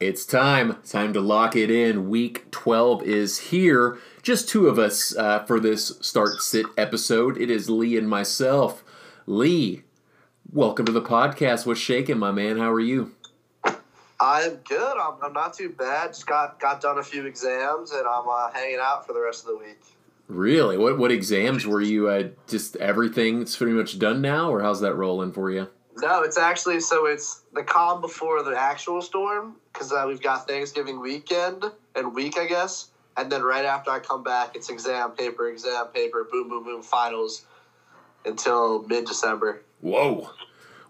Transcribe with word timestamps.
It's 0.00 0.26
time. 0.26 0.78
Time 0.82 1.12
to 1.12 1.20
lock 1.20 1.54
it 1.54 1.70
in. 1.70 2.08
Week 2.08 2.50
12 2.50 3.04
is 3.04 3.38
here. 3.38 3.98
Just 4.22 4.48
two 4.48 4.66
of 4.66 4.76
us 4.76 5.16
uh, 5.16 5.44
for 5.44 5.60
this 5.60 5.96
start 6.00 6.42
sit 6.42 6.66
episode. 6.76 7.38
It 7.38 7.48
is 7.48 7.70
Lee 7.70 7.96
and 7.96 8.08
myself. 8.08 8.82
Lee, 9.26 9.84
welcome 10.52 10.84
to 10.86 10.92
the 10.92 11.00
podcast. 11.00 11.64
What's 11.64 11.78
shaking, 11.78 12.18
my 12.18 12.32
man? 12.32 12.58
How 12.58 12.72
are 12.72 12.80
you? 12.80 13.12
I'm 14.20 14.56
good. 14.68 14.96
I'm, 14.96 15.14
I'm 15.22 15.32
not 15.32 15.54
too 15.54 15.70
bad. 15.70 16.08
Just 16.08 16.26
got, 16.26 16.58
got 16.58 16.80
done 16.80 16.98
a 16.98 17.02
few 17.04 17.26
exams 17.26 17.92
and 17.92 18.06
I'm 18.06 18.28
uh, 18.28 18.50
hanging 18.52 18.80
out 18.80 19.06
for 19.06 19.12
the 19.12 19.20
rest 19.20 19.46
of 19.46 19.52
the 19.52 19.58
week. 19.58 19.80
Really? 20.26 20.76
What 20.76 20.98
what 20.98 21.12
exams 21.12 21.66
were 21.66 21.82
you? 21.82 22.08
Uh, 22.08 22.28
just 22.48 22.76
everything's 22.76 23.54
pretty 23.56 23.74
much 23.74 23.98
done 23.98 24.22
now, 24.22 24.50
or 24.50 24.62
how's 24.62 24.80
that 24.80 24.94
rolling 24.94 25.32
for 25.32 25.50
you? 25.50 25.68
No, 25.96 26.22
it's 26.22 26.38
actually 26.38 26.80
so 26.80 27.06
it's 27.06 27.42
the 27.52 27.62
calm 27.62 28.00
before 28.00 28.42
the 28.42 28.58
actual 28.58 29.00
storm 29.00 29.56
because 29.72 29.92
uh, 29.92 30.04
we've 30.06 30.22
got 30.22 30.48
Thanksgiving 30.48 31.00
weekend 31.00 31.64
and 31.94 32.14
week, 32.14 32.36
I 32.38 32.46
guess, 32.46 32.88
and 33.16 33.30
then 33.30 33.42
right 33.42 33.64
after 33.64 33.90
I 33.90 34.00
come 34.00 34.22
back, 34.24 34.56
it's 34.56 34.70
exam 34.70 35.12
paper, 35.12 35.48
exam 35.48 35.86
paper, 35.88 36.26
boom, 36.30 36.48
boom, 36.48 36.64
boom, 36.64 36.82
finals 36.82 37.44
until 38.24 38.82
mid 38.84 39.04
December. 39.04 39.62
Whoa, 39.80 40.30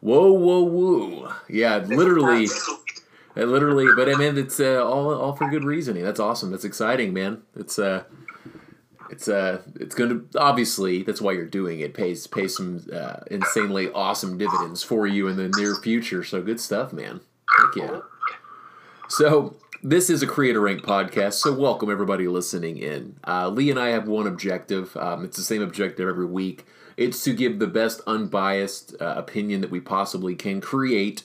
whoa, 0.01 0.33
whoa, 0.33 0.63
whoa! 0.63 1.33
Yeah, 1.49 1.77
literally, 1.87 2.49
uh, 3.37 3.43
literally. 3.43 3.93
But 3.93 4.09
I 4.09 4.15
mean, 4.15 4.39
it's 4.39 4.59
uh, 4.59 4.83
all 4.87 5.13
all 5.15 5.35
for 5.35 5.51
good 5.51 5.65
reasoning. 5.65 6.03
That's 6.03 6.21
awesome. 6.21 6.51
That's 6.51 6.65
exciting, 6.65 7.13
man. 7.13 7.43
It's 7.55 7.79
uh 7.79 8.05
it's 9.15 9.29
uh 9.29 9.63
it's 9.79 9.95
going 9.95 10.11
to 10.11 10.39
obviously 10.39 11.05
that's 11.05 11.21
why 11.21 11.33
you're 11.33 11.47
doing 11.47 11.81
it. 11.81 11.95
Pays 11.95 12.27
pays 12.27 12.57
some 12.57 12.85
uh, 12.93 13.21
insanely 13.31 13.89
awesome 13.93 14.37
dividends 14.37 14.83
for 14.83 15.07
you 15.07 15.29
in 15.29 15.37
the 15.37 15.49
near 15.57 15.77
future. 15.77 16.25
So 16.25 16.43
good 16.43 16.61
stuff 16.61 16.93
man. 16.93 17.21
Heck 17.57 17.77
yeah. 17.77 18.01
So 19.09 19.57
this 19.83 20.11
is 20.11 20.23
a 20.23 20.27
creator 20.27 20.61
rank 20.61 20.83
podcast 20.83 21.35
so 21.35 21.53
welcome 21.53 21.91
everybody 21.91 22.27
listening 22.27 22.79
in. 22.79 23.17
Uh, 23.27 23.49
lee 23.49 23.71
and 23.71 23.79
i 23.79 23.91
have 23.91 24.09
one 24.09 24.27
objective. 24.27 24.97
Um, 24.97 25.25
it's 25.25 25.37
the 25.37 25.45
same 25.45 25.63
objective 25.63 26.09
every 26.09 26.27
week. 26.27 26.67
It's 26.97 27.23
to 27.25 27.35
give 27.35 27.61
the 27.61 27.69
best 27.69 28.01
unbiased 28.07 28.97
uh, 29.01 29.15
opinion 29.17 29.61
that 29.61 29.71
we 29.71 29.81
possibly 29.81 30.35
can 30.35 30.61
create 30.61 31.23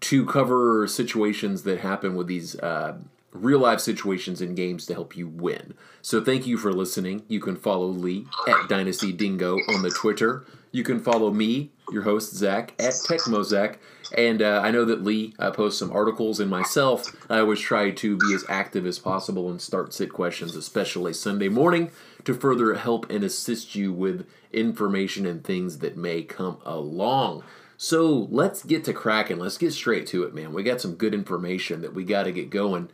to 0.00 0.26
cover 0.26 0.86
situations 0.86 1.62
that 1.62 1.80
happen 1.80 2.14
with 2.14 2.26
these 2.26 2.58
uh, 2.60 2.96
real 3.32 3.60
life 3.60 3.80
situations 3.80 4.40
in 4.40 4.54
games 4.54 4.86
to 4.86 4.94
help 4.94 5.16
you 5.16 5.28
win. 5.28 5.74
So 6.02 6.22
thank 6.22 6.46
you 6.46 6.56
for 6.58 6.72
listening. 6.72 7.22
You 7.28 7.40
can 7.40 7.56
follow 7.56 7.86
Lee 7.86 8.26
at 8.48 8.68
Dynasty 8.68 9.12
Dingo 9.12 9.56
on 9.68 9.82
the 9.82 9.90
Twitter. 9.90 10.44
You 10.72 10.84
can 10.84 11.00
follow 11.00 11.30
me, 11.30 11.72
your 11.90 12.02
host 12.02 12.34
Zach, 12.34 12.74
at 12.78 12.92
TechmoZach. 12.92 13.76
And 14.16 14.42
uh, 14.42 14.60
I 14.62 14.70
know 14.70 14.84
that 14.84 15.04
Lee 15.04 15.34
uh, 15.38 15.50
posts 15.52 15.78
some 15.78 15.92
articles, 15.92 16.40
and 16.40 16.50
myself, 16.50 17.14
I 17.28 17.38
always 17.38 17.60
try 17.60 17.90
to 17.90 18.16
be 18.16 18.34
as 18.34 18.44
active 18.48 18.86
as 18.86 18.98
possible 18.98 19.48
and 19.50 19.60
start 19.60 19.94
sit 19.94 20.12
questions, 20.12 20.56
especially 20.56 21.12
Sunday 21.12 21.48
morning, 21.48 21.90
to 22.24 22.34
further 22.34 22.74
help 22.74 23.08
and 23.10 23.22
assist 23.22 23.74
you 23.74 23.92
with 23.92 24.26
information 24.52 25.26
and 25.26 25.44
things 25.44 25.78
that 25.78 25.96
may 25.96 26.22
come 26.22 26.58
along. 26.64 27.44
So 27.76 28.28
let's 28.30 28.62
get 28.62 28.84
to 28.84 28.92
cracking. 28.92 29.38
Let's 29.38 29.58
get 29.58 29.72
straight 29.72 30.06
to 30.08 30.24
it, 30.24 30.34
man. 30.34 30.52
We 30.52 30.62
got 30.62 30.80
some 30.80 30.96
good 30.96 31.14
information 31.14 31.80
that 31.82 31.94
we 31.94 32.04
got 32.04 32.24
to 32.24 32.32
get 32.32 32.50
going. 32.50 32.90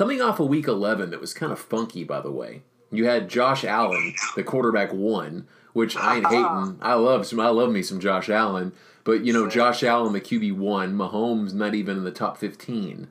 Coming 0.00 0.22
off 0.22 0.40
a 0.40 0.46
week 0.46 0.66
11 0.66 1.10
that 1.10 1.20
was 1.20 1.34
kind 1.34 1.52
of 1.52 1.58
funky, 1.58 2.04
by 2.04 2.22
the 2.22 2.30
way. 2.30 2.62
You 2.90 3.04
had 3.04 3.28
Josh 3.28 3.66
Allen, 3.66 4.14
the 4.34 4.42
quarterback 4.42 4.94
one, 4.94 5.46
which 5.74 5.94
I 5.94 6.16
ain't 6.16 6.26
hating. 6.26 6.78
I 6.80 6.94
love 6.94 7.26
some. 7.26 7.38
I 7.38 7.50
love 7.50 7.70
me 7.70 7.82
some 7.82 8.00
Josh 8.00 8.30
Allen, 8.30 8.72
but 9.04 9.26
you 9.26 9.34
know 9.34 9.46
Josh 9.46 9.82
Allen, 9.82 10.14
the 10.14 10.20
QB 10.22 10.56
one, 10.56 10.94
Mahomes 10.94 11.52
not 11.52 11.74
even 11.74 11.98
in 11.98 12.04
the 12.04 12.10
top 12.10 12.38
15, 12.38 13.08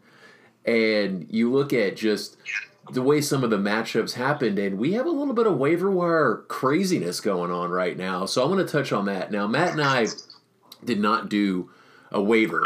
and 0.66 1.28
you 1.30 1.52
look 1.52 1.73
at 1.73 1.96
just 1.96 2.38
the 2.92 3.03
way 3.03 3.22
some 3.22 3.44
of 3.44 3.52
the 3.52 3.59
matchups 3.59 4.14
happened, 4.14 4.58
and 4.58 4.80
we 4.80 4.94
have 4.94 5.06
a 5.06 5.12
little 5.12 5.36
bit 5.36 5.46
of 5.46 5.59
waiver 5.59 5.92
wire 5.92 6.38
craziness 6.48 7.22
going 7.22 7.52
on 7.52 7.70
right 7.70 7.98
now. 7.98 8.25
So 8.25 8.44
I 8.44 8.47
want 8.47 8.68
to 8.68 8.72
touch 8.72 8.92
on 8.92 9.06
that. 9.06 9.31
Now, 9.31 9.46
Matt 9.46 9.74
and 9.74 9.84
I 9.84 10.08
did 10.84 11.00
not 11.00 11.30
do 11.30 11.69
a 12.12 12.19
waiver, 12.19 12.63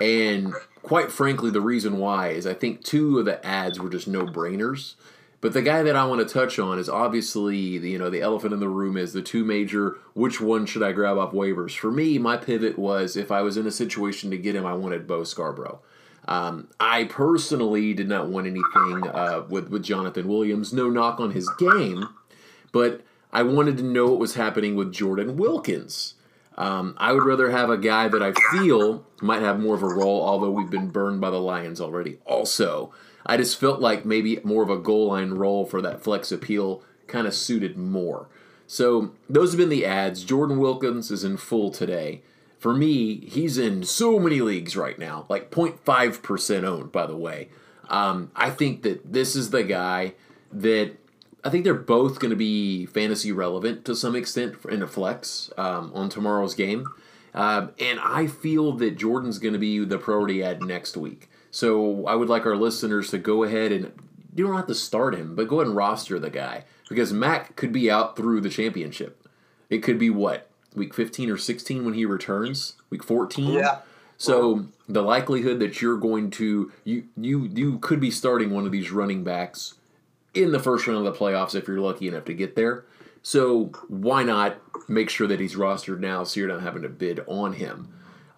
and 0.00 0.54
quite 0.86 1.10
frankly, 1.10 1.50
the 1.50 1.60
reason 1.60 1.98
why 1.98 2.28
is 2.28 2.46
I 2.46 2.54
think 2.54 2.84
two 2.84 3.18
of 3.18 3.24
the 3.24 3.44
ads 3.44 3.80
were 3.80 3.90
just 3.90 4.06
no 4.06 4.24
brainers. 4.24 4.94
But 5.40 5.52
the 5.52 5.60
guy 5.60 5.82
that 5.82 5.96
I 5.96 6.06
want 6.06 6.26
to 6.26 6.32
touch 6.32 6.60
on 6.60 6.78
is 6.78 6.88
obviously 6.88 7.76
the, 7.78 7.90
you 7.90 7.98
know 7.98 8.08
the 8.08 8.22
elephant 8.22 8.54
in 8.54 8.60
the 8.60 8.68
room 8.68 8.96
is 8.96 9.12
the 9.12 9.20
two 9.20 9.44
major. 9.44 9.98
Which 10.14 10.40
one 10.40 10.64
should 10.64 10.84
I 10.84 10.92
grab 10.92 11.18
off 11.18 11.32
waivers? 11.32 11.76
For 11.76 11.90
me, 11.90 12.18
my 12.18 12.36
pivot 12.36 12.78
was 12.78 13.16
if 13.16 13.32
I 13.32 13.42
was 13.42 13.56
in 13.56 13.66
a 13.66 13.72
situation 13.72 14.30
to 14.30 14.38
get 14.38 14.54
him, 14.54 14.64
I 14.64 14.74
wanted 14.74 15.08
Bo 15.08 15.24
Scarborough. 15.24 15.80
Um, 16.28 16.68
I 16.78 17.04
personally 17.04 17.92
did 17.92 18.08
not 18.08 18.28
want 18.28 18.46
anything 18.46 19.08
uh, 19.08 19.44
with 19.48 19.68
with 19.68 19.82
Jonathan 19.82 20.28
Williams. 20.28 20.72
No 20.72 20.88
knock 20.88 21.18
on 21.18 21.32
his 21.32 21.48
game, 21.58 22.08
but 22.70 23.02
I 23.32 23.42
wanted 23.42 23.76
to 23.78 23.82
know 23.82 24.06
what 24.06 24.20
was 24.20 24.36
happening 24.36 24.76
with 24.76 24.92
Jordan 24.92 25.36
Wilkins. 25.36 26.14
Um, 26.56 26.94
I 26.96 27.12
would 27.12 27.24
rather 27.24 27.50
have 27.50 27.68
a 27.68 27.76
guy 27.76 28.08
that 28.08 28.22
I 28.22 28.32
feel 28.50 29.04
might 29.20 29.42
have 29.42 29.60
more 29.60 29.74
of 29.74 29.82
a 29.82 29.88
role, 29.88 30.22
although 30.22 30.50
we've 30.50 30.70
been 30.70 30.88
burned 30.88 31.20
by 31.20 31.30
the 31.30 31.40
Lions 31.40 31.80
already. 31.80 32.18
Also, 32.24 32.92
I 33.26 33.36
just 33.36 33.58
felt 33.58 33.80
like 33.80 34.04
maybe 34.04 34.40
more 34.42 34.62
of 34.62 34.70
a 34.70 34.78
goal 34.78 35.08
line 35.08 35.32
role 35.32 35.66
for 35.66 35.82
that 35.82 36.02
flex 36.02 36.32
appeal 36.32 36.82
kind 37.06 37.26
of 37.26 37.34
suited 37.34 37.76
more. 37.76 38.28
So 38.66 39.12
those 39.28 39.52
have 39.52 39.58
been 39.58 39.68
the 39.68 39.86
ads. 39.86 40.24
Jordan 40.24 40.58
Wilkins 40.58 41.10
is 41.10 41.24
in 41.24 41.36
full 41.36 41.70
today. 41.70 42.22
For 42.58 42.74
me, 42.74 43.20
he's 43.26 43.58
in 43.58 43.84
so 43.84 44.18
many 44.18 44.40
leagues 44.40 44.76
right 44.76 44.98
now, 44.98 45.26
like 45.28 45.50
0.5% 45.50 46.64
owned, 46.64 46.90
by 46.90 47.06
the 47.06 47.16
way. 47.16 47.50
Um, 47.88 48.32
I 48.34 48.50
think 48.50 48.82
that 48.82 49.12
this 49.12 49.36
is 49.36 49.50
the 49.50 49.62
guy 49.62 50.14
that 50.50 50.96
I 51.46 51.50
think 51.50 51.62
they're 51.62 51.74
both 51.74 52.18
going 52.18 52.30
to 52.30 52.36
be 52.36 52.86
fantasy 52.86 53.30
relevant 53.30 53.84
to 53.84 53.94
some 53.94 54.16
extent 54.16 54.56
in 54.68 54.82
a 54.82 54.88
flex 54.88 55.48
um, 55.56 55.92
on 55.94 56.08
tomorrow's 56.08 56.56
game. 56.56 56.88
Um, 57.34 57.70
and 57.78 58.00
I 58.00 58.26
feel 58.26 58.72
that 58.72 58.96
Jordan's 58.96 59.38
going 59.38 59.52
to 59.52 59.58
be 59.58 59.84
the 59.84 59.96
priority 59.96 60.42
ad 60.42 60.60
next 60.60 60.96
week. 60.96 61.30
So 61.52 62.04
I 62.06 62.16
would 62.16 62.28
like 62.28 62.46
our 62.46 62.56
listeners 62.56 63.10
to 63.10 63.18
go 63.18 63.44
ahead 63.44 63.70
and 63.70 63.92
you 64.34 64.44
don't 64.44 64.56
have 64.56 64.66
to 64.66 64.74
start 64.74 65.14
him, 65.14 65.36
but 65.36 65.46
go 65.46 65.60
ahead 65.60 65.68
and 65.68 65.76
roster 65.76 66.18
the 66.18 66.30
guy 66.30 66.64
because 66.88 67.12
Mac 67.12 67.54
could 67.54 67.72
be 67.72 67.88
out 67.88 68.16
through 68.16 68.40
the 68.40 68.48
championship. 68.48 69.28
It 69.70 69.78
could 69.78 70.00
be 70.00 70.10
what 70.10 70.50
week 70.74 70.94
15 70.94 71.30
or 71.30 71.38
16 71.38 71.84
when 71.84 71.94
he 71.94 72.04
returns, 72.04 72.74
week 72.90 73.04
14. 73.04 73.52
Yeah. 73.52 73.78
So 74.18 74.66
the 74.88 75.02
likelihood 75.02 75.60
that 75.60 75.80
you're 75.80 75.96
going 75.96 76.30
to 76.32 76.72
you 76.84 77.04
you 77.16 77.44
you 77.54 77.78
could 77.78 78.00
be 78.00 78.10
starting 78.10 78.50
one 78.50 78.66
of 78.66 78.72
these 78.72 78.90
running 78.90 79.22
backs 79.22 79.74
in 80.36 80.52
the 80.52 80.60
first 80.60 80.86
round 80.86 81.06
of 81.06 81.12
the 81.12 81.18
playoffs 81.18 81.54
if 81.54 81.66
you're 81.66 81.80
lucky 81.80 82.08
enough 82.08 82.24
to 82.26 82.34
get 82.34 82.56
there. 82.56 82.84
So 83.22 83.72
why 83.88 84.22
not 84.22 84.58
make 84.88 85.10
sure 85.10 85.26
that 85.26 85.40
he's 85.40 85.56
rostered 85.56 85.98
now 85.98 86.22
so 86.24 86.38
you're 86.38 86.48
not 86.48 86.62
having 86.62 86.82
to 86.82 86.88
bid 86.88 87.20
on 87.26 87.54
him? 87.54 87.92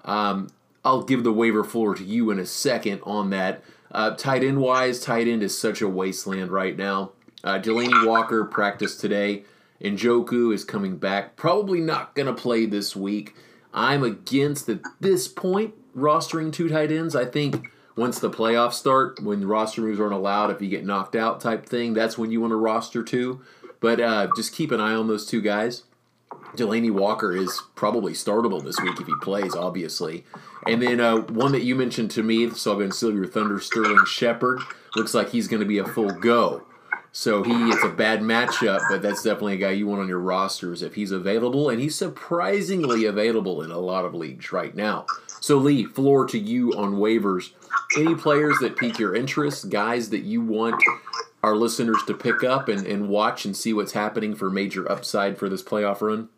Um, 0.04 0.48
I'll 0.84 1.02
give 1.02 1.24
the 1.24 1.32
waiver 1.32 1.64
floor 1.64 1.94
to 1.94 2.04
you 2.04 2.30
in 2.30 2.38
a 2.38 2.46
second 2.46 3.00
on 3.02 3.30
that. 3.30 3.62
Uh, 3.90 4.14
tight 4.14 4.42
end 4.42 4.60
wise, 4.60 5.00
tight 5.00 5.28
end 5.28 5.42
is 5.42 5.58
such 5.58 5.82
a 5.82 5.88
wasteland 5.88 6.50
right 6.50 6.76
now. 6.76 7.12
Uh, 7.44 7.58
Delanie 7.58 8.06
Walker 8.06 8.44
practiced 8.44 9.00
today. 9.00 9.44
Njoku 9.82 10.52
is 10.52 10.64
coming 10.64 10.96
back. 10.96 11.36
Probably 11.36 11.80
not 11.80 12.14
going 12.14 12.26
to 12.26 12.32
play 12.32 12.66
this 12.66 12.96
week. 12.96 13.34
I'm 13.72 14.02
against 14.02 14.68
at 14.68 14.80
this 15.00 15.28
point 15.28 15.74
rostering 15.96 16.52
two 16.52 16.68
tight 16.68 16.90
ends. 16.90 17.14
I 17.14 17.24
think 17.24 17.70
once 17.98 18.20
the 18.20 18.30
playoffs 18.30 18.74
start, 18.74 19.20
when 19.20 19.46
roster 19.46 19.80
moves 19.80 19.98
aren't 19.98 20.12
allowed, 20.12 20.50
if 20.50 20.62
you 20.62 20.68
get 20.68 20.86
knocked 20.86 21.16
out 21.16 21.40
type 21.40 21.66
thing, 21.66 21.92
that's 21.92 22.16
when 22.16 22.30
you 22.30 22.40
want 22.40 22.52
to 22.52 22.56
roster 22.56 23.02
two. 23.02 23.40
But 23.80 24.00
uh, 24.00 24.28
just 24.36 24.54
keep 24.54 24.70
an 24.70 24.80
eye 24.80 24.94
on 24.94 25.08
those 25.08 25.26
two 25.26 25.42
guys. 25.42 25.82
Delanie 26.56 26.92
Walker 26.92 27.36
is 27.36 27.60
probably 27.74 28.12
startable 28.12 28.62
this 28.62 28.80
week 28.80 29.00
if 29.00 29.06
he 29.06 29.14
plays, 29.20 29.54
obviously. 29.54 30.24
And 30.66 30.80
then 30.80 31.00
uh, 31.00 31.18
one 31.18 31.52
that 31.52 31.62
you 31.62 31.74
mentioned 31.74 32.10
to 32.12 32.22
me, 32.22 32.50
so 32.50 32.72
I've 32.72 32.78
been 32.78 33.14
your 33.14 33.26
thunder, 33.26 33.60
Sterling 33.60 34.04
Shepard. 34.06 34.60
Looks 34.94 35.12
like 35.12 35.30
he's 35.30 35.48
going 35.48 35.60
to 35.60 35.66
be 35.66 35.78
a 35.78 35.84
full 35.84 36.10
go. 36.10 36.62
So 37.10 37.42
he 37.42 37.52
it's 37.70 37.84
a 37.84 37.88
bad 37.88 38.20
matchup, 38.20 38.80
but 38.88 39.02
that's 39.02 39.22
definitely 39.22 39.54
a 39.54 39.58
guy 39.58 39.70
you 39.70 39.86
want 39.86 40.02
on 40.02 40.08
your 40.08 40.20
rosters 40.20 40.82
if 40.82 40.94
he's 40.94 41.10
available, 41.10 41.68
and 41.68 41.80
he's 41.80 41.96
surprisingly 41.96 43.06
available 43.06 43.62
in 43.62 43.70
a 43.70 43.78
lot 43.78 44.04
of 44.04 44.14
leagues 44.14 44.52
right 44.52 44.74
now. 44.74 45.06
So 45.40 45.56
Lee, 45.56 45.84
floor 45.84 46.26
to 46.26 46.38
you 46.38 46.72
on 46.74 46.94
waivers. 46.94 47.50
Any 47.96 48.14
players 48.14 48.58
that 48.60 48.76
pique 48.76 48.98
your 48.98 49.14
interest, 49.14 49.70
guys 49.70 50.10
that 50.10 50.20
you 50.20 50.42
want 50.42 50.82
our 51.42 51.56
listeners 51.56 51.98
to 52.06 52.14
pick 52.14 52.44
up 52.44 52.68
and, 52.68 52.86
and 52.86 53.08
watch 53.08 53.44
and 53.44 53.56
see 53.56 53.72
what's 53.72 53.92
happening 53.92 54.34
for 54.34 54.50
major 54.50 54.90
upside 54.90 55.38
for 55.38 55.48
this 55.48 55.62
playoff 55.62 56.00
run? 56.00 56.28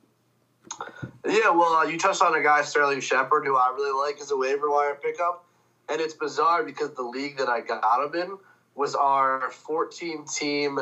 Yeah, 1.27 1.51
well, 1.51 1.75
uh, 1.75 1.85
you 1.85 1.99
touched 1.99 2.23
on 2.23 2.35
a 2.35 2.43
guy, 2.43 2.63
Sterling 2.63 3.01
Shepard, 3.01 3.45
who 3.45 3.57
I 3.57 3.73
really 3.75 3.99
like 4.07 4.21
as 4.21 4.31
a 4.31 4.37
waiver 4.37 4.71
wire 4.71 4.95
pickup. 4.95 5.45
And 5.89 6.01
it's 6.01 6.15
bizarre 6.15 6.63
because 6.63 6.93
the 6.93 7.03
league 7.03 7.37
that 7.39 7.49
I 7.49 7.61
got 7.61 8.05
him 8.05 8.15
in 8.15 8.39
was 8.77 8.95
our 8.95 9.51
14 9.51 10.25
team, 10.27 10.79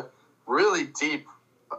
really 0.46 0.84
deep 1.00 1.26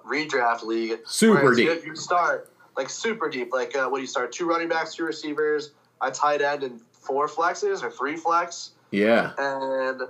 redraft 0.05 0.63
league. 0.63 0.99
Super 1.05 1.53
deep. 1.53 1.67
You, 1.67 1.91
you 1.91 1.95
start 1.95 2.51
like 2.75 2.89
super 2.89 3.29
deep. 3.29 3.51
Like 3.53 3.75
uh, 3.75 3.87
what 3.87 3.97
do 3.97 4.01
you 4.01 4.07
start? 4.07 4.31
Two 4.31 4.47
running 4.47 4.69
backs, 4.69 4.95
two 4.95 5.03
receivers, 5.03 5.71
a 6.01 6.09
tight 6.09 6.41
end, 6.41 6.63
and 6.63 6.81
four 6.91 7.27
flexes 7.27 7.83
or 7.83 7.91
three 7.91 8.15
flex. 8.15 8.71
Yeah. 8.91 9.33
And 9.37 10.01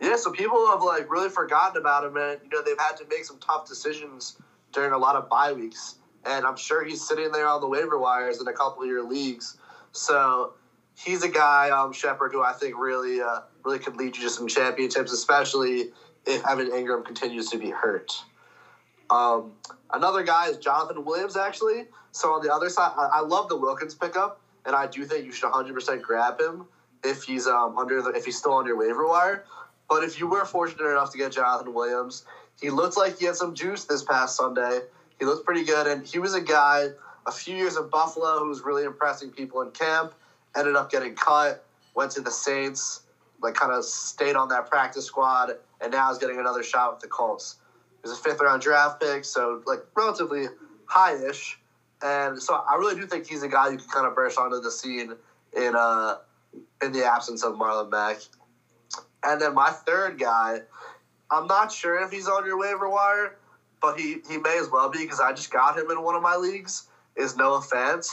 yeah, 0.00 0.16
so 0.16 0.30
people 0.32 0.66
have 0.68 0.82
like 0.82 1.10
really 1.10 1.30
forgotten 1.30 1.80
about 1.80 2.04
him, 2.04 2.16
and 2.16 2.40
you 2.42 2.50
know 2.50 2.62
they've 2.62 2.78
had 2.78 2.96
to 2.98 3.04
make 3.08 3.24
some 3.24 3.38
tough 3.38 3.68
decisions 3.68 4.36
during 4.72 4.92
a 4.92 4.98
lot 4.98 5.16
of 5.16 5.28
bye 5.28 5.52
weeks. 5.52 5.96
And 6.26 6.44
I'm 6.44 6.56
sure 6.56 6.84
he's 6.84 7.06
sitting 7.06 7.30
there 7.32 7.46
on 7.46 7.60
the 7.60 7.68
waiver 7.68 7.98
wires 7.98 8.40
in 8.40 8.48
a 8.48 8.52
couple 8.52 8.82
of 8.82 8.88
your 8.88 9.06
leagues. 9.06 9.58
So 9.92 10.54
he's 10.96 11.22
a 11.22 11.28
guy, 11.28 11.70
um, 11.70 11.92
Shepard, 11.92 12.32
who 12.32 12.42
I 12.42 12.52
think 12.52 12.76
really, 12.78 13.20
uh, 13.20 13.40
really 13.62 13.78
could 13.78 13.96
lead 13.96 14.16
you 14.16 14.22
to 14.24 14.30
some 14.30 14.48
championships, 14.48 15.12
especially 15.12 15.90
if 16.26 16.46
Evan 16.46 16.70
Engram 16.70 17.04
continues 17.04 17.50
to 17.50 17.58
be 17.58 17.70
hurt. 17.70 18.12
Um, 19.10 19.52
another 19.92 20.22
guy 20.22 20.48
is 20.48 20.56
Jonathan 20.56 21.04
Williams, 21.04 21.36
actually. 21.36 21.84
So 22.12 22.32
on 22.32 22.42
the 22.42 22.52
other 22.52 22.70
side, 22.70 22.92
I, 22.96 23.18
I 23.18 23.20
love 23.20 23.48
the 23.48 23.56
Wilkins 23.56 23.94
pickup, 23.94 24.40
and 24.64 24.74
I 24.74 24.86
do 24.86 25.04
think 25.04 25.26
you 25.26 25.32
should 25.32 25.50
100% 25.50 26.00
grab 26.00 26.40
him 26.40 26.64
if 27.04 27.22
he's 27.22 27.46
um, 27.46 27.76
under 27.78 28.02
the 28.02 28.10
if 28.10 28.24
he's 28.24 28.36
still 28.36 28.52
on 28.54 28.66
your 28.66 28.76
waiver 28.76 29.06
wire. 29.06 29.42
But 29.88 30.02
if 30.02 30.18
you 30.18 30.26
were 30.26 30.44
fortunate 30.44 30.90
enough 30.90 31.10
to 31.12 31.18
get 31.18 31.32
Jonathan 31.32 31.74
Williams, 31.74 32.24
he 32.60 32.70
looked 32.70 32.96
like 32.96 33.18
he 33.18 33.26
had 33.26 33.36
some 33.36 33.54
juice 33.54 33.84
this 33.84 34.02
past 34.02 34.36
Sunday. 34.36 34.80
He 35.18 35.24
looked 35.24 35.44
pretty 35.44 35.64
good, 35.64 35.86
and 35.86 36.04
he 36.06 36.18
was 36.18 36.34
a 36.34 36.40
guy 36.40 36.88
a 37.26 37.32
few 37.32 37.54
years 37.54 37.76
in 37.76 37.86
Buffalo 37.88 38.38
who 38.38 38.48
was 38.48 38.62
really 38.62 38.84
impressing 38.84 39.30
people 39.30 39.60
in 39.60 39.70
camp. 39.70 40.14
Ended 40.56 40.76
up 40.76 40.90
getting 40.90 41.14
cut, 41.14 41.60
went 41.94 42.12
to 42.12 42.20
the 42.20 42.30
Saints, 42.30 43.00
like 43.42 43.54
kind 43.54 43.72
of 43.72 43.84
stayed 43.84 44.36
on 44.36 44.48
that 44.48 44.70
practice 44.70 45.04
squad, 45.04 45.52
and 45.80 45.92
now 45.92 46.10
is 46.10 46.18
getting 46.18 46.38
another 46.38 46.62
shot 46.62 46.92
with 46.92 47.00
the 47.00 47.08
Colts. 47.08 47.56
He 48.02 48.08
was 48.08 48.18
a 48.18 48.22
fifth 48.22 48.40
round 48.40 48.62
draft 48.62 49.00
pick, 49.00 49.24
so 49.24 49.60
like 49.66 49.80
relatively 49.96 50.46
high 50.86 51.16
ish. 51.28 51.58
And 52.02 52.40
so 52.40 52.54
I 52.54 52.76
really 52.76 52.94
do 52.94 53.06
think 53.06 53.26
he's 53.26 53.42
a 53.42 53.48
guy 53.48 53.70
who 53.70 53.78
can 53.78 53.88
kind 53.88 54.06
of 54.06 54.14
burst 54.14 54.38
onto 54.38 54.60
the 54.60 54.70
scene 54.70 55.14
in 55.56 55.74
uh 55.76 56.16
in 56.82 56.92
the 56.92 57.04
absence 57.04 57.42
of 57.42 57.54
Marlon 57.54 57.90
Mack. 57.90 58.18
And 59.22 59.40
then 59.40 59.54
my 59.54 59.70
third 59.70 60.18
guy, 60.18 60.60
I'm 61.30 61.46
not 61.46 61.72
sure 61.72 62.02
if 62.02 62.10
he's 62.10 62.28
on 62.28 62.44
your 62.44 62.58
waiver 62.58 62.88
wire, 62.88 63.36
but 63.80 63.98
he, 63.98 64.18
he 64.28 64.38
may 64.38 64.58
as 64.58 64.68
well 64.70 64.90
be 64.90 64.98
because 65.00 65.20
I 65.20 65.32
just 65.32 65.50
got 65.50 65.78
him 65.78 65.90
in 65.90 66.02
one 66.02 66.14
of 66.14 66.22
my 66.22 66.36
leagues. 66.36 66.88
Is 67.16 67.36
Noah 67.36 67.60
Fant. 67.60 68.08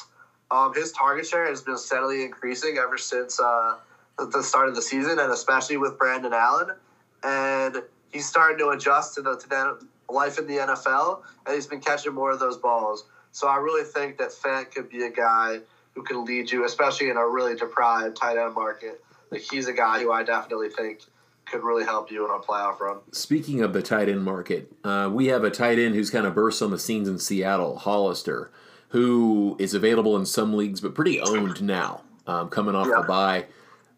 Um, 0.51 0.73
his 0.75 0.91
target 0.91 1.25
share 1.25 1.47
has 1.47 1.61
been 1.61 1.77
steadily 1.77 2.23
increasing 2.23 2.77
ever 2.77 2.97
since 2.97 3.39
uh, 3.39 3.77
the 4.17 4.43
start 4.43 4.69
of 4.69 4.75
the 4.75 4.81
season, 4.81 5.17
and 5.17 5.31
especially 5.31 5.77
with 5.77 5.97
Brandon 5.97 6.33
Allen. 6.33 6.75
And 7.23 7.77
he's 8.11 8.27
starting 8.27 8.59
to 8.59 8.69
adjust 8.69 9.15
to 9.15 9.21
the, 9.21 9.37
to 9.37 9.49
the 9.49 9.87
life 10.09 10.37
in 10.37 10.45
the 10.45 10.57
NFL, 10.57 11.21
and 11.45 11.55
he's 11.55 11.67
been 11.67 11.79
catching 11.79 12.13
more 12.13 12.31
of 12.31 12.39
those 12.39 12.57
balls. 12.57 13.05
So 13.31 13.47
I 13.47 13.57
really 13.57 13.85
think 13.85 14.17
that 14.17 14.29
Fant 14.31 14.71
could 14.71 14.89
be 14.89 15.03
a 15.03 15.09
guy 15.09 15.61
who 15.95 16.03
can 16.03 16.25
lead 16.25 16.51
you, 16.51 16.65
especially 16.65 17.09
in 17.09 17.17
a 17.17 17.27
really 17.27 17.55
deprived 17.55 18.15
tight 18.15 18.37
end 18.37 18.55
market. 18.55 19.03
Like 19.29 19.41
he's 19.41 19.67
a 19.67 19.73
guy 19.73 19.99
who 20.01 20.11
I 20.11 20.23
definitely 20.23 20.69
think 20.69 21.01
could 21.45 21.63
really 21.63 21.83
help 21.83 22.11
you 22.11 22.25
in 22.25 22.31
a 22.31 22.39
playoff 22.39 22.79
run. 22.79 22.99
Speaking 23.11 23.61
of 23.61 23.73
the 23.73 23.81
tight 23.81 24.09
end 24.09 24.23
market, 24.23 24.71
uh, 24.83 25.09
we 25.11 25.27
have 25.27 25.43
a 25.43 25.49
tight 25.49 25.79
end 25.79 25.95
who's 25.95 26.09
kind 26.09 26.25
of 26.25 26.33
burst 26.33 26.61
on 26.61 26.71
the 26.71 26.79
scenes 26.79 27.07
in 27.07 27.19
Seattle, 27.19 27.77
Hollister, 27.77 28.51
who 28.89 29.55
is 29.59 29.73
available 29.73 30.15
in 30.17 30.25
some 30.25 30.53
leagues 30.53 30.81
but 30.81 30.95
pretty 30.95 31.19
owned 31.19 31.61
now, 31.61 32.01
um, 32.27 32.49
coming 32.49 32.75
off 32.75 32.87
yeah. 32.87 33.01
the 33.01 33.07
bye. 33.07 33.45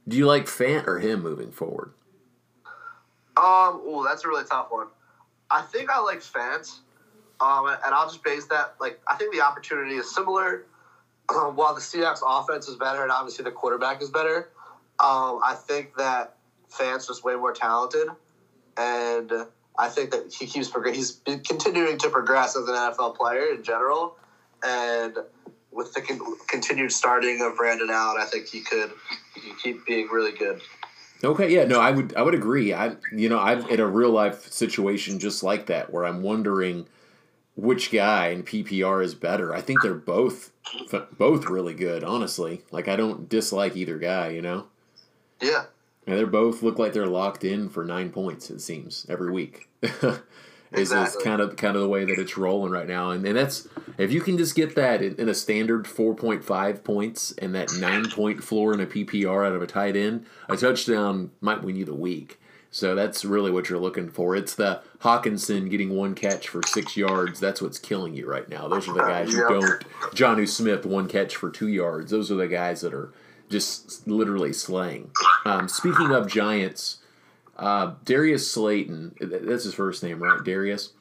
Do 0.07 0.17
you 0.17 0.25
like 0.25 0.45
Fant 0.45 0.87
or 0.87 0.99
him 0.99 1.21
moving 1.21 1.51
forward? 1.51 1.93
Um, 3.35 3.81
oh, 3.85 4.05
that's 4.07 4.23
a 4.25 4.27
really 4.27 4.43
tough 4.45 4.67
one. 4.69 4.87
I 5.49 5.61
think 5.61 5.89
I 5.89 5.99
like 5.99 6.19
Fant, 6.19 6.79
um, 7.39 7.67
and 7.67 7.93
I'll 7.93 8.07
just 8.07 8.23
base 8.23 8.45
that 8.47 8.75
like 8.79 8.99
I 9.07 9.15
think 9.15 9.33
the 9.33 9.41
opportunity 9.41 9.95
is 9.95 10.13
similar. 10.13 10.65
while 11.55 11.73
the 11.73 11.81
Seahawks 11.81 12.19
offense 12.25 12.67
is 12.67 12.75
better 12.75 13.03
and 13.03 13.11
obviously 13.11 13.43
the 13.43 13.51
quarterback 13.51 14.01
is 14.01 14.09
better, 14.09 14.49
um, 14.99 15.39
I 15.43 15.55
think 15.55 15.95
that 15.97 16.35
Fant's 16.69 17.07
just 17.07 17.23
way 17.23 17.35
more 17.35 17.53
talented, 17.53 18.07
and 18.77 19.31
I 19.77 19.89
think 19.89 20.11
that 20.11 20.33
he 20.33 20.45
keeps 20.45 20.71
he's 20.93 21.21
continuing 21.25 21.97
to 21.99 22.09
progress 22.09 22.55
as 22.55 22.67
an 22.67 22.75
NFL 22.75 23.15
player 23.15 23.53
in 23.53 23.63
general, 23.63 24.17
and 24.63 25.17
with 25.71 25.93
the 25.93 26.01
con- 26.01 26.19
continued 26.47 26.91
starting 26.91 27.41
of 27.41 27.57
Brandon 27.57 27.89
Allen, 27.89 28.21
I 28.21 28.25
think 28.25 28.47
he 28.47 28.61
could 28.61 28.91
he 29.35 29.41
could 29.41 29.59
keep 29.59 29.85
being 29.85 30.07
really 30.07 30.31
good. 30.31 30.61
Okay, 31.23 31.53
yeah, 31.53 31.63
no, 31.63 31.79
I 31.79 31.91
would 31.91 32.15
I 32.15 32.21
would 32.21 32.35
agree. 32.35 32.73
I 32.73 32.95
you 33.11 33.29
know 33.29 33.39
I'm 33.39 33.67
in 33.67 33.79
a 33.79 33.87
real 33.87 34.11
life 34.11 34.51
situation 34.51 35.19
just 35.19 35.43
like 35.43 35.67
that 35.67 35.91
where 35.91 36.05
I'm 36.05 36.21
wondering 36.21 36.87
which 37.55 37.91
guy 37.91 38.29
in 38.29 38.44
PPR 38.44 39.03
is 39.03 39.15
better. 39.15 39.53
I 39.53 39.61
think 39.61 39.81
they're 39.81 39.94
both 39.94 40.51
both 41.17 41.45
really 41.45 41.73
good, 41.73 42.03
honestly. 42.03 42.63
Like 42.71 42.88
I 42.88 42.95
don't 42.95 43.29
dislike 43.29 43.75
either 43.75 43.97
guy, 43.97 44.29
you 44.29 44.41
know. 44.41 44.67
Yeah. 45.41 45.65
And 46.05 46.17
they're 46.17 46.27
both 46.27 46.61
look 46.61 46.77
like 46.77 46.94
they're 46.94 47.05
locked 47.05 47.44
in 47.44 47.69
for 47.69 47.85
nine 47.85 48.09
points. 48.09 48.50
It 48.50 48.59
seems 48.59 49.05
every 49.09 49.31
week. 49.31 49.69
is 50.73 50.91
exactly. 50.91 51.23
kind 51.23 51.41
of 51.41 51.55
kind 51.55 51.75
of 51.75 51.81
the 51.81 51.88
way 51.88 52.05
that 52.05 52.19
it's 52.19 52.38
rolling 52.38 52.71
right 52.71 52.88
now, 52.88 53.11
and, 53.11 53.25
and 53.25 53.38
that's 53.38 53.67
if 53.97 54.11
you 54.11 54.21
can 54.21 54.38
just 54.38 54.55
get 54.55 54.75
that 54.75 55.01
in, 55.01 55.15
in 55.17 55.29
a 55.29 55.33
standard 55.33 55.88
four 55.88 56.15
point 56.15 56.44
five 56.44 56.83
points 56.83 57.31
and 57.33 57.53
that 57.55 57.69
nine 57.79 58.09
point 58.09 58.44
floor 58.44 58.73
in 58.73 58.79
a 58.79 58.85
PPR 58.85 59.45
out 59.45 59.53
of 59.53 59.61
a 59.61 59.67
tight 59.67 59.95
end, 59.95 60.25
a 60.50 60.57
touchdown 60.57 61.31
might 61.41 61.63
win 61.63 61.75
you 61.75 61.85
the 61.85 61.94
week. 61.94 62.39
So 62.73 62.95
that's 62.95 63.23
really 63.23 63.51
what 63.51 63.69
you're 63.69 63.77
looking 63.79 64.09
for. 64.09 64.35
It's 64.35 64.55
the 64.55 64.81
Hockenson 65.01 65.69
getting 65.69 65.95
one 65.95 66.15
catch 66.15 66.47
for 66.47 66.61
six 66.65 66.97
yards. 66.97 67.39
That's 67.39 67.61
what's 67.61 67.77
killing 67.77 68.15
you 68.15 68.27
right 68.27 68.49
now. 68.49 68.67
Those 68.67 68.89
are 68.89 68.93
the 68.93 69.01
guys 69.01 69.31
who 69.31 69.47
don't. 69.47 69.85
Jonnu 70.15 70.49
Smith, 70.49 70.83
one 70.83 71.07
catch 71.07 71.35
for 71.35 71.51
two 71.51 71.67
yards. 71.67 72.09
Those 72.09 72.31
are 72.31 72.35
the 72.35 72.47
guys 72.47 72.81
that 72.81 72.91
are 72.91 73.13
just 73.47 74.07
literally 74.07 74.53
slaying. 74.53 75.11
Um, 75.45 75.67
speaking 75.67 76.09
of 76.09 76.27
Giants, 76.27 76.97
uh, 77.57 77.93
Darius 78.05 78.51
Slayton, 78.51 79.17
that's 79.21 79.65
his 79.65 79.75
first 79.75 80.01
name, 80.01 80.23
right? 80.23 80.43
Darius 80.43 80.93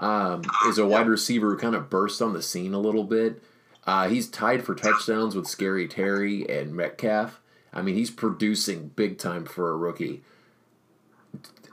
um, 0.00 0.42
is 0.66 0.78
a 0.78 0.86
wide 0.86 1.06
receiver 1.06 1.50
who 1.52 1.58
kind 1.58 1.76
of 1.76 1.88
burst 1.88 2.20
on 2.20 2.32
the 2.32 2.42
scene 2.42 2.74
a 2.74 2.80
little 2.80 3.04
bit. 3.04 3.40
Uh, 3.86 4.08
he's 4.08 4.28
tied 4.28 4.64
for 4.64 4.74
touchdowns 4.74 5.36
with 5.36 5.46
Scary 5.46 5.86
Terry 5.86 6.44
and 6.50 6.74
Metcalf. 6.74 7.40
I 7.72 7.82
mean, 7.82 7.94
he's 7.94 8.10
producing 8.10 8.88
big 8.96 9.16
time 9.16 9.44
for 9.44 9.70
a 9.70 9.76
rookie 9.76 10.24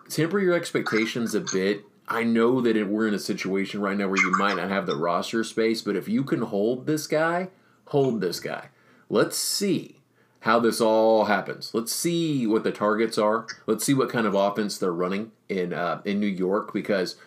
temper 0.10 0.40
your 0.40 0.56
expectations 0.56 1.36
a 1.36 1.42
bit. 1.42 1.84
I 2.08 2.24
know 2.24 2.62
that 2.62 2.78
it, 2.78 2.88
we're 2.88 3.08
in 3.08 3.14
a 3.14 3.20
situation 3.20 3.82
right 3.82 3.98
now 3.98 4.08
where 4.08 4.22
you 4.22 4.32
might 4.38 4.56
not 4.56 4.70
have 4.70 4.86
the 4.86 4.96
roster 4.96 5.44
space, 5.44 5.82
but 5.82 5.96
if 5.96 6.08
you 6.08 6.24
can 6.24 6.42
hold 6.42 6.86
this 6.86 7.06
guy, 7.06 7.50
hold 7.88 8.22
this 8.22 8.40
guy. 8.40 8.70
Let's 9.10 9.38
see 9.38 9.98
how 10.42 10.60
this 10.60 10.80
all 10.80 11.26
happens. 11.26 11.74
Let's 11.74 11.92
see 11.92 12.48
what 12.48 12.64
the 12.64 12.72
targets 12.72 13.18
are. 13.18 13.46
Let's 13.66 13.84
see 13.84 13.94
what 13.94 14.10
kind 14.10 14.26
of 14.26 14.36
offense 14.36 14.78
they're 14.78 14.92
running 14.94 15.32
in 15.50 15.74
uh, 15.74 16.02
in 16.06 16.20
New 16.20 16.28
York 16.28 16.74
because 16.74 17.18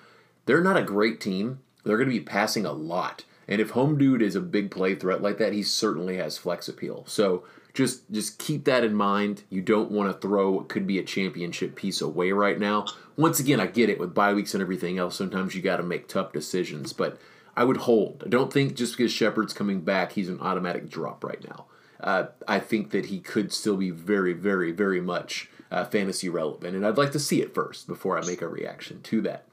they're 0.47 0.62
not 0.62 0.76
a 0.76 0.83
great 0.83 1.21
team. 1.21 1.61
They're 1.85 1.97
going 1.97 2.09
to 2.09 2.19
be 2.19 2.25
passing 2.25 2.64
a 2.64 2.73
lot, 2.73 3.25
and 3.49 3.61
if 3.61 3.71
Home 3.71 3.99
Dude 3.99 4.23
is 4.23 4.37
a 4.37 4.40
big 4.40 4.71
play 4.71 4.95
threat 4.95 5.23
like 5.23 5.38
that, 5.38 5.52
he 5.52 5.62
certainly 5.62 6.16
has 6.16 6.38
flex 6.38 6.69
appeal. 6.69 7.05
So 7.07 7.45
just 7.75 8.11
just 8.11 8.39
keep 8.39 8.65
that 8.65 8.85
in 8.85 8.95
mind. 8.95 9.45
You 9.50 9.62
don't 9.62 9.91
want 9.91 10.12
to 10.12 10.19
throw 10.19 10.50
what 10.50 10.69
could 10.69 10.87
be 10.87 10.99
a 10.99 11.05
championship 11.05 11.77
piece 11.77 12.00
away 12.00 12.33
right 12.33 12.59
now. 12.59 12.87
Once 13.17 13.41
again, 13.41 13.61
I 13.61 13.67
get 13.67 13.91
it 13.91 13.99
with 13.99 14.15
bye 14.15 14.33
weeks 14.33 14.55
and 14.55 14.62
everything 14.62 14.99
else. 14.99 15.17
Sometimes 15.17 15.55
you 15.55 15.62
got 15.62 15.77
to 15.77 15.83
make 15.83 16.09
tough 16.09 16.33
decisions, 16.33 16.93
but 16.93 17.19
I 17.57 17.65
would 17.65 17.79
hold. 17.79 18.23
I 18.25 18.29
don't 18.29 18.53
think 18.53 18.75
just 18.75 18.97
because 18.97 19.12
Shepard's 19.12 19.53
coming 19.53 19.83
back, 19.83 20.12
he's 20.12 20.29
an 20.29 20.41
automatic 20.41 20.89
drop 20.89 21.25
right 21.25 21.43
now. 21.47 21.67
Uh, 22.00 22.27
I 22.49 22.59
think 22.59 22.91
that 22.91 23.07
he 23.07 23.21
could 23.21 23.53
still 23.53 23.77
be 23.77 23.91
very, 23.91 24.33
very, 24.33 24.73
very 24.73 25.00
much 25.00 25.50
uh, 25.71 25.85
fantasy 25.85 26.29
relevant, 26.29 26.75
and 26.75 26.87
I'd 26.87 26.97
like 26.97 27.12
to 27.12 27.19
see 27.19 27.43
it 27.43 27.55
first 27.55 27.87
before 27.87 28.19
I 28.19 28.27
make 28.27 28.41
a 28.41 28.49
reaction 28.49 29.03
to 29.03 29.21
that. 29.23 29.45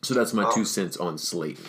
So 0.00 0.14
that's 0.14 0.32
my 0.32 0.50
two 0.52 0.64
cents 0.64 0.96
on 0.96 1.18
Slayton. 1.18 1.64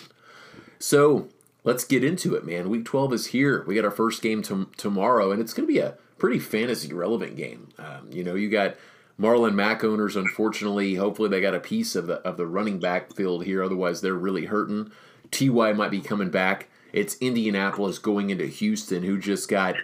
So 0.78 1.28
let's 1.64 1.84
get 1.84 2.04
into 2.04 2.34
it, 2.34 2.44
man. 2.44 2.68
Week 2.68 2.84
12 2.84 3.12
is 3.12 3.26
here. 3.28 3.64
We 3.66 3.74
got 3.74 3.84
our 3.84 3.90
first 3.90 4.22
game 4.22 4.42
to- 4.42 4.68
tomorrow, 4.76 5.32
and 5.32 5.40
it's 5.40 5.52
going 5.52 5.66
to 5.66 5.72
be 5.72 5.80
a 5.80 5.96
pretty 6.18 6.38
fantasy 6.38 6.92
relevant 6.92 7.36
game. 7.36 7.68
Um, 7.78 8.08
you 8.10 8.22
know, 8.22 8.34
you 8.34 8.48
got 8.48 8.76
Marlon 9.18 9.54
Mack 9.54 9.82
owners, 9.82 10.16
unfortunately. 10.16 10.94
Hopefully, 10.94 11.28
they 11.28 11.40
got 11.40 11.54
a 11.54 11.60
piece 11.60 11.96
of 11.96 12.06
the, 12.06 12.16
of 12.20 12.36
the 12.36 12.46
running 12.46 12.78
back 12.78 13.12
field 13.14 13.44
here. 13.44 13.62
Otherwise, 13.62 14.00
they're 14.00 14.14
really 14.14 14.44
hurting. 14.44 14.92
Ty 15.30 15.72
might 15.72 15.90
be 15.90 16.00
coming 16.00 16.30
back. 16.30 16.68
It's 16.92 17.16
Indianapolis 17.20 17.98
going 17.98 18.30
into 18.30 18.46
Houston, 18.46 19.02
who 19.02 19.18
just 19.18 19.48
got 19.48 19.74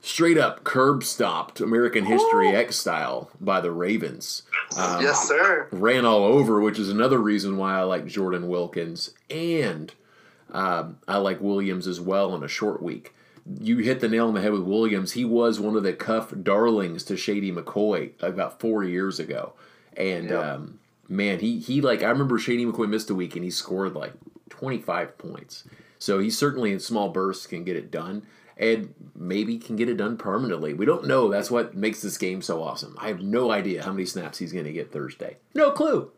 straight 0.00 0.38
up 0.38 0.62
curb 0.62 1.02
stopped 1.02 1.60
American 1.60 2.04
History 2.04 2.50
X 2.50 2.76
style 2.76 3.30
by 3.40 3.60
the 3.60 3.72
Ravens. 3.72 4.42
Um, 4.76 5.02
yes, 5.02 5.26
sir. 5.26 5.66
Ran 5.72 6.04
all 6.04 6.22
over, 6.24 6.60
which 6.60 6.78
is 6.78 6.88
another 6.88 7.18
reason 7.18 7.56
why 7.56 7.78
I 7.78 7.82
like 7.82 8.06
Jordan 8.06 8.46
Wilkins 8.46 9.10
and 9.28 9.92
um, 10.56 10.98
I 11.06 11.18
like 11.18 11.40
Williams 11.40 11.86
as 11.86 12.00
well 12.00 12.32
on 12.32 12.42
a 12.42 12.48
short 12.48 12.82
week. 12.82 13.14
You 13.60 13.78
hit 13.78 14.00
the 14.00 14.08
nail 14.08 14.26
on 14.28 14.34
the 14.34 14.40
head 14.40 14.52
with 14.52 14.62
Williams. 14.62 15.12
He 15.12 15.24
was 15.24 15.60
one 15.60 15.76
of 15.76 15.82
the 15.84 15.92
cuff 15.92 16.32
darlings 16.42 17.04
to 17.04 17.16
Shady 17.16 17.52
McCoy 17.52 18.10
about 18.20 18.58
four 18.58 18.82
years 18.82 19.20
ago, 19.20 19.52
and 19.96 20.32
um, 20.32 20.80
man, 21.08 21.38
he 21.38 21.60
he 21.60 21.80
like 21.80 22.02
I 22.02 22.08
remember 22.08 22.38
Shady 22.38 22.66
McCoy 22.66 22.88
missed 22.88 23.10
a 23.10 23.14
week 23.14 23.36
and 23.36 23.44
he 23.44 23.50
scored 23.50 23.94
like 23.94 24.14
twenty 24.48 24.78
five 24.78 25.16
points. 25.18 25.62
So 25.98 26.18
he 26.18 26.30
certainly 26.30 26.72
in 26.72 26.80
small 26.80 27.08
bursts 27.10 27.46
can 27.46 27.62
get 27.64 27.76
it 27.76 27.90
done. 27.90 28.22
and 28.58 28.94
maybe 29.14 29.58
can 29.58 29.76
get 29.76 29.88
it 29.88 29.96
done 29.98 30.16
permanently. 30.16 30.72
We 30.74 30.86
don't 30.86 31.06
know. 31.06 31.28
That's 31.28 31.50
what 31.50 31.74
makes 31.74 32.00
this 32.02 32.16
game 32.18 32.40
so 32.42 32.62
awesome. 32.62 32.96
I 32.98 33.08
have 33.08 33.20
no 33.20 33.50
idea 33.50 33.82
how 33.82 33.92
many 33.92 34.06
snaps 34.06 34.38
he's 34.38 34.52
going 34.52 34.64
to 34.64 34.72
get 34.72 34.90
Thursday. 34.92 35.36
No 35.54 35.70
clue. 35.72 36.10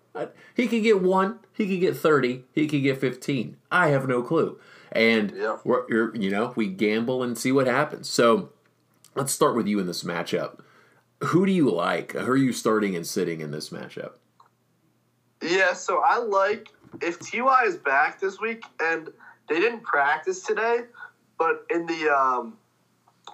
He 0.55 0.67
could 0.67 0.83
get 0.83 1.03
one. 1.03 1.39
He 1.53 1.67
could 1.67 1.81
get 1.81 1.97
thirty. 1.97 2.45
He 2.53 2.67
could 2.67 2.83
get 2.83 2.99
fifteen. 2.99 3.57
I 3.71 3.89
have 3.89 4.09
no 4.09 4.23
clue. 4.23 4.59
And 4.93 5.33
Yeah. 5.37 5.59
we're, 5.65 6.15
you 6.15 6.31
know 6.31 6.53
we 6.57 6.67
gamble 6.69 7.23
and 7.23 7.37
see 7.37 7.53
what 7.53 7.67
happens. 7.67 8.09
So 8.09 8.51
let's 9.15 9.33
start 9.33 9.55
with 9.55 9.67
you 9.67 9.79
in 9.79 9.87
this 9.87 10.03
matchup. 10.03 10.61
Who 11.25 11.45
do 11.45 11.53
you 11.53 11.69
like? 11.71 12.13
Who 12.13 12.31
are 12.31 12.37
you 12.37 12.53
starting 12.53 12.97
and 12.97 13.07
sitting 13.07 13.41
in 13.41 13.51
this 13.51 13.71
matchup? 13.71 14.13
Yeah, 15.43 15.73
so 15.73 16.03
I 16.05 16.19
like 16.19 16.69
if 17.03 17.19
Ty 17.21 17.65
is 17.67 17.77
back 17.77 18.21
this 18.21 18.41
week 18.41 18.65
and 18.81 19.09
they 19.49 19.61
didn't 19.61 19.83
practice 19.83 20.43
today, 20.43 20.81
but 21.39 21.65
in 21.71 21.87
the 21.87 22.09
um 22.09 22.57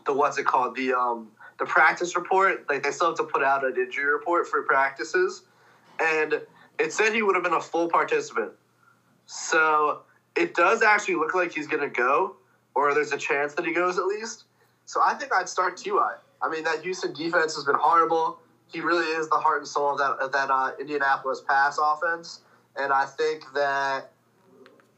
the 0.06 0.12
what's 0.12 0.38
it 0.38 0.44
called 0.44 0.76
the 0.76 0.92
um 0.92 1.28
the 1.58 1.64
practice 1.66 2.16
report 2.16 2.68
like 2.68 2.82
they 2.82 2.90
still 2.90 3.08
have 3.08 3.16
to 3.16 3.24
put 3.24 3.42
out 3.42 3.64
an 3.64 3.74
injury 3.76 4.06
report 4.12 4.46
for 4.48 4.62
practices, 4.62 5.44
and 6.00 6.40
it 6.78 6.92
said 6.92 7.12
he 7.14 7.22
would 7.22 7.34
have 7.34 7.44
been 7.44 7.54
a 7.54 7.60
full 7.60 7.88
participant. 7.88 8.52
So 9.26 10.02
it 10.36 10.54
does 10.54 10.82
actually 10.82 11.16
look 11.16 11.34
like 11.34 11.52
he's 11.52 11.66
gonna 11.66 11.88
go, 11.88 12.36
or 12.74 12.94
there's 12.94 13.12
a 13.12 13.18
chance 13.18 13.54
that 13.54 13.64
he 13.64 13.72
goes 13.72 13.98
at 13.98 14.04
least. 14.04 14.44
So 14.86 15.00
I 15.04 15.14
think 15.14 15.32
I'd 15.32 15.48
start 15.48 15.76
Ty. 15.76 16.16
I 16.42 16.48
mean 16.50 16.64
that 16.64 16.82
Houston 16.82 17.14
defense 17.14 17.54
has 17.54 17.64
been 17.64 17.76
horrible 17.78 18.38
he 18.74 18.80
really 18.80 19.06
is 19.06 19.28
the 19.28 19.36
heart 19.36 19.58
and 19.60 19.68
soul 19.68 19.92
of 19.92 19.98
that 19.98 20.12
of 20.20 20.32
that 20.32 20.50
uh, 20.50 20.72
Indianapolis 20.80 21.42
pass 21.46 21.78
offense, 21.80 22.40
and 22.76 22.92
I 22.92 23.04
think 23.04 23.44
that 23.54 24.10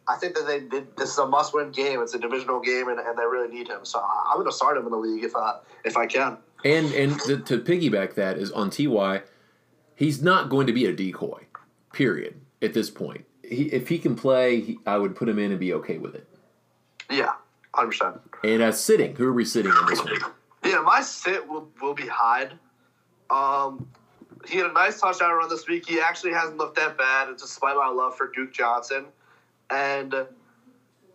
I 0.08 0.16
think 0.16 0.34
that 0.34 0.46
they 0.46 0.60
did, 0.60 0.96
this 0.96 1.10
is 1.10 1.18
a 1.18 1.26
must 1.26 1.52
win 1.52 1.72
game. 1.72 2.00
It's 2.00 2.14
a 2.14 2.18
divisional 2.18 2.60
game, 2.60 2.88
and, 2.88 2.98
and 2.98 3.18
they 3.18 3.24
really 3.24 3.52
need 3.52 3.68
him. 3.68 3.84
So 3.84 3.98
I- 3.98 4.30
I'm 4.30 4.36
going 4.36 4.46
to 4.46 4.52
start 4.56 4.76
him 4.76 4.84
in 4.84 4.90
the 4.90 4.96
league 4.96 5.24
if 5.24 5.36
I 5.36 5.58
if 5.84 5.96
I 5.96 6.06
can. 6.06 6.38
And 6.64 6.92
and 6.92 7.20
to, 7.22 7.38
to 7.38 7.58
piggyback 7.58 8.14
that 8.14 8.38
is 8.38 8.50
on 8.50 8.70
Ty, 8.70 9.22
he's 9.94 10.22
not 10.22 10.48
going 10.48 10.66
to 10.68 10.72
be 10.72 10.86
a 10.86 10.92
decoy. 10.92 11.45
Period. 11.96 12.38
At 12.60 12.74
this 12.74 12.90
point, 12.90 13.24
he, 13.42 13.64
if 13.64 13.88
he 13.88 13.98
can 13.98 14.16
play, 14.16 14.60
he, 14.60 14.78
I 14.86 14.98
would 14.98 15.16
put 15.16 15.30
him 15.30 15.38
in 15.38 15.50
and 15.50 15.58
be 15.58 15.72
okay 15.72 15.96
with 15.96 16.14
it. 16.14 16.28
Yeah, 17.10 17.32
hundred 17.74 17.88
percent. 17.88 18.16
And 18.44 18.60
uh, 18.60 18.72
sitting, 18.72 19.16
who 19.16 19.26
are 19.26 19.32
we 19.32 19.46
sitting 19.46 19.72
in 19.72 19.86
this 19.86 20.04
one? 20.04 20.12
Yeah, 20.62 20.80
my 20.80 21.00
sit 21.00 21.48
will 21.48 21.70
will 21.80 21.94
be 21.94 22.06
Hyde. 22.06 22.52
Um, 23.30 23.88
he 24.46 24.58
had 24.58 24.66
a 24.66 24.72
nice 24.74 25.00
touchdown 25.00 25.32
run 25.32 25.48
this 25.48 25.66
week. 25.66 25.88
He 25.88 25.98
actually 26.00 26.32
hasn't 26.32 26.58
looked 26.58 26.76
that 26.76 26.98
bad, 26.98 27.34
despite 27.38 27.76
my 27.76 27.88
love 27.88 28.14
for 28.14 28.30
Duke 28.34 28.52
Johnson. 28.52 29.06
And 29.70 30.10
the, 30.12 30.28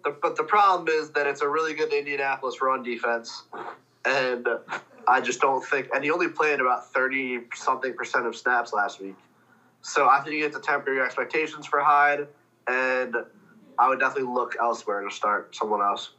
but 0.03 0.35
the 0.35 0.43
problem 0.43 0.87
is 0.87 1.11
that 1.11 1.27
it's 1.27 1.41
a 1.41 1.47
really 1.47 1.75
good 1.75 1.93
Indianapolis 1.93 2.59
run 2.59 2.81
defense, 2.81 3.43
and 4.03 4.47
I 5.07 5.21
just 5.21 5.41
don't 5.41 5.63
think. 5.63 5.89
And 5.93 6.03
he 6.03 6.09
only 6.09 6.29
played 6.29 6.59
about 6.59 6.91
thirty 6.91 7.41
something 7.53 7.93
percent 7.93 8.25
of 8.25 8.35
snaps 8.35 8.73
last 8.73 8.99
week, 8.99 9.15
so 9.81 10.07
I 10.07 10.21
think 10.21 10.35
you 10.35 10.43
have 10.43 10.53
to 10.53 10.59
temper 10.59 10.93
your 10.93 11.05
expectations 11.05 11.65
for 11.65 11.79
Hyde, 11.79 12.27
and 12.67 13.15
I 13.79 13.89
would 13.89 13.99
definitely 13.99 14.31
look 14.33 14.55
elsewhere 14.59 15.01
to 15.01 15.11
start 15.11 15.55
someone 15.55 15.81
else. 15.81 16.11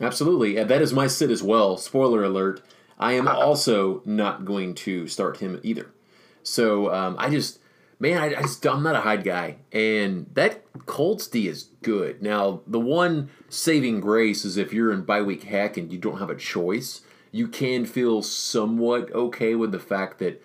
Absolutely, 0.00 0.56
and 0.56 0.68
that 0.68 0.82
is 0.82 0.92
my 0.92 1.06
sit 1.06 1.30
as 1.30 1.42
well. 1.42 1.76
Spoiler 1.76 2.24
alert: 2.24 2.62
I 2.98 3.12
am 3.12 3.28
also 3.28 4.02
not 4.04 4.44
going 4.44 4.74
to 4.76 5.06
start 5.06 5.38
him 5.38 5.60
either. 5.62 5.90
So 6.42 6.92
um, 6.92 7.16
I 7.18 7.30
just, 7.30 7.60
man, 8.00 8.18
I, 8.18 8.38
I 8.38 8.42
just 8.42 8.66
I'm 8.66 8.82
not 8.82 8.96
a 8.96 9.00
Hyde 9.00 9.24
guy, 9.24 9.58
and 9.72 10.26
that 10.34 10.64
Colts 10.86 11.26
D 11.28 11.48
is 11.48 11.70
good. 11.82 12.22
Now 12.22 12.62
the 12.66 12.80
one 12.80 13.30
saving 13.48 14.00
grace 14.00 14.44
is 14.44 14.56
if 14.56 14.72
you're 14.72 14.92
in 14.92 15.02
bye 15.02 15.22
week 15.22 15.44
heck 15.44 15.76
and 15.76 15.92
you 15.92 15.98
don't 15.98 16.18
have 16.18 16.30
a 16.30 16.36
choice, 16.36 17.02
you 17.30 17.46
can 17.46 17.84
feel 17.84 18.22
somewhat 18.22 19.12
okay 19.12 19.54
with 19.54 19.70
the 19.70 19.78
fact 19.78 20.18
that 20.18 20.42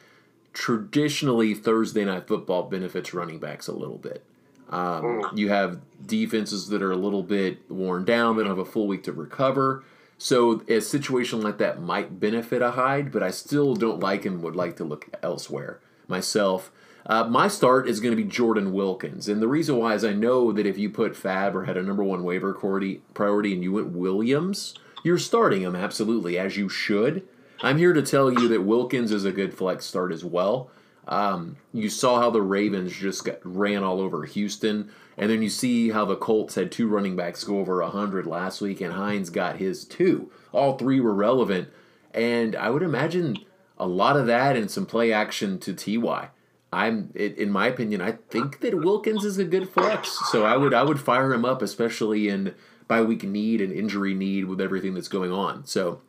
traditionally 0.53 1.53
Thursday 1.53 2.05
night 2.05 2.27
football 2.27 2.63
benefits 2.63 3.13
running 3.13 3.39
backs 3.39 3.67
a 3.67 3.73
little 3.73 3.97
bit. 3.97 4.23
Um, 4.69 5.29
you 5.35 5.49
have 5.49 5.81
defenses 6.05 6.69
that 6.69 6.81
are 6.81 6.91
a 6.91 6.97
little 6.97 7.23
bit 7.23 7.69
worn 7.69 8.05
down, 8.05 8.37
they 8.37 8.43
don't 8.43 8.57
have 8.57 8.57
a 8.57 8.65
full 8.65 8.87
week 8.87 9.03
to 9.03 9.11
recover. 9.11 9.83
So 10.17 10.63
a 10.67 10.79
situation 10.79 11.41
like 11.41 11.57
that 11.57 11.81
might 11.81 12.19
benefit 12.19 12.61
a 12.61 12.71
Hyde, 12.71 13.11
but 13.11 13.21
I 13.21 13.29
still 13.29 13.75
don't 13.75 13.99
like 13.99 14.23
him. 14.23 14.41
Would 14.41 14.55
like 14.55 14.77
to 14.77 14.83
look 14.83 15.09
elsewhere 15.21 15.79
myself. 16.07 16.71
Uh, 17.05 17.25
my 17.25 17.49
start 17.49 17.89
is 17.89 17.99
going 17.99 18.15
to 18.15 18.23
be 18.23 18.29
Jordan 18.29 18.71
Wilkins, 18.71 19.27
and 19.27 19.41
the 19.41 19.47
reason 19.47 19.75
why 19.75 19.93
is 19.93 20.05
I 20.05 20.13
know 20.13 20.53
that 20.53 20.65
if 20.65 20.77
you 20.77 20.89
put 20.89 21.13
FAAB 21.13 21.53
or 21.53 21.65
had 21.65 21.75
a 21.75 21.83
number 21.83 22.03
one 22.03 22.23
waiver 22.23 22.53
priority, 22.53 23.01
priority 23.13 23.53
and 23.53 23.61
you 23.61 23.73
went 23.73 23.89
Williams, 23.89 24.75
you're 25.03 25.17
starting 25.17 25.63
him 25.63 25.75
absolutely 25.75 26.37
as 26.37 26.55
you 26.55 26.69
should. 26.69 27.27
I'm 27.63 27.77
here 27.77 27.93
to 27.93 28.01
tell 28.01 28.29
you 28.29 28.49
that 28.49 28.63
Wilkins 28.63 29.13
is 29.13 29.23
a 29.23 29.31
good 29.31 29.53
flex 29.53 29.85
start 29.85 30.11
as 30.11 30.25
well. 30.25 30.69
Um, 31.07 31.55
you 31.73 31.89
saw 31.89 32.19
how 32.19 32.29
the 32.29 32.41
Ravens 32.41 32.91
just 32.91 33.23
got, 33.23 33.39
ran 33.43 33.83
all 33.83 34.01
over 34.01 34.25
Houston, 34.25 34.91
and 35.17 35.31
then 35.31 35.41
you 35.41 35.49
see 35.49 35.89
how 35.91 36.03
the 36.03 36.17
Colts 36.17 36.55
had 36.55 36.73
two 36.73 36.89
running 36.89 37.15
backs 37.15 37.45
go 37.45 37.59
over 37.59 37.81
100 37.81 38.27
last 38.27 38.59
week, 38.59 38.81
and 38.81 38.93
Hines 38.93 39.29
got 39.29 39.57
his 39.57 39.85
two. 39.85 40.29
All 40.51 40.77
three 40.77 40.99
were 40.99 41.13
relevant, 41.13 41.69
and 42.13 42.53
I 42.53 42.69
would 42.69 42.83
imagine 42.83 43.37
a 43.77 43.87
lot 43.87 44.17
of 44.17 44.27
that 44.27 44.57
and 44.57 44.69
some 44.69 44.85
play 44.85 45.13
action 45.13 45.57
to 45.59 45.73
Ty. 45.73 46.31
I'm, 46.73 47.11
it, 47.15 47.37
in 47.37 47.49
my 47.49 47.67
opinion, 47.67 48.01
I 48.01 48.13
think 48.29 48.59
that 48.59 48.75
Wilkins 48.75 49.23
is 49.23 49.37
a 49.37 49.45
good 49.45 49.69
flex, 49.69 50.19
so 50.31 50.45
I 50.45 50.57
would 50.57 50.73
I 50.73 50.83
would 50.83 50.99
fire 50.99 51.31
him 51.31 51.45
up, 51.45 51.61
especially 51.61 52.27
in 52.27 52.55
bye 52.89 53.01
week 53.01 53.23
need 53.23 53.61
and 53.61 53.71
injury 53.71 54.13
need 54.13 54.45
with 54.45 54.59
everything 54.59 54.95
that's 54.95 55.07
going 55.07 55.31
on. 55.31 55.65
So 55.65 56.01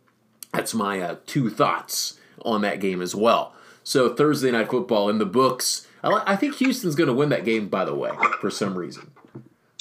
that's 0.54 0.74
my 0.74 1.00
uh, 1.00 1.16
two 1.26 1.50
thoughts 1.50 2.18
on 2.44 2.62
that 2.62 2.80
game 2.80 3.02
as 3.02 3.14
well. 3.14 3.54
So 3.82 4.14
Thursday 4.14 4.50
night 4.50 4.70
football 4.70 5.08
in 5.08 5.18
the 5.18 5.26
books. 5.26 5.86
I, 6.02 6.22
I 6.26 6.36
think 6.36 6.56
Houston's 6.56 6.94
going 6.94 7.08
to 7.08 7.14
win 7.14 7.28
that 7.30 7.44
game, 7.44 7.68
by 7.68 7.84
the 7.84 7.94
way, 7.94 8.10
for 8.40 8.50
some 8.50 8.76
reason. 8.76 9.10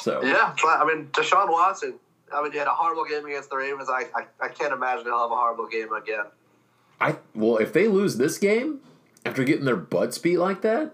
So 0.01 0.24
Yeah, 0.24 0.53
I 0.65 0.86
mean, 0.86 1.08
Deshaun 1.08 1.50
Watson. 1.50 1.96
I 2.34 2.42
mean, 2.42 2.51
he 2.51 2.58
had 2.58 2.68
a 2.68 2.72
horrible 2.72 3.06
game 3.06 3.25
against 3.25 3.50
the 3.50 3.58
Ravens. 3.58 3.89
I, 3.89 4.06
I, 4.15 4.25
I 4.42 4.48
can't 4.50 4.74
imagine 4.74 5.06
he'll 5.06 5.20
have 5.20 5.32
a 5.32 5.36
horrible 5.36 5.68
game 5.68 5.94
again. 5.94 6.25
I 7.00 7.18
well, 7.36 7.58
if 7.58 7.74
they 7.74 7.88
lose 7.88 8.18
this 8.18 8.38
game 8.38 8.80
after 9.25 9.44
getting 9.44 9.65
their 9.65 9.75
butts 9.75 10.18
beat 10.18 10.38
like 10.38 10.62
that, 10.62 10.94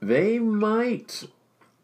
they 0.00 0.38
might. 0.38 1.24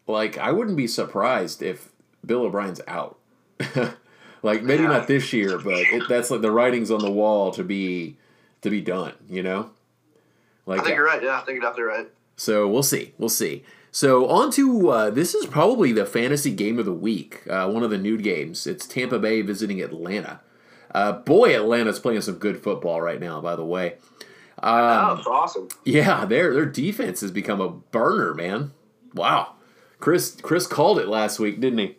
Like, 0.07 0.37
I 0.37 0.51
wouldn't 0.51 0.77
be 0.77 0.87
surprised 0.87 1.61
if 1.61 1.89
Bill 2.25 2.43
O'Brien's 2.43 2.81
out. 2.87 3.17
like 4.43 4.63
maybe 4.63 4.83
Yeah. 4.83 4.89
not 4.89 5.07
this 5.07 5.31
year, 5.33 5.57
but 5.57 5.73
it, 5.79 6.03
that's 6.09 6.31
like 6.31 6.41
the 6.41 6.51
writing's 6.51 6.91
on 6.91 6.99
the 6.99 7.11
wall 7.11 7.51
to 7.51 7.63
be 7.63 8.17
to 8.61 8.69
be 8.69 8.81
done. 8.81 9.13
You 9.29 9.43
know, 9.43 9.69
like 10.65 10.81
I 10.81 10.83
think 10.83 10.95
you're 10.95 11.05
right. 11.05 11.21
Yeah, 11.21 11.37
I 11.39 11.45
think 11.45 11.61
you're 11.61 11.69
definitely 11.69 11.83
right. 11.83 12.07
So 12.37 12.67
we'll 12.67 12.83
see. 12.83 13.13
We'll 13.17 13.29
see. 13.29 13.63
So 13.91 14.27
on 14.29 14.51
to 14.51 14.89
uh, 14.89 15.09
this 15.09 15.35
is 15.35 15.45
probably 15.45 15.91
the 15.91 16.05
fantasy 16.05 16.51
game 16.51 16.79
of 16.79 16.85
the 16.85 16.93
week. 16.93 17.41
Uh, 17.49 17.69
one 17.69 17.83
of 17.83 17.89
the 17.89 17.97
nude 17.97 18.23
games. 18.23 18.65
It's 18.65 18.87
Tampa 18.87 19.19
Bay 19.19 19.41
visiting 19.41 19.81
Atlanta. 19.81 20.39
Uh, 20.93 21.11
boy, 21.13 21.55
Atlanta's 21.55 21.99
playing 21.99 22.21
some 22.21 22.35
good 22.35 22.61
football 22.61 23.01
right 23.01 23.19
now. 23.19 23.39
By 23.41 23.55
the 23.55 23.65
way, 23.65 23.95
um, 24.63 25.17
it's 25.19 25.27
awesome. 25.27 25.67
yeah, 25.85 26.25
their 26.25 26.53
their 26.53 26.65
defense 26.65 27.21
has 27.21 27.31
become 27.31 27.61
a 27.61 27.69
burner, 27.69 28.33
man. 28.33 28.71
Wow, 29.13 29.53
Chris 29.99 30.37
Chris 30.41 30.67
called 30.67 30.99
it 30.99 31.07
last 31.07 31.39
week, 31.39 31.59
didn't 31.61 31.79
he? 31.79 31.97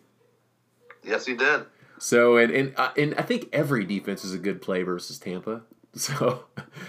Yes, 1.03 1.25
he 1.25 1.35
did. 1.35 1.65
So 2.03 2.35
and 2.35 2.51
and 2.51 2.73
uh, 2.75 2.91
and 2.97 3.15
I 3.17 3.21
think 3.21 3.47
every 3.53 3.85
defense 3.85 4.25
is 4.25 4.33
a 4.33 4.37
good 4.37 4.61
play 4.61 4.83
versus 4.83 5.17
Tampa. 5.17 5.61
So 5.95 6.45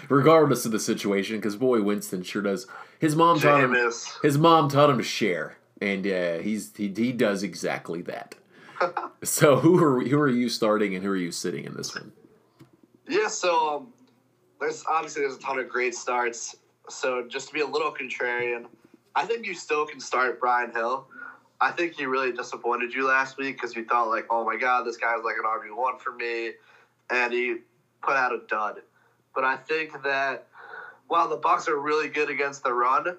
regardless 0.09 0.65
of 0.65 0.71
the 0.71 0.79
situation, 0.79 1.35
because 1.35 1.55
boy, 1.55 1.83
Winston 1.83 2.23
sure 2.23 2.41
does. 2.41 2.65
His 2.97 3.15
mom 3.15 3.39
taught 3.39 3.63
him. 3.63 3.71
Jameis. 3.71 4.11
His 4.23 4.35
mom 4.39 4.67
taught 4.67 4.89
him 4.89 4.97
to 4.97 5.03
share, 5.03 5.57
and 5.79 6.07
uh, 6.07 6.39
he's 6.39 6.75
he, 6.75 6.91
he 6.91 7.11
does 7.11 7.43
exactly 7.43 8.01
that. 8.01 8.33
so 9.23 9.57
who 9.57 9.77
are 9.77 10.03
who 10.03 10.19
are 10.19 10.27
you 10.27 10.49
starting 10.49 10.95
and 10.95 11.03
who 11.03 11.11
are 11.11 11.15
you 11.15 11.31
sitting 11.31 11.65
in 11.65 11.75
this 11.75 11.93
one? 11.93 12.11
Yeah, 13.07 13.27
so 13.27 13.75
um, 13.75 13.93
there's 14.59 14.83
obviously 14.89 15.21
there's 15.21 15.35
a 15.35 15.39
ton 15.39 15.59
of 15.59 15.69
great 15.69 15.93
starts. 15.93 16.55
So 16.89 17.27
just 17.27 17.49
to 17.49 17.53
be 17.53 17.61
a 17.61 17.67
little 17.67 17.93
contrarian, 17.93 18.65
I 19.13 19.27
think 19.27 19.45
you 19.45 19.53
still 19.53 19.85
can 19.85 19.99
start 19.99 20.39
Brian 20.39 20.71
Hill. 20.71 21.07
I 21.65 21.71
think 21.71 21.95
he 21.95 22.05
really 22.05 22.31
disappointed 22.31 22.93
you 22.93 23.07
last 23.07 23.39
week 23.39 23.55
because 23.55 23.75
you 23.75 23.85
thought 23.85 24.07
like, 24.07 24.27
oh 24.29 24.45
my 24.45 24.55
god, 24.55 24.85
this 24.85 24.97
guy's 24.97 25.23
like 25.23 25.33
an 25.37 25.45
RB 25.45 25.75
one 25.75 25.97
for 25.97 26.11
me, 26.11 26.51
and 27.09 27.33
he 27.33 27.55
put 28.03 28.15
out 28.15 28.31
a 28.31 28.41
dud. 28.47 28.81
But 29.33 29.45
I 29.45 29.55
think 29.55 30.03
that 30.03 30.45
while 31.07 31.27
the 31.27 31.39
Bucs 31.39 31.67
are 31.67 31.79
really 31.79 32.07
good 32.07 32.29
against 32.29 32.63
the 32.63 32.71
run, 32.71 33.17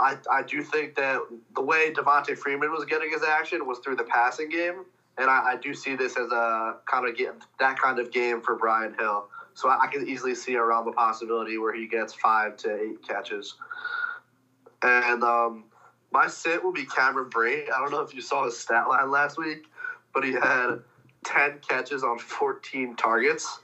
I, 0.00 0.16
I 0.28 0.42
do 0.42 0.64
think 0.64 0.96
that 0.96 1.20
the 1.54 1.62
way 1.62 1.92
Devonta 1.92 2.36
Freeman 2.36 2.72
was 2.72 2.84
getting 2.84 3.12
his 3.12 3.22
action 3.22 3.64
was 3.64 3.78
through 3.78 3.94
the 3.94 4.04
passing 4.04 4.48
game, 4.48 4.84
and 5.16 5.30
I, 5.30 5.52
I 5.52 5.56
do 5.56 5.72
see 5.72 5.94
this 5.94 6.16
as 6.16 6.32
a 6.32 6.78
kind 6.90 7.08
of 7.08 7.16
get 7.16 7.34
that 7.60 7.78
kind 7.78 8.00
of 8.00 8.10
game 8.10 8.40
for 8.40 8.56
Brian 8.56 8.96
Hill. 8.98 9.28
So 9.54 9.68
I, 9.68 9.82
I 9.82 9.86
can 9.86 10.08
easily 10.08 10.34
see 10.34 10.56
around 10.56 10.84
the 10.84 10.92
possibility 10.92 11.58
where 11.58 11.76
he 11.76 11.86
gets 11.86 12.12
five 12.12 12.56
to 12.56 12.74
eight 12.74 13.06
catches. 13.06 13.54
And 14.82 15.22
um, 15.22 15.64
my 16.12 16.26
sit 16.26 16.62
will 16.62 16.72
be 16.72 16.84
Cameron 16.84 17.30
Brate. 17.30 17.70
I 17.70 17.78
don't 17.78 17.90
know 17.90 18.00
if 18.00 18.14
you 18.14 18.20
saw 18.20 18.44
his 18.44 18.58
stat 18.58 18.88
line 18.88 19.10
last 19.10 19.38
week, 19.38 19.66
but 20.12 20.24
he 20.24 20.32
had 20.32 20.80
10 21.24 21.60
catches 21.66 22.02
on 22.02 22.18
14 22.18 22.96
targets. 22.96 23.60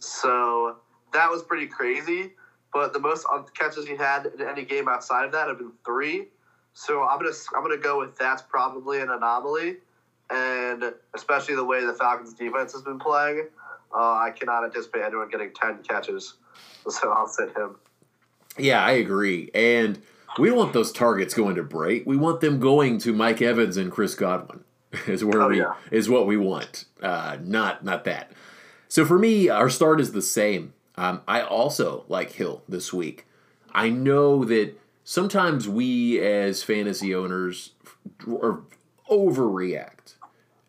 So 0.00 0.76
that 1.12 1.30
was 1.30 1.42
pretty 1.42 1.66
crazy. 1.66 2.32
But 2.72 2.92
the 2.92 2.98
most 2.98 3.26
catches 3.58 3.86
he 3.86 3.96
had 3.96 4.26
in 4.26 4.46
any 4.46 4.64
game 4.64 4.88
outside 4.88 5.24
of 5.24 5.32
that 5.32 5.48
have 5.48 5.58
been 5.58 5.72
three. 5.84 6.26
So 6.74 7.02
I'm 7.02 7.18
gonna 7.18 7.34
I'm 7.56 7.62
gonna 7.62 7.78
go 7.78 7.98
with 7.98 8.16
that's 8.16 8.42
probably 8.42 9.00
an 9.00 9.10
anomaly, 9.10 9.78
and 10.30 10.92
especially 11.14 11.54
the 11.56 11.64
way 11.64 11.84
the 11.84 11.94
Falcons 11.94 12.34
defense 12.34 12.72
has 12.72 12.82
been 12.82 12.98
playing, 12.98 13.48
uh, 13.92 14.14
I 14.14 14.30
cannot 14.30 14.64
anticipate 14.64 15.02
anyone 15.02 15.28
getting 15.28 15.50
ten 15.54 15.82
catches. 15.82 16.34
So 16.88 17.10
I'll 17.10 17.26
sit 17.26 17.56
him. 17.56 17.76
Yeah, 18.58 18.84
I 18.84 18.92
agree, 18.92 19.50
and 19.54 20.00
we 20.38 20.48
don't 20.48 20.58
want 20.58 20.72
those 20.72 20.92
targets 20.92 21.34
going 21.34 21.56
to 21.56 21.62
Brate. 21.62 22.06
We 22.06 22.16
want 22.16 22.40
them 22.40 22.60
going 22.60 22.98
to 22.98 23.12
Mike 23.12 23.42
Evans 23.42 23.76
and 23.76 23.90
Chris 23.90 24.14
Godwin. 24.14 24.64
Is 25.06 25.22
where 25.22 25.42
oh, 25.42 25.48
we 25.48 25.58
yeah. 25.58 25.74
is 25.90 26.08
what 26.08 26.26
we 26.26 26.38
want. 26.38 26.86
Uh, 27.02 27.36
not 27.42 27.84
not 27.84 28.04
that. 28.04 28.32
So 28.88 29.04
for 29.04 29.18
me, 29.18 29.50
our 29.50 29.68
start 29.68 30.00
is 30.00 30.12
the 30.12 30.22
same. 30.22 30.72
Um, 30.96 31.20
I 31.28 31.42
also 31.42 32.06
like 32.08 32.32
Hill 32.32 32.62
this 32.66 32.90
week. 32.90 33.26
I 33.74 33.90
know 33.90 34.46
that 34.46 34.80
sometimes 35.04 35.68
we 35.68 36.18
as 36.20 36.62
fantasy 36.62 37.14
owners 37.14 37.72
overreact. 39.10 40.14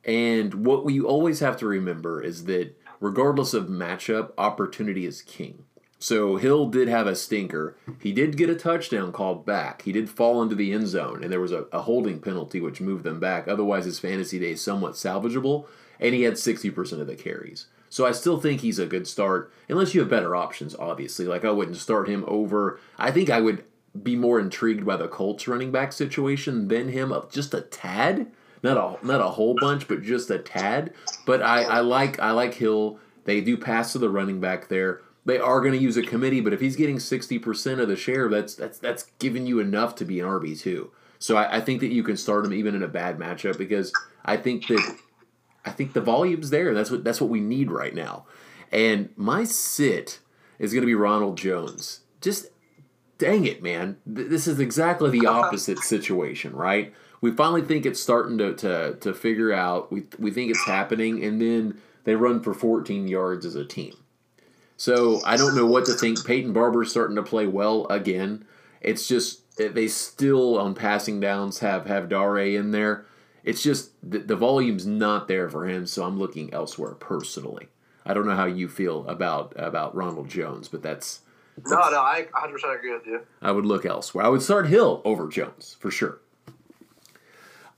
And 0.04 0.66
what 0.66 0.84
we 0.84 1.00
always 1.00 1.40
have 1.40 1.58
to 1.58 1.66
remember 1.66 2.22
is 2.22 2.46
that 2.46 2.76
regardless 3.00 3.54
of 3.54 3.68
matchup, 3.68 4.32
opportunity 4.38 5.06
is 5.06 5.22
king. 5.22 5.66
So 6.02 6.38
Hill 6.38 6.70
did 6.70 6.88
have 6.88 7.08
a 7.08 7.16
stinker. 7.16 7.76
He 8.00 8.14
did 8.14 8.38
get 8.38 8.50
a 8.50 8.56
touchdown 8.56 9.12
called 9.12 9.46
back. 9.46 9.82
He 9.82 9.92
did 9.92 10.10
fall 10.10 10.42
into 10.42 10.56
the 10.56 10.72
end 10.72 10.88
zone, 10.88 11.22
and 11.22 11.32
there 11.32 11.42
was 11.42 11.52
a, 11.52 11.66
a 11.74 11.82
holding 11.82 12.22
penalty 12.22 12.62
which 12.62 12.80
moved 12.80 13.04
them 13.04 13.20
back. 13.20 13.50
Otherwise, 13.50 13.84
his 13.84 14.00
fantasy 14.00 14.40
day 14.40 14.52
is 14.52 14.62
somewhat 14.62 14.94
salvageable, 14.94 15.66
and 16.00 16.16
he 16.16 16.24
had 16.24 16.36
60% 16.36 17.02
of 17.02 17.08
the 17.08 17.16
carries. 17.16 17.68
So 17.90 18.06
I 18.06 18.14
still 18.14 18.40
think 18.40 18.62
he's 18.62 18.80
a 18.80 18.86
good 18.86 19.08
start, 19.08 19.52
unless 19.68 19.94
you 19.94 20.00
have 20.00 20.10
better 20.10 20.36
options, 20.36 20.74
obviously. 20.76 21.26
Like 21.26 21.44
I 21.44 21.52
wouldn't 21.52 21.78
start 21.78 22.08
him 22.08 22.24
over. 22.28 22.80
I 22.98 23.12
think 23.12 23.30
I 23.30 23.42
would 23.42 23.66
be 24.02 24.16
more 24.16 24.40
intrigued 24.40 24.86
by 24.86 24.96
the 24.96 25.08
Colts 25.08 25.48
running 25.48 25.72
back 25.72 25.92
situation 25.92 26.68
than 26.68 26.90
him, 26.90 27.14
just 27.32 27.54
a 27.54 27.62
tad. 27.62 28.28
Not 28.62 28.78
a 28.78 29.06
not 29.06 29.22
a 29.22 29.30
whole 29.30 29.56
bunch, 29.60 29.88
but 29.88 30.04
just 30.04 30.30
a 30.30 30.38
tad. 30.38 30.94
But 31.26 31.42
I, 31.42 31.64
I 31.64 31.80
like 31.80 32.20
I 32.20 32.32
like 32.32 32.54
Hill. 32.54 33.00
They 33.24 33.42
do 33.42 33.58
pass 33.58 33.94
to 33.94 34.00
the 34.00 34.10
running 34.10 34.40
back 34.40 34.68
there. 34.68 35.02
They 35.30 35.38
are 35.38 35.62
going 35.62 35.74
to 35.74 35.80
use 35.80 35.96
a 35.96 36.02
committee, 36.02 36.42
but 36.42 36.54
if 36.54 36.60
he's 36.60 36.76
getting 36.76 37.00
sixty 37.00 37.38
percent 37.38 37.80
of 37.80 37.88
the 37.88 37.96
share, 37.96 38.30
that's 38.30 38.56
that's 38.56 38.80
that's 38.80 39.04
giving 39.20 39.46
you 39.46 39.60
enough 39.60 39.94
to 39.96 40.06
be 40.06 40.20
an 40.20 40.26
RB 40.26 40.60
two. 40.60 40.92
So 41.20 41.38
I, 41.38 41.58
I 41.58 41.62
think 41.62 41.82
that 41.82 41.92
you 41.92 42.02
can 42.02 42.18
start 42.18 42.46
him 42.46 42.54
even 42.54 42.74
in 42.74 42.82
a 42.82 42.88
bad 42.88 43.20
matchup 43.20 43.58
because 43.58 43.94
I 44.26 44.38
think 44.38 44.66
that 44.68 44.98
I 45.66 45.70
think 45.70 45.94
the 45.94 46.02
volume's 46.02 46.50
there. 46.50 46.74
That's 46.74 46.90
what 46.90 47.04
that's 47.04 47.22
what 47.22 47.30
we 47.30 47.42
need 47.42 47.70
right 47.70 47.94
now. 47.94 48.26
And 48.72 49.10
my 49.16 49.44
sit 49.44 50.20
is 50.58 50.74
going 50.74 50.82
to 50.82 50.88
be 50.88 50.96
Ronald 50.96 51.38
Jones. 51.38 52.02
Just 52.22 52.48
dang 53.20 53.46
it, 53.46 53.62
man. 53.62 53.98
This 54.08 54.48
is 54.48 54.60
exactly 54.60 55.12
the 55.12 55.28
opposite 55.28 55.80
situation, 55.80 56.56
right? 56.56 56.92
We 57.22 57.32
finally 57.32 57.62
think 57.62 57.86
it's 57.86 58.02
starting 58.02 58.40
to, 58.40 58.56
to, 58.56 58.96
to 58.96 59.14
figure 59.14 59.54
out. 59.54 59.92
We, 59.92 60.06
we 60.18 60.32
think 60.32 60.50
it's 60.50 60.66
happening, 60.66 61.24
and 61.24 61.42
then 61.42 61.82
they 62.06 62.16
run 62.16 62.42
for 62.42 62.54
14 62.54 63.08
yards 63.08 63.46
as 63.46 63.56
a 63.56 63.66
team. 63.66 63.94
So 64.80 65.22
I 65.26 65.38
don't 65.38 65.56
know 65.56 65.68
what 65.68 65.86
to 65.86 65.94
think. 65.94 66.26
Peyton 66.26 66.54
Barber's 66.54 66.90
starting 66.90 67.18
to 67.18 67.24
play 67.24 67.46
well 67.46 67.86
again. 67.88 68.46
It's 68.82 69.08
just 69.08 69.42
they 69.58 69.88
still 69.88 70.58
on 70.58 70.74
passing 70.74 71.20
downs 71.20 71.60
have 71.60 71.86
have 71.86 72.10
Dare 72.10 72.40
in 72.40 72.72
there 72.72 73.06
it's 73.44 73.64
just 73.64 73.92
the, 74.08 74.20
the 74.20 74.36
volume's 74.36 74.86
not 74.86 75.28
there 75.28 75.50
for 75.50 75.68
him, 75.68 75.86
so 75.86 76.04
I'm 76.04 76.20
looking 76.20 76.54
elsewhere 76.54 76.94
personally. 76.94 77.70
I 78.06 78.14
don't 78.14 78.28
know 78.28 78.36
how 78.36 78.46
you 78.46 78.68
feel 78.68 79.08
about 79.08 79.54
about 79.56 79.96
Ronald 79.96 80.30
Jones, 80.30 80.68
but 80.68 80.82
that's, 80.82 81.22
that's 81.58 81.72
no, 81.72 81.78
no, 81.78 82.00
I 82.00 82.28
100 82.32 82.54
percent 82.54 82.76
agree 82.76 82.94
with 82.94 83.06
you. 83.06 83.22
I 83.42 83.52
would 83.52 83.66
look 83.66 83.86
elsewhere. 83.86 84.26
I 84.26 84.30
would 84.30 84.42
start 84.42 84.68
Hill 84.68 85.02
over 85.06 85.28
Jones 85.28 85.78
for 85.80 85.92
sure. 85.92 86.20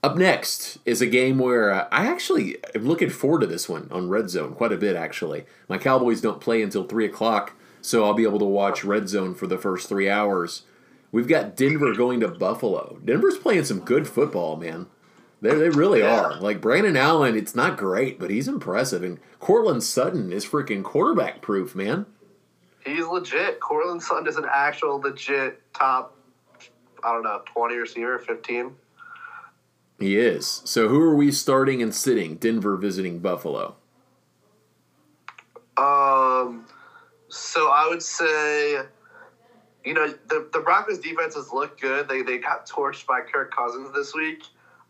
Up 0.04 0.16
next 0.16 0.78
is 0.84 1.00
a 1.00 1.06
game 1.06 1.38
where 1.38 1.70
uh, 1.70 1.86
I 1.92 2.08
actually 2.08 2.56
am 2.74 2.86
looking 2.86 3.08
forward 3.08 3.42
to 3.42 3.46
this 3.46 3.68
one 3.68 3.86
on 3.92 4.08
Red 4.08 4.30
Zone 4.30 4.52
quite 4.52 4.72
a 4.72 4.76
bit. 4.76 4.96
Actually, 4.96 5.44
my 5.68 5.78
Cowboys 5.78 6.20
don't 6.20 6.40
play 6.40 6.60
until 6.60 6.82
three 6.82 7.04
o'clock, 7.06 7.52
so 7.80 8.04
I'll 8.04 8.12
be 8.12 8.24
able 8.24 8.40
to 8.40 8.44
watch 8.44 8.82
Red 8.82 9.08
Zone 9.08 9.32
for 9.32 9.46
the 9.46 9.58
first 9.58 9.88
three 9.88 10.10
hours. 10.10 10.62
We've 11.12 11.28
got 11.28 11.54
Denver 11.54 11.94
going 11.94 12.18
to 12.18 12.28
Buffalo. 12.28 12.98
Denver's 13.04 13.38
playing 13.38 13.64
some 13.64 13.78
good 13.80 14.08
football, 14.08 14.56
man. 14.56 14.88
They, 15.40 15.54
they 15.54 15.68
really 15.68 16.00
yeah. 16.00 16.20
are. 16.20 16.40
Like 16.40 16.60
Brandon 16.60 16.96
Allen, 16.96 17.36
it's 17.36 17.54
not 17.54 17.76
great, 17.76 18.18
but 18.18 18.30
he's 18.30 18.48
impressive. 18.48 19.04
And 19.04 19.20
Courtland 19.38 19.84
Sutton 19.84 20.32
is 20.32 20.44
freaking 20.44 20.82
quarterback 20.82 21.42
proof, 21.42 21.76
man. 21.76 22.06
He's 22.84 23.06
legit. 23.06 23.60
Courtland 23.60 24.02
Sutton 24.02 24.26
is 24.26 24.36
an 24.36 24.46
actual 24.52 24.98
legit 24.98 25.62
top, 25.74 26.16
I 27.04 27.12
don't 27.12 27.22
know, 27.22 27.42
20 27.46 27.76
receiver, 27.76 28.18
15. 28.18 28.74
He 30.02 30.18
is. 30.18 30.62
So 30.64 30.88
who 30.88 31.00
are 31.00 31.14
we 31.14 31.30
starting 31.30 31.82
and 31.82 31.94
sitting? 31.94 32.36
Denver 32.36 32.76
visiting 32.76 33.20
Buffalo. 33.20 33.76
Um, 35.76 36.66
so 37.28 37.70
I 37.70 37.86
would 37.88 38.02
say, 38.02 38.80
you 39.84 39.94
know, 39.94 40.08
the, 40.28 40.48
the 40.52 40.60
Broncos 40.60 40.98
defenses 40.98 41.50
look 41.52 41.80
good. 41.80 42.08
They, 42.08 42.22
they 42.22 42.38
got 42.38 42.68
torched 42.68 43.06
by 43.06 43.20
Kirk 43.20 43.54
Cousins 43.54 43.92
this 43.94 44.14
week. 44.14 44.42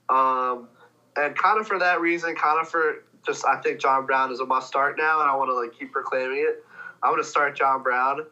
Um, 0.08 0.68
and 1.16 1.36
kind 1.36 1.60
of 1.60 1.66
for 1.68 1.78
that 1.78 2.00
reason, 2.00 2.34
kind 2.34 2.60
of 2.60 2.68
for 2.68 3.04
just 3.24 3.44
I 3.46 3.60
think 3.60 3.80
John 3.80 4.06
Brown 4.06 4.32
is 4.32 4.40
a 4.40 4.46
must 4.46 4.66
start 4.66 4.96
now, 4.98 5.20
and 5.20 5.30
I 5.30 5.36
want 5.36 5.50
to 5.50 5.54
like 5.54 5.78
keep 5.78 5.92
proclaiming 5.92 6.38
it. 6.38 6.64
I'm 7.02 7.12
going 7.12 7.22
to 7.22 7.28
start 7.28 7.56
John 7.56 7.82
Brown. 7.82 8.26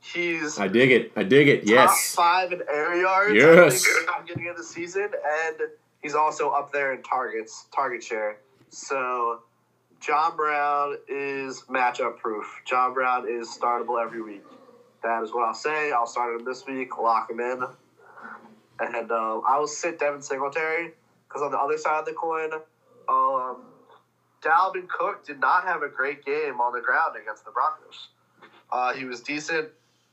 He's 0.00 0.58
I 0.58 0.68
dig 0.68 0.90
it. 0.90 1.12
I 1.16 1.22
dig 1.22 1.48
it. 1.48 1.64
Yes. 1.64 2.14
five 2.14 2.52
in 2.52 2.62
air 2.70 2.94
yards. 2.94 3.34
Yes. 3.34 3.86
I'm 4.14 4.26
getting 4.26 4.46
in 4.46 4.54
the 4.56 4.62
season, 4.62 5.08
and 5.12 5.56
he's 6.04 6.14
also 6.14 6.50
up 6.50 6.70
there 6.70 6.92
in 6.92 7.02
targets, 7.02 7.66
target 7.74 8.04
share. 8.04 8.36
So 8.68 9.40
John 10.00 10.36
Brown 10.36 10.98
is 11.08 11.62
matchup 11.62 12.18
proof. 12.18 12.46
John 12.64 12.94
Brown 12.94 13.26
is 13.28 13.48
startable 13.48 14.00
every 14.00 14.22
week. 14.22 14.44
That 15.02 15.22
is 15.24 15.32
what 15.32 15.44
I'll 15.44 15.54
say. 15.54 15.90
I'll 15.90 16.06
start 16.06 16.38
him 16.38 16.44
this 16.44 16.64
week, 16.66 16.96
lock 16.98 17.30
him 17.30 17.40
in, 17.40 17.62
and 18.80 19.10
uh, 19.10 19.40
I 19.40 19.58
will 19.58 19.66
sit 19.66 19.98
Devin 19.98 20.22
Singletary 20.22 20.92
because 21.26 21.42
on 21.42 21.50
the 21.50 21.58
other 21.58 21.76
side 21.76 21.98
of 21.98 22.04
the 22.06 22.12
coin, 22.12 22.50
um, 23.08 23.64
Dalvin 24.42 24.88
Cook 24.88 25.26
did 25.26 25.40
not 25.40 25.64
have 25.64 25.82
a 25.82 25.88
great 25.88 26.24
game 26.24 26.60
on 26.60 26.72
the 26.72 26.80
ground 26.80 27.16
against 27.20 27.44
the 27.44 27.50
Broncos. 27.50 28.08
Uh, 28.70 28.92
he 28.94 29.04
was 29.04 29.20
decent. 29.20 29.68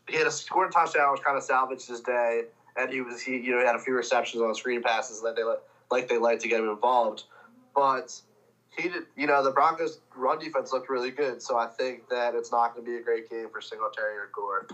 He 0.08 0.18
had 0.18 0.28
a 0.28 0.32
scored 0.32 0.72
touchdown, 0.72 1.14
which 1.14 1.22
kind 1.22 1.38
of 1.38 1.44
salvaged 1.44 1.88
his 1.88 2.02
day, 2.02 2.44
and 2.76 2.92
he 2.92 3.02
was 3.02 3.22
he 3.22 3.38
you 3.38 3.54
know 3.54 3.60
he 3.60 3.66
had 3.66 3.76
a 3.76 3.80
few 3.80 3.94
receptions 3.94 4.42
on 4.42 4.54
screen 4.56 4.82
passes 4.82 5.22
that 5.22 5.36
they 5.36 5.44
like 5.92 6.08
they 6.08 6.18
like 6.18 6.40
to 6.40 6.48
get 6.48 6.60
him 6.60 6.70
involved, 6.70 7.24
but 7.76 8.20
he 8.78 8.90
did 8.90 9.04
you 9.16 9.28
know 9.28 9.44
the 9.44 9.52
Broncos 9.52 10.00
run 10.16 10.40
defense 10.40 10.72
looked 10.72 10.90
really 10.90 11.12
good, 11.12 11.42
so 11.42 11.58
I 11.58 11.68
think 11.68 12.08
that 12.10 12.36
it's 12.36 12.52
not 12.52 12.74
going 12.74 12.86
to 12.86 12.92
be 12.92 12.98
a 12.98 13.04
great 13.04 13.30
game 13.30 13.48
for 13.52 13.62
Singletary 13.62 14.16
or 14.16 14.30
Gore. 14.34 14.68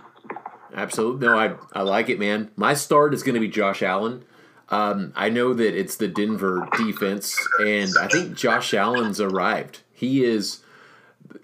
Absolutely, 0.73 1.27
no, 1.27 1.37
I 1.37 1.55
I 1.73 1.81
like 1.81 2.09
it, 2.09 2.19
man. 2.19 2.51
My 2.55 2.73
start 2.73 3.13
is 3.13 3.23
going 3.23 3.35
to 3.35 3.41
be 3.41 3.47
Josh 3.47 3.81
Allen. 3.81 4.23
Um, 4.69 5.13
I 5.15 5.29
know 5.29 5.53
that 5.53 5.79
it's 5.79 5.95
the 5.95 6.07
Denver 6.07 6.67
defense, 6.77 7.37
and 7.59 7.89
I 7.99 8.07
think 8.07 8.35
Josh 8.35 8.73
Allen's 8.73 9.21
arrived. 9.21 9.79
He 9.93 10.25
is, 10.25 10.61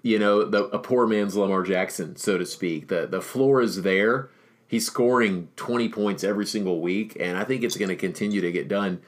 you 0.02 0.18
know, 0.18 0.44
the, 0.44 0.64
a 0.66 0.78
poor 0.78 1.06
man's 1.06 1.34
Lamar 1.34 1.62
Jackson, 1.62 2.16
so 2.16 2.36
to 2.36 2.44
speak. 2.44 2.88
The 2.88 3.06
the 3.06 3.22
floor 3.22 3.62
is 3.62 3.82
there. 3.82 4.28
He's 4.68 4.86
scoring 4.86 5.48
twenty 5.56 5.88
points 5.88 6.22
every 6.22 6.46
single 6.46 6.80
week, 6.80 7.16
and 7.18 7.38
I 7.38 7.44
think 7.44 7.62
it's 7.62 7.76
going 7.76 7.88
to 7.88 7.96
continue 7.96 8.42
to 8.42 8.52
get 8.52 8.68
done. 8.68 9.00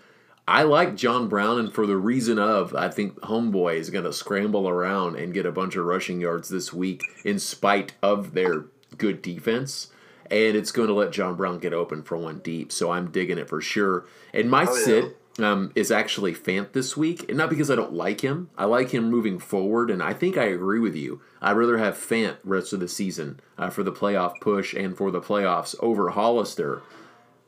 I 0.48 0.62
like 0.62 0.94
John 0.94 1.28
Brown, 1.28 1.58
and 1.58 1.72
for 1.72 1.86
the 1.86 1.96
reason 1.96 2.38
of 2.38 2.74
I 2.74 2.88
think 2.88 3.20
Homeboy 3.20 3.76
is 3.76 3.90
going 3.90 4.04
to 4.04 4.12
scramble 4.12 4.68
around 4.68 5.16
and 5.16 5.34
get 5.34 5.46
a 5.46 5.52
bunch 5.52 5.74
of 5.76 5.84
rushing 5.84 6.20
yards 6.20 6.48
this 6.48 6.72
week, 6.72 7.02
in 7.24 7.38
spite 7.38 7.94
of 8.02 8.34
their 8.34 8.66
good 8.96 9.22
defense 9.22 9.88
and 10.30 10.56
it's 10.56 10.72
going 10.72 10.88
to 10.88 10.94
let 10.94 11.12
John 11.12 11.36
Brown 11.36 11.58
get 11.58 11.72
open 11.72 12.02
for 12.02 12.16
one 12.16 12.38
deep. 12.40 12.72
So 12.72 12.90
I'm 12.90 13.10
digging 13.10 13.38
it 13.38 13.48
for 13.48 13.60
sure. 13.60 14.06
And 14.32 14.50
my 14.50 14.66
oh, 14.68 14.74
sit 14.74 15.16
yeah. 15.38 15.50
um, 15.50 15.72
is 15.74 15.90
actually 15.90 16.34
Fant 16.34 16.72
this 16.72 16.96
week, 16.96 17.28
and 17.28 17.38
not 17.38 17.50
because 17.50 17.70
I 17.70 17.76
don't 17.76 17.92
like 17.92 18.20
him. 18.20 18.50
I 18.56 18.64
like 18.64 18.90
him 18.90 19.10
moving 19.10 19.38
forward, 19.38 19.90
and 19.90 20.02
I 20.02 20.12
think 20.12 20.36
I 20.36 20.44
agree 20.44 20.80
with 20.80 20.94
you. 20.94 21.20
I'd 21.40 21.52
rather 21.52 21.78
have 21.78 21.96
Fant 21.96 22.36
rest 22.44 22.72
of 22.72 22.80
the 22.80 22.88
season 22.88 23.40
uh, 23.58 23.70
for 23.70 23.82
the 23.82 23.92
playoff 23.92 24.40
push 24.40 24.74
and 24.74 24.96
for 24.96 25.10
the 25.10 25.20
playoffs 25.20 25.74
over 25.80 26.10
Hollister. 26.10 26.82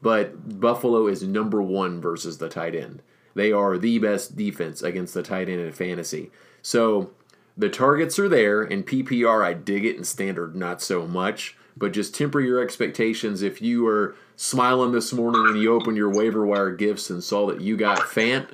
But 0.01 0.61
Buffalo 0.61 1.07
is 1.07 1.23
number 1.23 1.61
one 1.61 2.01
versus 2.01 2.39
the 2.39 2.49
tight 2.49 2.75
end. 2.75 3.03
They 3.35 3.53
are 3.53 3.79
the 3.79 3.99
best 3.99 4.37
defense 4.37 4.83
against 4.83 5.15
the 5.15 5.23
tight 5.23 5.49
end 5.49 5.61
in 5.61 5.73
fantasy. 5.73 6.31
So 6.63 7.11
the 7.57 7.69
targets 7.69 8.19
are 8.19 8.29
there. 8.29 8.63
In 8.63 8.85
PPR, 8.85 9.45
I 9.45 9.55
dig 9.55 9.85
it. 9.85 9.97
In 9.97 10.05
standard, 10.05 10.55
not 10.55 10.81
so 10.81 11.07
much 11.07 11.57
but 11.79 11.93
just 11.93 12.15
temper 12.15 12.41
your 12.41 12.61
expectations. 12.61 13.43
If 13.43 13.63
you 13.63 13.85
were 13.85 14.17
smiling 14.37 14.93
this 14.93 15.13
morning 15.13 15.47
and 15.47 15.61
you 15.61 15.73
opened 15.73 15.97
your 15.97 16.13
waiver 16.13 16.45
wire 16.45 16.73
gifts 16.73 17.09
and 17.09 17.23
saw 17.23 17.47
that 17.47 17.61
you 17.61 17.77
got 17.77 18.01
Fant, 18.01 18.49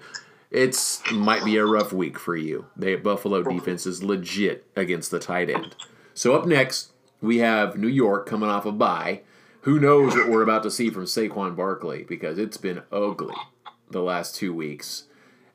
it's 0.50 1.02
might 1.11 1.44
be 1.44 1.57
a 1.57 1.64
rough 1.64 1.92
week 1.92 2.18
for 2.18 2.37
you. 2.37 2.66
The 2.76 2.96
Buffalo 2.96 3.42
defense 3.42 3.87
is 3.87 4.04
legit 4.04 4.66
against 4.76 5.11
the 5.11 5.18
tight 5.18 5.50
end. 5.50 5.74
So 6.12 6.35
up 6.37 6.46
next, 6.46 6.92
we 7.20 7.38
have 7.38 7.76
New 7.76 7.88
York 7.88 8.26
coming 8.26 8.48
off 8.48 8.66
a 8.66 8.72
bye. 8.72 9.22
Who 9.64 9.81
knows 9.81 10.14
what 10.14 10.29
we're 10.29 10.42
about 10.42 10.62
to 10.64 10.70
see 10.70 10.90
from 10.90 11.07
Saquon 11.07 11.57
Barkley 11.57 12.03
because 12.03 12.37
it's 12.37 12.59
been 12.59 12.83
ugly 12.92 13.35
the 13.90 14.03
last 14.03 14.35
two 14.35 14.53
weeks. 14.53 15.05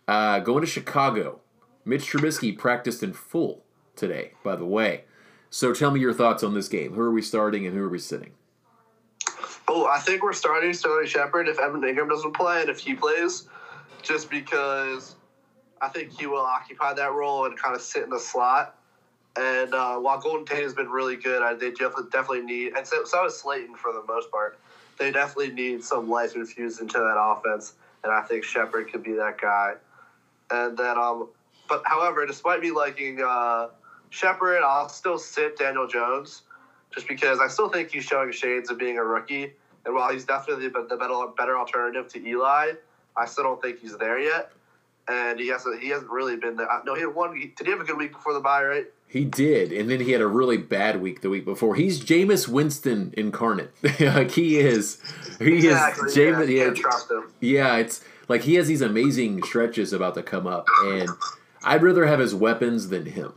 Uh, 0.08 0.40
going 0.40 0.62
to 0.62 0.68
Chicago, 0.68 1.42
Mitch 1.86 2.12
Trubisky 2.12 2.58
practiced 2.58 3.04
in 3.04 3.14
full 3.14 3.64
today, 3.96 4.32
by 4.44 4.56
the 4.56 4.66
way. 4.66 5.04
So 5.52 5.76
tell 5.76 5.92
me 5.92 6.00
your 6.00 6.16
thoughts 6.16 6.42
on 6.42 6.56
this 6.56 6.68
game. 6.68 6.94
Who 6.94 7.02
are 7.02 7.12
we 7.12 7.22
starting 7.22 7.68
and 7.68 7.76
who 7.76 7.84
are 7.84 7.90
we 7.90 8.00
sitting? 8.00 8.32
Oh, 9.68 9.86
I 9.86 10.00
think 10.00 10.24
we're 10.24 10.34
starting 10.34 10.74
Sterling 10.74 11.06
Shepard 11.06 11.48
if 11.48 11.60
Evan 11.60 11.82
Engram 11.82 12.10
doesn't 12.10 12.36
play 12.36 12.62
and 12.62 12.70
if 12.72 12.80
he 12.80 12.96
plays, 12.96 13.48
just 14.02 14.32
because 14.32 15.18
I 15.84 15.88
think 15.90 16.20
he 16.20 16.26
will 16.26 16.42
occupy 16.42 16.96
that 16.96 17.14
role 17.14 17.46
and 17.46 17.56
kind 17.56 17.76
of 17.76 17.82
sit 17.84 18.06
in 18.06 18.10
the 18.10 18.20
slot. 18.20 18.76
And 19.36 19.74
uh, 19.74 19.98
while 19.98 20.20
Golden 20.20 20.46
Tate 20.46 20.64
has 20.64 20.74
been 20.74 20.90
really 20.90 21.16
good, 21.16 21.42
I, 21.42 21.54
they 21.54 21.70
definitely, 21.70 22.10
definitely 22.12 22.42
need, 22.42 22.74
and 22.76 22.86
so, 22.86 23.06
so 23.06 23.26
is 23.26 23.38
Slayton 23.38 23.76
for 23.76 23.94
the 23.94 24.04
most 24.08 24.32
part, 24.32 24.58
they 24.98 25.12
definitely 25.12 25.52
need 25.52 25.84
some 25.84 26.10
life 26.10 26.36
infused 26.36 26.82
into 26.82 26.98
that 26.98 27.18
offense. 27.18 27.74
And 28.04 28.12
I 28.12 28.22
think 28.22 28.44
Shepard 28.44 28.92
could 28.92 29.04
be 29.04 29.14
that 29.14 29.40
guy. 29.40 29.76
And 30.52 30.78
then, 30.78 30.98
um, 30.98 31.30
but 31.68 31.84
however, 31.86 32.26
despite 32.26 32.62
me 32.62 32.72
liking 32.72 33.22
uh, 33.22 33.68
Shepard, 34.10 34.62
I'll 34.64 34.90
still 34.90 35.18
sit 35.18 35.58
Daniel 35.58 35.88
Jones 35.88 36.42
just 36.94 37.08
because 37.08 37.40
I 37.40 37.48
still 37.48 37.70
think 37.70 37.92
he's 37.92 38.04
showing 38.04 38.32
shades 38.32 38.70
of 38.70 38.78
being 38.78 38.98
a 38.98 39.04
rookie. 39.04 39.54
And 39.86 39.96
while 39.96 40.12
he's 40.12 40.26
definitely 40.26 40.68
the 40.68 40.98
better, 40.98 41.26
better 41.38 41.58
alternative 41.58 42.08
to 42.10 42.28
Eli, 42.28 42.74
I 43.16 43.26
still 43.26 43.44
don't 43.44 43.62
think 43.62 43.80
he's 43.80 43.98
there 43.98 44.20
yet. 44.20 44.52
And 45.08 45.40
he 45.40 45.48
hasn't 45.48 45.82
he 45.82 45.90
hasn't 45.90 46.12
really 46.12 46.36
been 46.36 46.56
there. 46.56 46.68
No, 46.86 46.94
he 46.94 47.02
had 47.02 47.14
one. 47.14 47.34
Did 47.34 47.66
he 47.66 47.72
have 47.72 47.80
a 47.80 47.84
good 47.84 47.98
week 47.98 48.12
before 48.12 48.34
the 48.34 48.40
bye? 48.40 48.64
Right. 48.64 48.86
He 49.10 49.26
did, 49.26 49.72
and 49.72 49.90
then 49.90 50.02
he 50.02 50.12
had 50.12 50.22
a 50.22 50.28
really 50.28 50.58
bad 50.58 51.02
week 51.02 51.22
the 51.22 51.32
week 51.32 51.44
before. 51.44 51.74
He's 51.74 52.00
Jameis 52.00 52.48
Winston 52.48 53.12
incarnate. 53.18 53.74
like 54.00 54.30
he 54.30 54.60
is, 54.60 55.02
he 55.40 55.56
exactly, 55.56 56.10
is 56.10 56.16
Jameis. 56.16 56.48
Yeah, 56.48 57.20
yeah, 57.42 57.74
yeah, 57.74 57.78
it's 57.78 58.04
like 58.28 58.44
he 58.44 58.54
has 58.54 58.68
these 58.68 58.84
amazing 58.84 59.42
stretches 59.42 59.94
about 59.94 60.14
to 60.14 60.22
come 60.22 60.46
up, 60.46 60.68
and 60.84 61.10
I'd 61.64 61.82
rather 61.82 62.06
have 62.06 62.20
his 62.20 62.36
weapons 62.36 62.90
than 62.90 63.08
him. 63.08 63.34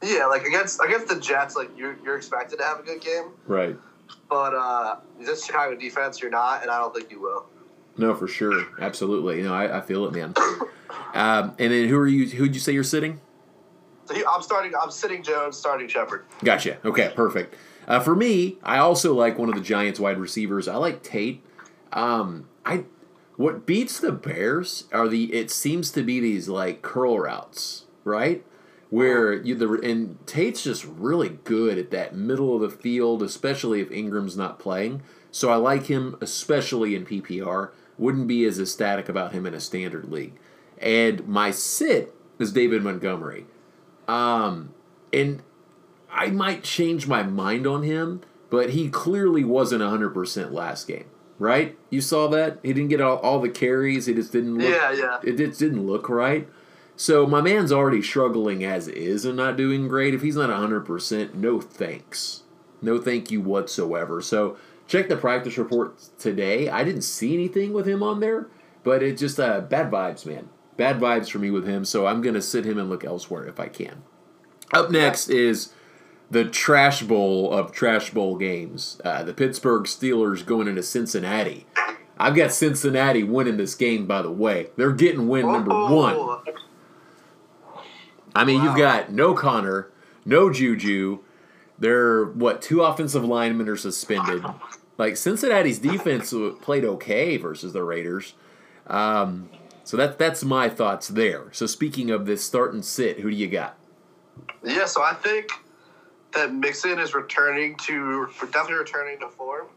Yeah, 0.00 0.26
like 0.26 0.44
against 0.44 0.80
against 0.80 1.08
the 1.08 1.18
Jets, 1.18 1.56
like 1.56 1.76
you're 1.76 1.96
you're 2.04 2.16
expected 2.16 2.60
to 2.60 2.64
have 2.64 2.78
a 2.78 2.84
good 2.84 3.00
game, 3.00 3.32
right? 3.48 3.76
But 4.30 4.54
uh, 4.54 4.96
this 5.18 5.44
Chicago 5.44 5.74
defense, 5.74 6.22
you're 6.22 6.30
not, 6.30 6.62
and 6.62 6.70
I 6.70 6.78
don't 6.78 6.94
think 6.94 7.10
you 7.10 7.20
will. 7.20 7.46
No, 7.96 8.14
for 8.14 8.28
sure, 8.28 8.64
absolutely. 8.80 9.38
You 9.38 9.44
know, 9.44 9.54
I, 9.54 9.78
I 9.78 9.80
feel 9.80 10.06
it, 10.06 10.12
man. 10.12 10.34
um, 11.14 11.56
and 11.58 11.72
then 11.72 11.88
who 11.88 11.98
are 11.98 12.06
you? 12.06 12.28
Who'd 12.28 12.54
you 12.54 12.60
say 12.60 12.70
you're 12.70 12.84
sitting? 12.84 13.20
I'm 14.10 14.42
starting. 14.42 14.72
I'm 14.80 14.90
sitting 14.90 15.22
Jones, 15.22 15.56
starting 15.56 15.88
Shepard. 15.88 16.24
Gotcha. 16.44 16.78
Okay, 16.84 17.12
perfect. 17.14 17.54
Uh, 17.86 18.00
for 18.00 18.16
me, 18.16 18.58
I 18.62 18.78
also 18.78 19.14
like 19.14 19.38
one 19.38 19.48
of 19.48 19.54
the 19.54 19.60
Giants' 19.60 20.00
wide 20.00 20.18
receivers. 20.18 20.68
I 20.68 20.76
like 20.76 21.02
Tate. 21.02 21.42
Um, 21.92 22.48
I 22.64 22.84
what 23.36 23.66
beats 23.66 24.00
the 24.00 24.12
Bears 24.12 24.84
are 24.92 25.08
the 25.08 25.32
it 25.32 25.50
seems 25.50 25.90
to 25.92 26.02
be 26.02 26.20
these 26.20 26.48
like 26.48 26.82
curl 26.82 27.18
routes, 27.18 27.84
right? 28.04 28.44
Where 28.90 29.32
you 29.32 29.54
the 29.54 29.72
and 29.82 30.24
Tate's 30.26 30.62
just 30.64 30.84
really 30.84 31.28
good 31.44 31.78
at 31.78 31.90
that 31.90 32.14
middle 32.14 32.54
of 32.54 32.62
the 32.62 32.76
field, 32.76 33.22
especially 33.22 33.80
if 33.80 33.90
Engram's 33.90 34.36
not 34.36 34.58
playing. 34.58 35.02
So 35.30 35.50
I 35.50 35.56
like 35.56 35.86
him, 35.86 36.16
especially 36.20 36.94
in 36.94 37.04
PPR. 37.04 37.70
Wouldn't 37.98 38.26
be 38.26 38.44
as 38.44 38.60
ecstatic 38.60 39.08
about 39.08 39.32
him 39.32 39.46
in 39.46 39.54
a 39.54 39.60
standard 39.60 40.10
league. 40.10 40.34
And 40.78 41.26
my 41.26 41.50
sit 41.50 42.14
is 42.38 42.52
David 42.52 42.82
Montgomery. 42.82 43.46
Um, 44.08 44.74
and 45.12 45.42
I 46.10 46.28
might 46.28 46.62
change 46.62 47.06
my 47.06 47.22
mind 47.22 47.66
on 47.66 47.82
him, 47.82 48.22
but 48.50 48.70
he 48.70 48.88
clearly 48.88 49.44
wasn't 49.44 49.82
100% 49.82 50.52
last 50.52 50.86
game, 50.86 51.06
right? 51.38 51.76
You 51.90 52.00
saw 52.00 52.28
that? 52.28 52.58
He 52.62 52.72
didn't 52.72 52.88
get 52.88 53.00
all, 53.00 53.18
all 53.18 53.40
the 53.40 53.48
carries. 53.48 54.06
He 54.06 54.14
just 54.14 54.32
didn't 54.32 54.58
look, 54.58 54.68
Yeah, 54.68 54.92
yeah. 54.92 55.18
It 55.22 55.36
just 55.36 55.58
didn't 55.58 55.86
look 55.86 56.08
right. 56.08 56.48
So 56.96 57.26
my 57.26 57.42
man's 57.42 57.72
already 57.72 58.00
struggling 58.00 58.64
as 58.64 58.88
is 58.88 59.26
and 59.26 59.36
not 59.36 59.56
doing 59.56 59.86
great. 59.86 60.14
If 60.14 60.22
he's 60.22 60.36
not 60.36 60.48
100%, 60.48 61.34
no 61.34 61.60
thanks. 61.60 62.42
No 62.80 62.98
thank 62.98 63.30
you 63.30 63.40
whatsoever. 63.42 64.22
So 64.22 64.56
check 64.86 65.08
the 65.08 65.16
practice 65.16 65.58
report 65.58 65.98
today. 66.18 66.70
I 66.70 66.84
didn't 66.84 67.02
see 67.02 67.34
anything 67.34 67.74
with 67.74 67.86
him 67.86 68.02
on 68.02 68.20
there, 68.20 68.48
but 68.82 69.02
it 69.02 69.18
just 69.18 69.38
uh, 69.38 69.60
bad 69.60 69.90
vibes, 69.90 70.24
man. 70.24 70.48
Bad 70.76 71.00
vibes 71.00 71.30
for 71.30 71.38
me 71.38 71.50
with 71.50 71.66
him, 71.66 71.84
so 71.84 72.06
I'm 72.06 72.20
going 72.20 72.34
to 72.34 72.42
sit 72.42 72.64
him 72.64 72.78
and 72.78 72.90
look 72.90 73.04
elsewhere 73.04 73.46
if 73.46 73.58
I 73.58 73.68
can. 73.68 74.02
Up 74.72 74.90
next 74.90 75.28
is 75.28 75.72
the 76.30 76.44
trash 76.44 77.02
bowl 77.02 77.52
of 77.52 77.72
trash 77.72 78.10
bowl 78.10 78.36
games. 78.36 79.00
Uh, 79.04 79.22
the 79.22 79.32
Pittsburgh 79.32 79.84
Steelers 79.84 80.44
going 80.44 80.68
into 80.68 80.82
Cincinnati. 80.82 81.66
I've 82.18 82.34
got 82.34 82.52
Cincinnati 82.52 83.22
winning 83.22 83.58
this 83.58 83.74
game, 83.74 84.06
by 84.06 84.22
the 84.22 84.30
way. 84.30 84.68
They're 84.76 84.92
getting 84.92 85.28
win 85.28 85.46
number 85.46 85.70
one. 85.70 86.40
I 88.34 88.44
mean, 88.44 88.60
wow. 88.60 88.64
you've 88.64 88.76
got 88.76 89.12
no 89.12 89.34
Connor, 89.34 89.90
no 90.24 90.50
Juju. 90.50 91.20
They're, 91.78 92.24
what, 92.24 92.62
two 92.62 92.82
offensive 92.82 93.24
linemen 93.24 93.68
are 93.68 93.76
suspended. 93.76 94.44
Like, 94.98 95.16
Cincinnati's 95.16 95.78
defense 95.78 96.34
played 96.62 96.84
okay 96.84 97.36
versus 97.36 97.74
the 97.74 97.82
Raiders. 97.82 98.32
Um, 98.86 99.50
so 99.86 99.96
that 99.96 100.18
that's 100.18 100.42
my 100.42 100.68
thoughts 100.68 101.06
there. 101.06 101.44
So 101.52 101.66
speaking 101.66 102.10
of 102.10 102.26
this 102.26 102.44
start 102.44 102.74
and 102.74 102.84
sit, 102.84 103.20
who 103.20 103.30
do 103.30 103.36
you 103.36 103.46
got? 103.46 103.78
Yeah, 104.64 104.84
so 104.86 105.00
I 105.00 105.14
think 105.14 105.52
that 106.34 106.52
Mixon 106.52 106.98
is 106.98 107.14
returning 107.14 107.76
to 107.86 108.26
definitely 108.46 108.74
returning 108.74 109.20
to 109.20 109.28
form, 109.28 109.68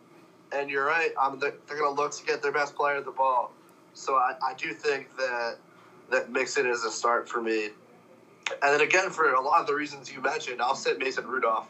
and 0.51 0.67
you're 0.67 0.83
right. 0.83 1.11
Um, 1.15 1.37
they're, 1.39 1.53
they're 1.67 1.77
going 1.77 1.95
to 1.95 2.01
look 2.01 2.11
to 2.13 2.25
get 2.25 2.41
their 2.41 2.51
best 2.51 2.75
player 2.75 2.99
the 3.01 3.11
ball. 3.11 3.53
So 3.93 4.15
I, 4.15 4.33
I 4.43 4.55
do 4.55 4.73
think 4.73 5.15
that 5.17 5.57
that 6.09 6.31
Mixon 6.31 6.65
is 6.65 6.83
a 6.85 6.89
start 6.89 7.29
for 7.29 7.39
me. 7.39 7.65
And 8.63 8.73
then 8.73 8.81
again, 8.81 9.11
for 9.11 9.35
a 9.35 9.41
lot 9.41 9.61
of 9.61 9.67
the 9.67 9.75
reasons 9.75 10.11
you 10.11 10.23
mentioned, 10.23 10.59
I'll 10.59 10.73
sit 10.73 10.97
Mason 10.97 11.27
Rudolph. 11.27 11.67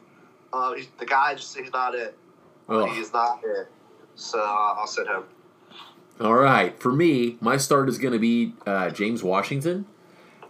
Uh, 0.54 0.76
the 0.98 1.06
guy 1.06 1.36
just 1.36 1.58
he's 1.58 1.74
not 1.74 1.94
it. 1.94 2.18
Oh. 2.70 2.86
He's 2.86 3.12
not 3.12 3.42
it. 3.44 3.68
So 4.16 4.40
I'll 4.40 4.88
sit 4.88 5.08
him. 5.08 5.24
All 6.20 6.36
right. 6.36 6.78
For 6.78 6.92
me, 6.92 7.38
my 7.40 7.56
start 7.56 7.88
is 7.88 7.98
going 7.98 8.12
to 8.12 8.20
be 8.20 8.54
uh, 8.66 8.90
James 8.90 9.24
Washington. 9.24 9.86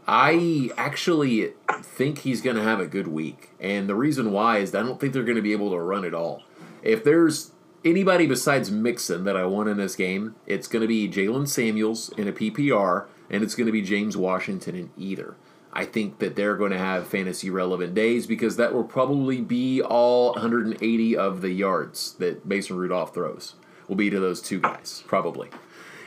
I 0.08 0.72
actually 0.76 1.54
think 1.84 2.20
he's 2.20 2.42
going 2.42 2.56
to 2.56 2.64
have 2.64 2.80
a 2.80 2.88
good 2.88 3.08
week. 3.08 3.52
And 3.60 3.88
the 3.88 3.94
reason 3.94 4.32
why 4.32 4.58
is 4.58 4.74
I 4.74 4.82
don't 4.82 5.00
think 5.00 5.14
they're 5.14 5.24
going 5.24 5.36
to 5.36 5.44
be 5.44 5.52
able 5.52 5.70
to 5.70 5.78
run 5.78 6.04
it 6.04 6.16
all. 6.16 6.42
If 6.82 7.04
there's 7.04 7.52
anybody 7.86 8.26
besides 8.26 8.72
Mixon 8.72 9.26
that 9.26 9.38
I 9.38 9.46
want 9.46 9.70
in 9.70 9.78
this 9.78 9.96
game, 9.96 10.34
it's 10.48 10.68
going 10.68 10.82
to 10.82 10.88
be 10.88 11.08
Jaylen 11.08 11.48
Samuels 11.48 12.10
in 12.18 12.28
a 12.28 12.34
PPR, 12.34 13.06
and 13.30 13.44
it's 13.44 13.54
going 13.54 13.68
to 13.68 13.72
be 13.72 13.84
James 13.84 14.18
Washington 14.18 14.76
in 14.76 14.90
either. 14.98 15.36
I 15.72 15.86
think 15.86 16.18
that 16.18 16.36
they're 16.36 16.56
going 16.56 16.72
to 16.72 16.80
have 16.80 17.06
fantasy 17.06 17.52
relevant 17.52 17.94
days 17.94 18.26
because 18.26 18.56
that 18.56 18.74
will 18.74 18.84
probably 18.84 19.40
be 19.40 19.84
all 19.84 20.32
180 20.32 21.16
of 21.16 21.42
the 21.42 21.52
yards 21.52 22.14
that 22.14 22.44
Mason 22.44 22.76
Rudolph 22.76 23.14
throws 23.14 23.54
will 23.90 23.96
be 23.96 24.10
to 24.10 24.20
those 24.20 24.42
two 24.42 24.60
guys, 24.60 25.04
probably. 25.08 25.50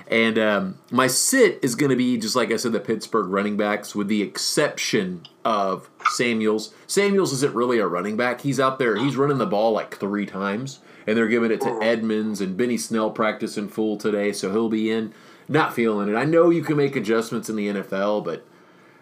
And 0.09 0.38
um, 0.38 0.79
my 0.90 1.07
sit 1.07 1.59
is 1.62 1.75
going 1.75 1.90
to 1.90 1.97
be 1.97 2.18
just 2.18 2.37
like 2.37 2.51
I 2.53 2.57
said, 2.57 2.73
the 2.73 2.81
Pittsburgh 2.81 3.29
running 3.29 3.57
backs, 3.57 3.95
with 3.95 4.09
the 4.09 4.23
exception 4.23 5.27
of 5.45 5.88
Samuels. 6.11 6.75
Samuels 6.87 7.33
isn't 7.33 7.55
really 7.55 7.79
a 7.79 7.87
running 7.87 8.16
back. 8.16 8.42
He's 8.42 8.61
out 8.61 8.79
there. 8.79 8.97
He's 8.97 9.16
running 9.16 9.38
the 9.38 9.47
ball 9.47 9.73
like 9.73 9.97
three 9.97 10.27
times, 10.27 10.81
and 11.07 11.16
they're 11.16 11.29
giving 11.29 11.51
it 11.51 11.61
to 11.62 11.79
Edmonds 11.83 12.40
and 12.40 12.57
Benny 12.57 12.77
Snell 12.77 13.11
practice 13.11 13.57
in 13.57 13.68
full 13.68 13.97
today, 13.97 14.33
so 14.33 14.51
he'll 14.51 14.68
be 14.68 14.90
in. 14.90 15.14
Not 15.49 15.75
feeling 15.75 16.09
it. 16.09 16.16
I 16.16 16.25
know 16.25 16.51
you 16.51 16.62
can 16.62 16.77
make 16.77 16.95
adjustments 16.95 17.49
in 17.49 17.57
the 17.57 17.68
NFL, 17.68 18.25
but 18.25 18.45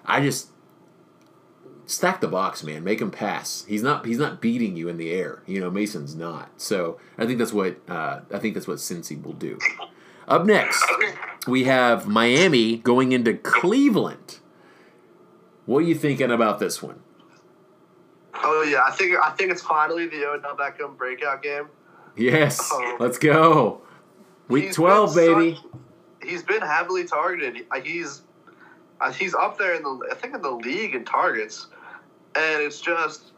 I 0.04 0.20
just 0.20 0.48
stack 1.90 2.20
the 2.20 2.28
box, 2.28 2.62
man. 2.62 2.84
Make 2.84 3.00
him 3.00 3.10
pass. 3.10 3.64
He's 3.68 3.82
not 3.82 4.06
he's 4.06 4.18
not 4.18 4.40
beating 4.40 4.76
you 4.76 4.88
in 4.88 4.96
the 4.96 5.10
air. 5.10 5.42
You 5.46 5.60
know, 5.60 5.70
Mason's 5.70 6.14
not. 6.14 6.60
So 6.60 6.98
I 7.18 7.26
think 7.26 7.38
that's 7.38 7.52
what 7.52 7.76
uh, 7.88 8.20
I 8.32 8.38
think 8.38 8.54
that's 8.54 8.68
what 8.68 8.78
Cincy 8.78 9.20
will 9.22 9.32
do. 9.32 9.58
Up 10.28 10.46
next, 10.46 10.84
we 11.46 11.64
have 11.64 12.06
Miami 12.06 12.76
going 12.78 13.12
into 13.12 13.34
Cleveland. 13.34 14.38
What 15.66 15.78
are 15.78 15.86
you 15.86 15.94
thinking 15.94 16.30
about 16.30 16.60
this 16.60 16.82
one? 16.82 17.00
Oh 18.34 18.62
yeah, 18.62 18.82
I 18.86 18.92
think 18.92 19.16
I 19.22 19.30
think 19.30 19.50
it's 19.50 19.62
finally 19.62 20.06
the 20.06 20.24
Odell 20.26 20.56
Beckham 20.56 20.96
breakout 20.96 21.42
game. 21.42 21.68
Yes, 22.16 22.72
um, 22.72 22.96
let's 23.00 23.18
go. 23.18 23.82
Week 24.48 24.72
twelve, 24.72 25.14
baby. 25.14 25.58
he's 26.22 26.42
been 26.42 26.62
heavily 26.62 27.04
targeted. 27.04 27.66
He's 27.82 28.22
he's 29.14 29.34
up 29.34 29.58
there 29.58 29.74
in 29.74 29.82
the 29.82 30.08
I 30.10 30.14
think 30.14 30.34
in 30.34 30.42
the 30.42 30.50
league 30.50 30.94
in 30.94 31.04
targets 31.04 31.66
and 32.34 32.62
it's 32.62 32.80
just 32.80 33.32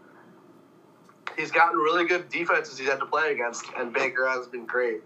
he's 1.37 1.51
gotten 1.51 1.79
really 1.79 2.07
good 2.07 2.29
defenses 2.29 2.79
he's 2.79 2.89
had 2.89 2.99
to 3.01 3.07
play 3.07 3.33
against, 3.33 3.65
and 3.77 3.93
Baker 3.93 4.29
has 4.29 4.47
been 4.47 4.67
great. 4.67 5.01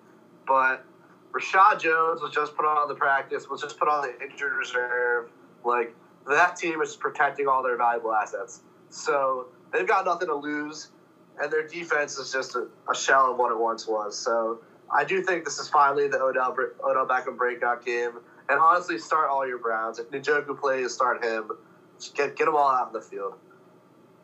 But 0.47 0.85
Reshad 1.33 1.81
Jones 1.81 2.21
was 2.21 2.33
just 2.33 2.57
put 2.57 2.65
on 2.65 2.89
the 2.89 2.95
practice, 2.95 3.49
was 3.49 3.61
just 3.61 3.79
put 3.79 3.89
on 3.89 4.03
the 4.03 4.25
injured 4.25 4.55
reserve. 4.55 5.29
Like 5.65 5.95
that 6.29 6.57
team 6.57 6.81
is 6.81 6.97
protecting 6.97 7.47
all 7.47 7.63
their 7.63 7.77
valuable 7.77 8.13
assets. 8.15 8.61
So 8.91 9.49
they've 9.73 9.87
got 9.87 10.05
nothing 10.05 10.29
to 10.29 10.35
lose, 10.35 10.89
and 11.41 11.53
their 11.53 11.67
defense 11.67 12.19
is 12.19 12.33
just 12.33 12.55
a, 12.55 12.69
a 12.91 12.95
shell 12.95 13.33
of 13.33 13.39
what 13.39 13.53
it 13.53 13.59
once 13.59 13.87
was. 13.87 14.17
So 14.17 14.61
I 14.93 15.05
do 15.05 15.23
think 15.23 15.45
this 15.45 15.59
is 15.59 15.69
finally 15.69 16.09
the 16.09 16.21
Odell 16.21 16.57
Odell 16.85 17.07
Beckham 17.07 17.37
breakout 17.37 17.85
game. 17.85 18.13
And 18.49 18.61
honestly, 18.61 18.99
start 18.99 19.29
all 19.29 19.47
your 19.47 19.59
Browns. 19.59 19.99
If 19.99 20.11
Njoku 20.11 20.59
plays, 20.59 20.95
start 20.95 21.25
him. 21.25 21.51
Just 21.99 22.15
get 22.15 22.37
get 22.37 22.45
them 22.45 22.55
all 22.55 22.69
out 22.69 22.89
in 22.89 22.93
the 22.93 23.01
field. 23.01 23.35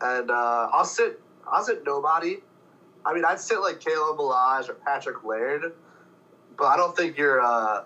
And 0.03 0.29
uh, 0.29 0.69
I'll 0.71 0.85
sit 0.85 1.19
I'll 1.47 1.63
sit 1.63 1.83
nobody. 1.85 2.37
I 3.05 3.13
mean, 3.13 3.25
I'd 3.25 3.39
sit 3.39 3.59
like 3.59 3.79
Caleb 3.79 4.17
Ballage 4.17 4.69
or 4.69 4.75
Patrick 4.75 5.23
Laird, 5.23 5.73
but 6.57 6.65
I 6.65 6.77
don't 6.77 6.95
think 6.95 7.17
you're. 7.17 7.41
Uh, 7.41 7.83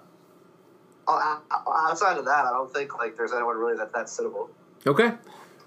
outside 1.08 2.18
of 2.18 2.26
that, 2.26 2.46
I 2.46 2.52
don't 2.52 2.72
think 2.74 2.98
like 2.98 3.16
there's 3.16 3.32
anyone 3.32 3.58
really 3.58 3.78
that 3.78 3.94
that's 3.94 4.18
sittable. 4.20 4.50
Okay, 4.86 5.14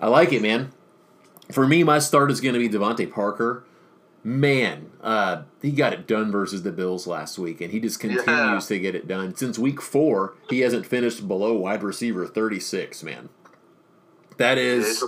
I 0.00 0.08
like 0.08 0.32
it, 0.32 0.42
man. 0.42 0.72
For 1.50 1.66
me, 1.66 1.82
my 1.82 1.98
start 1.98 2.30
is 2.30 2.40
going 2.40 2.54
to 2.54 2.60
be 2.60 2.68
DeVante 2.68 3.10
Parker. 3.10 3.64
Man, 4.22 4.90
uh, 5.00 5.42
he 5.62 5.72
got 5.72 5.94
it 5.94 6.06
done 6.06 6.30
versus 6.30 6.62
the 6.62 6.70
Bills 6.70 7.06
last 7.06 7.38
week, 7.38 7.60
and 7.60 7.72
he 7.72 7.80
just 7.80 7.98
continues 7.98 8.26
yeah. 8.26 8.58
to 8.60 8.78
get 8.78 8.94
it 8.94 9.08
done. 9.08 9.34
Since 9.34 9.58
week 9.58 9.80
four, 9.80 10.34
he 10.50 10.60
hasn't 10.60 10.84
finished 10.84 11.26
below 11.26 11.54
wide 11.54 11.82
receiver 11.82 12.26
36, 12.26 13.02
man. 13.02 13.30
That 14.40 14.56
is 14.56 15.04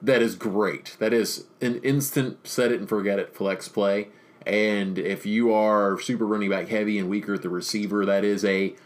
That 0.00 0.22
is 0.22 0.36
great. 0.36 0.96
That 1.00 1.12
is 1.12 1.46
an 1.60 1.80
instant 1.82 2.46
set 2.46 2.70
it 2.70 2.78
and 2.78 2.88
forget 2.88 3.18
it 3.18 3.34
flex 3.34 3.66
play. 3.66 4.10
And 4.46 4.96
if 4.96 5.26
you 5.26 5.52
are 5.52 6.00
super 6.00 6.24
running 6.24 6.50
back 6.50 6.68
heavy 6.68 6.96
and 6.96 7.08
weaker 7.08 7.34
at 7.34 7.42
the 7.42 7.48
receiver, 7.48 8.06
that 8.06 8.22
is 8.22 8.44
a 8.44 8.76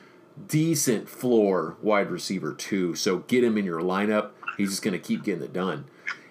decent 0.49 1.07
floor 1.11 1.77
wide 1.83 2.11
receiver 2.11 2.55
too. 2.55 2.94
So 2.94 3.18
get 3.18 3.44
him 3.44 3.59
in 3.59 3.66
your 3.66 3.81
lineup. 3.81 4.31
He's 4.57 4.70
just 4.70 4.83
going 4.83 4.92
to 4.92 4.99
keep 4.99 5.23
getting 5.23 5.44
it 5.44 5.53
done. 5.53 5.85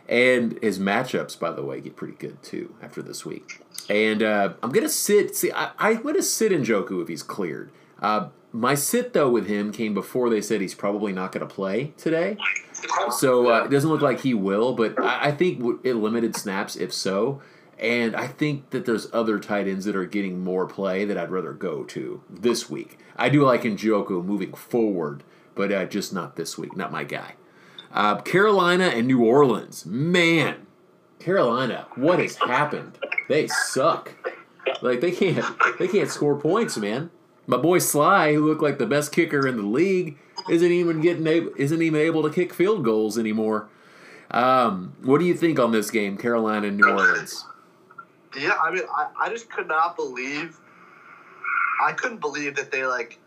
And 0.09 0.57
his 0.63 0.79
matchups, 0.79 1.39
by 1.39 1.51
the 1.51 1.63
way, 1.63 1.79
get 1.79 1.95
pretty 1.95 2.15
good 2.15 2.41
too 2.41 2.73
after 2.81 3.03
this 3.03 3.23
week. 3.23 3.61
And 3.87 4.23
uh, 4.23 4.53
I'm 4.63 4.71
gonna 4.71 4.89
sit. 4.89 5.35
See, 5.35 5.51
I, 5.51 5.71
I'm 5.77 6.01
gonna 6.01 6.21
sit 6.23 6.51
Njoku 6.51 7.01
if 7.01 7.07
he's 7.07 7.23
cleared. 7.23 7.71
Uh, 8.01 8.29
my 8.53 8.75
sit 8.75 9.13
though 9.13 9.29
with 9.29 9.47
him 9.47 9.71
came 9.71 9.93
before 9.93 10.29
they 10.29 10.41
said 10.41 10.61
he's 10.61 10.75
probably 10.75 11.11
not 11.11 11.31
going 11.31 11.45
to 11.45 11.53
play 11.53 11.93
today. 11.97 12.37
So 13.11 13.51
uh, 13.51 13.65
it 13.65 13.71
doesn't 13.71 13.89
look 13.89 14.01
like 14.01 14.21
he 14.21 14.33
will, 14.33 14.73
but 14.73 14.97
I, 14.99 15.25
I 15.25 15.31
think 15.31 15.81
it 15.83 15.95
limited 15.95 16.35
snaps 16.35 16.75
if 16.75 16.93
so. 16.93 17.41
And 17.79 18.15
I 18.15 18.27
think 18.27 18.69
that 18.69 18.85
there's 18.85 19.07
other 19.11 19.39
tight 19.39 19.67
ends 19.67 19.85
that 19.85 19.95
are 19.95 20.05
getting 20.05 20.43
more 20.43 20.67
play 20.67 21.03
that 21.05 21.17
I'd 21.17 21.31
rather 21.31 21.51
go 21.51 21.83
to 21.85 22.21
this 22.29 22.69
week. 22.69 22.99
I 23.17 23.29
do 23.29 23.43
like 23.43 23.63
Njoku 23.63 24.23
moving 24.23 24.53
forward, 24.53 25.23
but 25.55 25.71
uh, 25.71 25.85
just 25.85 26.13
not 26.13 26.35
this 26.35 26.57
week. 26.57 26.77
Not 26.77 26.91
my 26.91 27.03
guy. 27.03 27.33
Uh, 27.91 28.21
Carolina 28.21 28.85
and 28.85 29.07
New 29.07 29.23
Orleans. 29.23 29.85
Man, 29.85 30.67
Carolina, 31.19 31.87
what 31.95 32.19
has 32.19 32.35
happened? 32.37 32.99
They 33.27 33.47
suck. 33.47 34.13
Like 34.81 35.01
they 35.01 35.11
can't 35.11 35.45
they 35.79 35.87
can't 35.87 36.09
score 36.09 36.39
points, 36.39 36.77
man. 36.77 37.09
My 37.45 37.57
boy 37.57 37.79
Slye, 37.79 38.33
who 38.33 38.47
looked 38.47 38.61
like 38.61 38.77
the 38.77 38.85
best 38.85 39.11
kicker 39.11 39.45
in 39.47 39.57
the 39.57 39.63
league, 39.63 40.17
isn't 40.49 40.71
even 40.71 41.01
getting 41.01 41.27
able, 41.27 41.51
isn't 41.57 41.81
even 41.81 41.99
able 41.99 42.23
to 42.23 42.29
kick 42.29 42.53
field 42.53 42.83
goals 42.83 43.17
anymore. 43.17 43.67
Um, 44.31 44.95
what 45.03 45.19
do 45.19 45.25
you 45.25 45.35
think 45.35 45.59
on 45.59 45.71
this 45.71 45.91
game, 45.91 46.17
Carolina 46.17 46.67
and 46.67 46.77
New 46.77 46.89
Orleans? 46.89 47.45
Yeah, 48.35 48.53
I 48.61 48.71
mean, 48.71 48.83
I, 48.95 49.07
I 49.19 49.29
just 49.29 49.49
could 49.49 49.67
not 49.67 49.95
believe. 49.95 50.57
I 51.83 51.91
couldn't 51.91 52.21
believe 52.21 52.55
that 52.55 52.71
they 52.71 52.85
like 52.85 53.19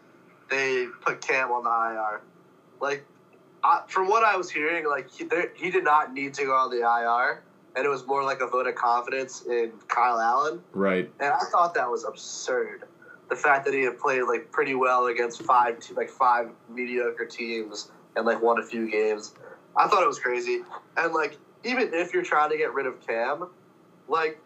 they 0.51 0.87
put 1.03 1.21
Cam 1.21 1.51
on 1.51 1.65
the 1.65 1.71
IR. 1.71 2.23
Like, 2.81 3.05
I, 3.63 3.83
from 3.89 4.09
what 4.09 4.25
I 4.25 4.37
was 4.37 4.51
hearing, 4.51 4.87
like 4.87 5.11
he, 5.11 5.29
he 5.55 5.71
did 5.71 5.85
not 5.85 6.13
need 6.13 6.35
to 6.35 6.45
go 6.45 6.55
on 6.55 6.71
the 6.71 6.79
IR, 6.79 7.43
and 7.77 7.85
it 7.85 7.89
was 7.89 8.07
more 8.07 8.25
like 8.25 8.41
a 8.41 8.47
vote 8.47 8.67
of 8.67 8.75
confidence 8.75 9.45
in 9.47 9.73
Kyle 9.89 10.19
Allen. 10.19 10.61
Right. 10.73 11.11
And 11.21 11.33
I 11.33 11.41
thought 11.53 11.75
that 11.75 11.91
was 11.91 12.05
absurd. 12.05 12.85
The 13.29 13.37
fact 13.37 13.65
that 13.65 13.75
he 13.75 13.83
had 13.83 13.99
played 13.99 14.23
like 14.23 14.53
pretty 14.53 14.75
well 14.75 15.07
against 15.07 15.43
five 15.43 15.79
like 15.97 16.11
five 16.11 16.51
mediocre 16.69 17.27
teams 17.27 17.91
and 18.15 18.25
like 18.25 18.41
won 18.41 18.61
a 18.61 18.62
few 18.62 18.91
games, 18.91 19.35
I 19.77 19.89
thought 19.89 20.03
it 20.03 20.07
was 20.07 20.19
crazy. 20.19 20.61
And 20.97 21.12
like 21.12 21.37
even 21.65 21.93
if 21.93 22.15
you're 22.15 22.23
trying 22.23 22.51
to 22.51 22.57
get 22.57 22.73
rid 22.73 22.87
of 22.87 23.05
Cam, 23.07 23.49
like 24.09 24.39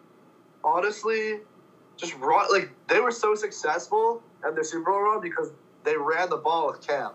honestly, 0.63 1.39
just 1.97 2.15
run 2.17 2.47
like 2.51 2.71
they 2.87 2.99
were 2.99 3.11
so 3.11 3.35
successful 3.35 4.23
at 4.45 4.55
their 4.55 4.63
Super 4.63 4.91
Bowl 4.91 5.01
run 5.01 5.21
because 5.21 5.51
they 5.83 5.95
ran 5.95 6.29
the 6.29 6.37
ball 6.37 6.67
with 6.67 6.85
Cam. 6.85 7.11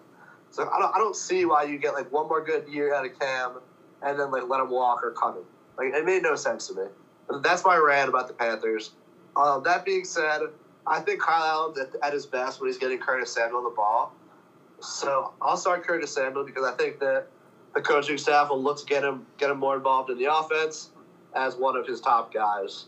So 0.50 0.68
I 0.68 0.78
don't 0.78 0.94
I 0.94 0.98
don't 0.98 1.16
see 1.16 1.44
why 1.44 1.64
you 1.64 1.78
get 1.78 1.94
like 1.94 2.10
one 2.12 2.28
more 2.28 2.44
good 2.44 2.68
year 2.68 2.94
out 2.94 3.04
of 3.04 3.18
Cam 3.18 3.58
and 4.02 4.18
then 4.18 4.30
like 4.30 4.44
let 4.48 4.60
him 4.60 4.70
walk 4.70 5.02
or 5.02 5.10
cut 5.10 5.36
him. 5.36 5.44
Like 5.76 5.92
it 5.94 6.04
made 6.04 6.22
no 6.22 6.36
sense 6.36 6.68
to 6.68 6.74
me. 6.74 6.84
But 7.28 7.42
that's 7.42 7.64
my 7.64 7.76
rant 7.76 8.08
about 8.08 8.28
the 8.28 8.34
Panthers. 8.34 8.92
Um, 9.36 9.62
that 9.64 9.84
being 9.84 10.04
said, 10.04 10.40
I 10.86 11.00
think 11.00 11.20
Kyle 11.20 11.42
Allen's 11.42 11.78
at, 11.78 11.88
at 12.02 12.12
his 12.12 12.26
best 12.26 12.60
when 12.60 12.68
he's 12.68 12.78
getting 12.78 12.98
Curtis 12.98 13.32
Samuel 13.32 13.62
the 13.62 13.70
ball. 13.70 14.14
So 14.80 15.32
I'll 15.40 15.56
start 15.56 15.84
Curtis 15.84 16.14
Samuel 16.14 16.44
because 16.44 16.64
I 16.64 16.72
think 16.76 16.98
that 17.00 17.26
the 17.74 17.80
coaching 17.80 18.18
staff 18.18 18.50
will 18.50 18.62
look 18.62 18.78
to 18.78 18.86
get 18.86 19.04
him 19.04 19.26
get 19.38 19.50
him 19.50 19.58
more 19.58 19.76
involved 19.76 20.10
in 20.10 20.18
the 20.18 20.32
offense 20.32 20.90
as 21.34 21.56
one 21.56 21.76
of 21.76 21.86
his 21.86 22.00
top 22.00 22.32
guys 22.32 22.86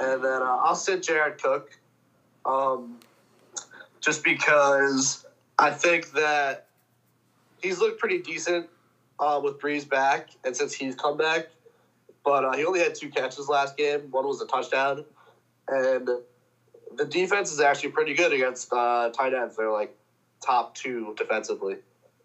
and 0.00 0.24
then 0.24 0.42
uh, 0.42 0.58
I'll 0.62 0.74
sit 0.74 1.02
Jared 1.02 1.40
Cook, 1.40 1.78
um, 2.44 2.98
just 4.00 4.24
because 4.24 5.26
I 5.58 5.70
think 5.70 6.12
that 6.12 6.66
he's 7.62 7.78
looked 7.78 8.00
pretty 8.00 8.18
decent 8.18 8.68
uh, 9.18 9.40
with 9.42 9.60
Brees 9.60 9.88
back, 9.88 10.30
and 10.44 10.56
since 10.56 10.72
he's 10.72 10.94
come 10.94 11.18
back, 11.18 11.48
but 12.24 12.44
uh, 12.44 12.56
he 12.56 12.64
only 12.64 12.80
had 12.80 12.94
two 12.94 13.10
catches 13.10 13.48
last 13.48 13.76
game. 13.76 14.00
One 14.10 14.26
was 14.26 14.40
a 14.40 14.46
touchdown, 14.46 15.04
and 15.68 16.08
the 16.96 17.04
defense 17.04 17.52
is 17.52 17.60
actually 17.60 17.90
pretty 17.90 18.14
good 18.14 18.32
against 18.32 18.72
uh, 18.72 19.10
tight 19.10 19.34
ends. 19.34 19.56
They're 19.56 19.70
like 19.70 19.96
top 20.44 20.74
two 20.74 21.14
defensively, 21.16 21.76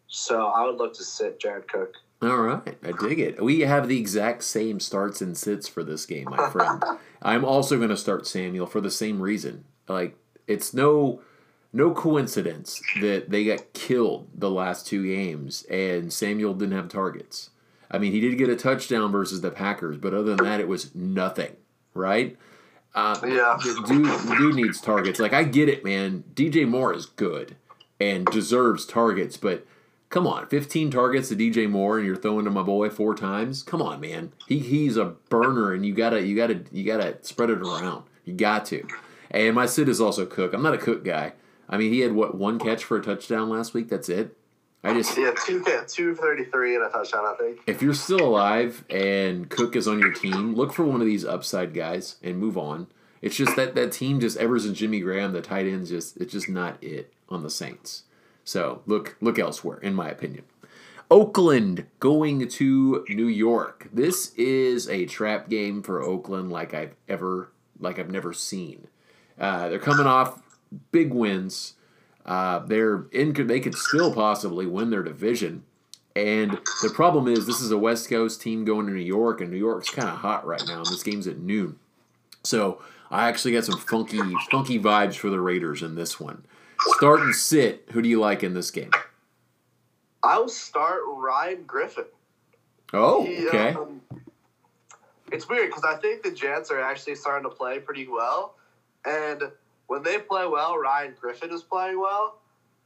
so 0.08 0.48
I 0.48 0.66
would 0.66 0.78
look 0.78 0.94
to 0.96 1.04
sit 1.04 1.40
Jared 1.40 1.68
Cook. 1.68 1.94
All 2.22 2.38
right, 2.38 2.78
I 2.84 2.92
dig 2.92 3.20
it. 3.20 3.44
We 3.44 3.62
have 3.62 3.88
the 3.88 4.00
exact 4.00 4.44
same 4.44 4.80
starts 4.80 5.22
and 5.22 5.38
sits 5.38 5.68
for 5.68 5.84
this 5.84 6.06
game, 6.06 6.26
my 6.30 6.50
friend. 6.50 6.84
I'm 7.22 7.44
also 7.44 7.78
going 7.78 7.90
to 7.90 7.98
start 7.98 8.26
Samuel 8.26 8.68
for 8.68 8.82
the 8.82 8.92
same 8.92 9.22
reason. 9.22 9.66
Like 9.88 10.16
it's 10.48 10.74
no 10.74 11.22
no 11.74 11.92
coincidence 11.92 12.82
that 13.02 13.30
they 13.30 13.44
got 13.44 13.74
killed 13.74 14.30
the 14.34 14.50
last 14.50 14.88
two 14.88 15.06
games 15.06 15.64
and 15.64 16.12
Samuel 16.12 16.54
didn't 16.54 16.76
have 16.76 16.88
targets. 16.88 17.50
I 17.92 17.98
mean, 17.98 18.14
he 18.14 18.22
did 18.22 18.38
get 18.38 18.50
a 18.50 18.56
touchdown 18.56 19.12
versus 19.12 19.42
the 19.42 19.52
Packers, 19.52 19.98
but 19.98 20.14
other 20.14 20.36
than 20.36 20.46
that, 20.46 20.60
it 20.60 20.68
was 20.68 20.96
nothing, 20.96 21.56
right? 21.94 22.38
Uh, 22.96 23.20
yeah. 23.28 23.58
Dude, 23.86 24.08
dude 24.38 24.56
needs 24.56 24.80
targets. 24.80 25.20
Like 25.20 25.34
I 25.34 25.44
get 25.44 25.68
it, 25.68 25.84
man. 25.84 26.24
DJ 26.34 26.68
Moore 26.68 26.94
is 26.94 27.06
good 27.06 27.58
and 28.00 28.26
deserves 28.26 28.86
targets, 28.86 29.36
but 29.38 29.68
Come 30.10 30.28
on, 30.28 30.48
15 30.48 30.92
targets 30.92 31.28
to 31.28 31.36
DJ 31.36 31.70
Moore 31.70 31.98
and 31.98 32.08
you're 32.08 32.16
throwing 32.16 32.46
to 32.46 32.52
my 32.52 32.64
boy 32.64 32.90
four 32.90 33.16
times. 33.16 33.64
Come 33.64 33.82
on, 33.82 34.00
man. 34.00 34.32
He 34.48 34.60
he's 34.60 34.96
a 34.96 35.16
burner 35.30 35.74
and 35.74 35.86
you 35.86 35.94
gotta 35.94 36.22
you 36.26 36.38
gotta 36.38 36.62
you 36.72 36.86
gotta 36.86 37.18
spread 37.22 37.50
it 37.50 37.60
around. 37.60 38.04
You 38.24 38.34
got 38.34 38.66
to. 38.68 38.88
And 39.30 39.56
my 39.56 39.66
sit 39.66 39.90
is 39.90 40.00
also 40.00 40.26
Cook. 40.26 40.54
I'm 40.54 40.62
not 40.62 40.74
a 40.74 40.78
Cook 40.78 41.04
guy. 41.04 41.34
I 41.68 41.78
mean, 41.78 41.92
he 41.92 42.00
had 42.00 42.14
what 42.14 42.36
one 42.38 42.60
catch 42.60 42.86
for 42.86 42.96
a 42.96 43.04
touchdown 43.04 43.50
last 43.50 43.74
week. 43.74 43.90
That's 43.90 44.08
it. 44.08 44.38
I 44.86 44.94
just 44.94 45.18
yeah 45.18 45.32
two 45.46 45.64
two 45.88 46.16
thirty 46.16 46.46
three 46.46 46.76
and 46.76 46.86
a 46.86 46.90
touchdown. 46.90 47.26
I 47.26 47.36
think. 47.40 47.62
If 47.66 47.82
you're 47.82 47.94
still 47.94 48.22
alive 48.22 48.86
and 48.90 49.50
Cook 49.50 49.76
is 49.76 49.88
on 49.88 50.00
your 50.00 50.14
team, 50.14 50.54
look 50.56 50.74
for 50.74 50.86
one 50.86 51.02
of 51.02 51.08
these 51.08 51.26
upside 51.26 51.74
guys 51.74 52.18
and 52.22 52.38
move 52.38 52.58
on. 52.58 52.88
It's 53.22 53.36
just 53.36 53.56
that 53.56 53.74
that 53.76 53.92
team 53.92 54.20
just 54.20 54.38
Evers 54.38 54.66
and 54.66 54.76
Jimmy 54.76 55.00
Graham, 55.00 55.34
the 55.34 55.42
tight 55.42 55.66
ends, 55.66 55.90
just 55.90 56.18
it's 56.18 56.32
just 56.32 56.50
not 56.50 56.82
it 56.84 57.12
on 57.30 57.42
the 57.42 57.50
Saints. 57.50 58.04
So 58.44 58.84
look 58.86 59.18
look 59.22 59.40
elsewhere, 59.40 59.80
in 59.80 59.96
my 59.96 60.10
opinion. 60.10 60.44
Oakland 61.10 61.86
going 62.00 62.48
to 62.48 63.06
New 63.10 63.28
York. 63.28 63.88
This 63.94 64.34
is 64.36 64.90
a 64.90 65.06
trap 65.06 65.50
game 65.50 65.84
for 65.84 66.02
Oakland 66.02 66.52
like 66.52 66.74
I've 66.74 66.96
ever 67.08 67.52
like 67.80 68.00
I've 68.00 68.10
never 68.12 68.34
seen. 68.34 68.88
Uh, 69.40 69.70
they're 69.70 69.80
coming 69.80 70.08
off 70.08 70.42
big 70.92 71.14
wins. 71.14 71.75
Uh, 72.26 72.60
they're 72.60 73.06
in. 73.12 73.34
They 73.34 73.60
could 73.60 73.76
still 73.76 74.14
possibly 74.14 74.66
win 74.66 74.90
their 74.90 75.04
division. 75.04 75.64
And 76.16 76.60
the 76.82 76.90
problem 76.90 77.28
is, 77.28 77.46
this 77.46 77.60
is 77.60 77.72
a 77.72 77.78
West 77.78 78.10
Coast 78.10 78.42
team 78.42 78.64
going 78.64 78.88
to 78.88 78.94
New 78.94 79.02
York, 79.02 79.42
and 79.42 79.52
New 79.52 79.58
York's 79.58 79.90
kind 79.90 80.08
of 80.08 80.16
hot 80.16 80.46
right 80.46 80.64
now. 80.66 80.78
And 80.78 80.86
this 80.86 81.04
game's 81.04 81.28
at 81.28 81.40
noon, 81.40 81.78
so 82.44 82.82
I 83.12 83.28
actually 83.28 83.52
got 83.52 83.66
some 83.66 83.80
funky, 83.80 84.20
funky 84.50 84.80
vibes 84.80 85.16
for 85.16 85.30
the 85.30 85.40
Raiders 85.40 85.82
in 85.82 85.96
this 85.96 86.20
one. 86.20 86.46
Start 86.98 87.20
and 87.20 87.36
sit. 87.36 87.86
Who 87.92 88.02
do 88.02 88.10
you 88.10 88.20
like 88.20 88.44
in 88.44 88.54
this 88.54 88.72
game? 88.72 88.92
I 90.24 90.40
will 90.40 90.50
start 90.50 91.02
Ryan 91.06 91.64
Griffin. 91.64 92.06
Oh, 92.94 93.26
he, 93.26 93.48
okay. 93.48 93.74
Um, 93.74 94.02
it's 95.32 95.50
weird 95.50 95.70
because 95.70 95.84
I 95.84 95.98
think 95.98 96.24
the 96.24 96.32
Jets 96.32 96.72
are 96.72 96.80
actually 96.80 97.16
starting 97.16 97.50
to 97.50 97.56
play 97.56 97.80
pretty 97.80 98.08
well, 98.08 98.56
and 99.06 99.52
when 99.88 100.04
they 100.04 100.18
play 100.18 100.48
well, 100.48 100.78
Ryan 100.78 101.16
Griffin 101.20 101.52
is 101.52 101.64
playing 101.64 102.00
well, 102.00 102.40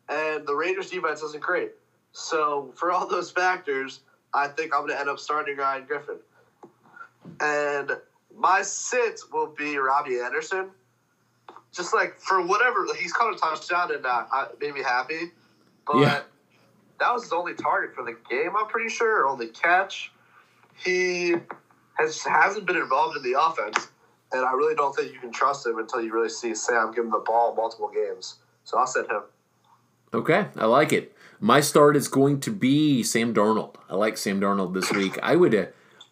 and 0.07 0.45
the 0.45 0.55
Raiders 0.55 0.89
defense 0.89 1.21
isn't 1.21 1.41
great. 1.41 1.71
So 2.11 2.73
for 2.75 2.91
all 2.91 3.07
those 3.07 3.31
factors, 3.31 4.01
I 4.33 4.47
think 4.47 4.73
I'm 4.73 4.81
going 4.81 4.93
to 4.93 4.99
end 4.99 5.09
up 5.09 5.19
starting 5.19 5.57
Ryan 5.57 5.85
Griffin. 5.85 6.17
And 7.39 7.91
my 8.35 8.61
sit 8.61 9.21
will 9.31 9.47
be 9.47 9.77
Robbie 9.77 10.19
Anderson. 10.19 10.69
Just 11.71 11.93
like 11.93 12.19
for 12.19 12.45
whatever 12.45 12.87
he's 12.99 13.13
caught 13.13 13.33
a 13.33 13.37
touchdown 13.37 13.93
and 13.93 14.03
uh, 14.05 14.45
made 14.59 14.73
me 14.73 14.81
happy, 14.81 15.31
but 15.85 15.97
yeah. 15.97 16.21
that 16.99 17.13
was 17.13 17.23
his 17.23 17.31
only 17.31 17.53
target 17.53 17.93
for 17.93 18.03
the 18.03 18.17
game. 18.27 18.55
I'm 18.57 18.65
pretty 18.67 18.89
sure, 18.89 19.21
or 19.21 19.27
only 19.27 19.47
catch. 19.47 20.11
He 20.75 21.35
has 21.99 22.23
hasn't 22.23 22.65
been 22.65 22.75
involved 22.75 23.17
in 23.17 23.23
the 23.23 23.39
offense, 23.39 23.87
and 24.31 24.45
I 24.45 24.51
really 24.53 24.75
don't 24.75 24.95
think 24.95 25.13
you 25.13 25.19
can 25.19 25.31
trust 25.31 25.65
him 25.65 25.79
until 25.79 26.01
you 26.01 26.13
really 26.13 26.29
see 26.29 26.53
Sam 26.53 26.91
give 26.91 27.05
him 27.05 27.11
the 27.11 27.23
ball 27.25 27.55
multiple 27.55 27.91
games. 27.93 28.35
So 28.63 28.77
I'll 28.77 28.87
send 28.87 29.09
him. 29.09 29.21
Okay, 30.13 30.47
I 30.55 30.65
like 30.65 30.93
it. 30.93 31.15
My 31.39 31.61
start 31.61 31.95
is 31.95 32.07
going 32.07 32.39
to 32.41 32.51
be 32.51 33.03
Sam 33.03 33.33
Darnold. 33.33 33.75
I 33.89 33.95
like 33.95 34.17
Sam 34.17 34.41
Darnold 34.41 34.73
this 34.73 34.91
week. 34.91 35.17
I 35.23 35.35
would 35.35 35.55
uh, 35.55 35.65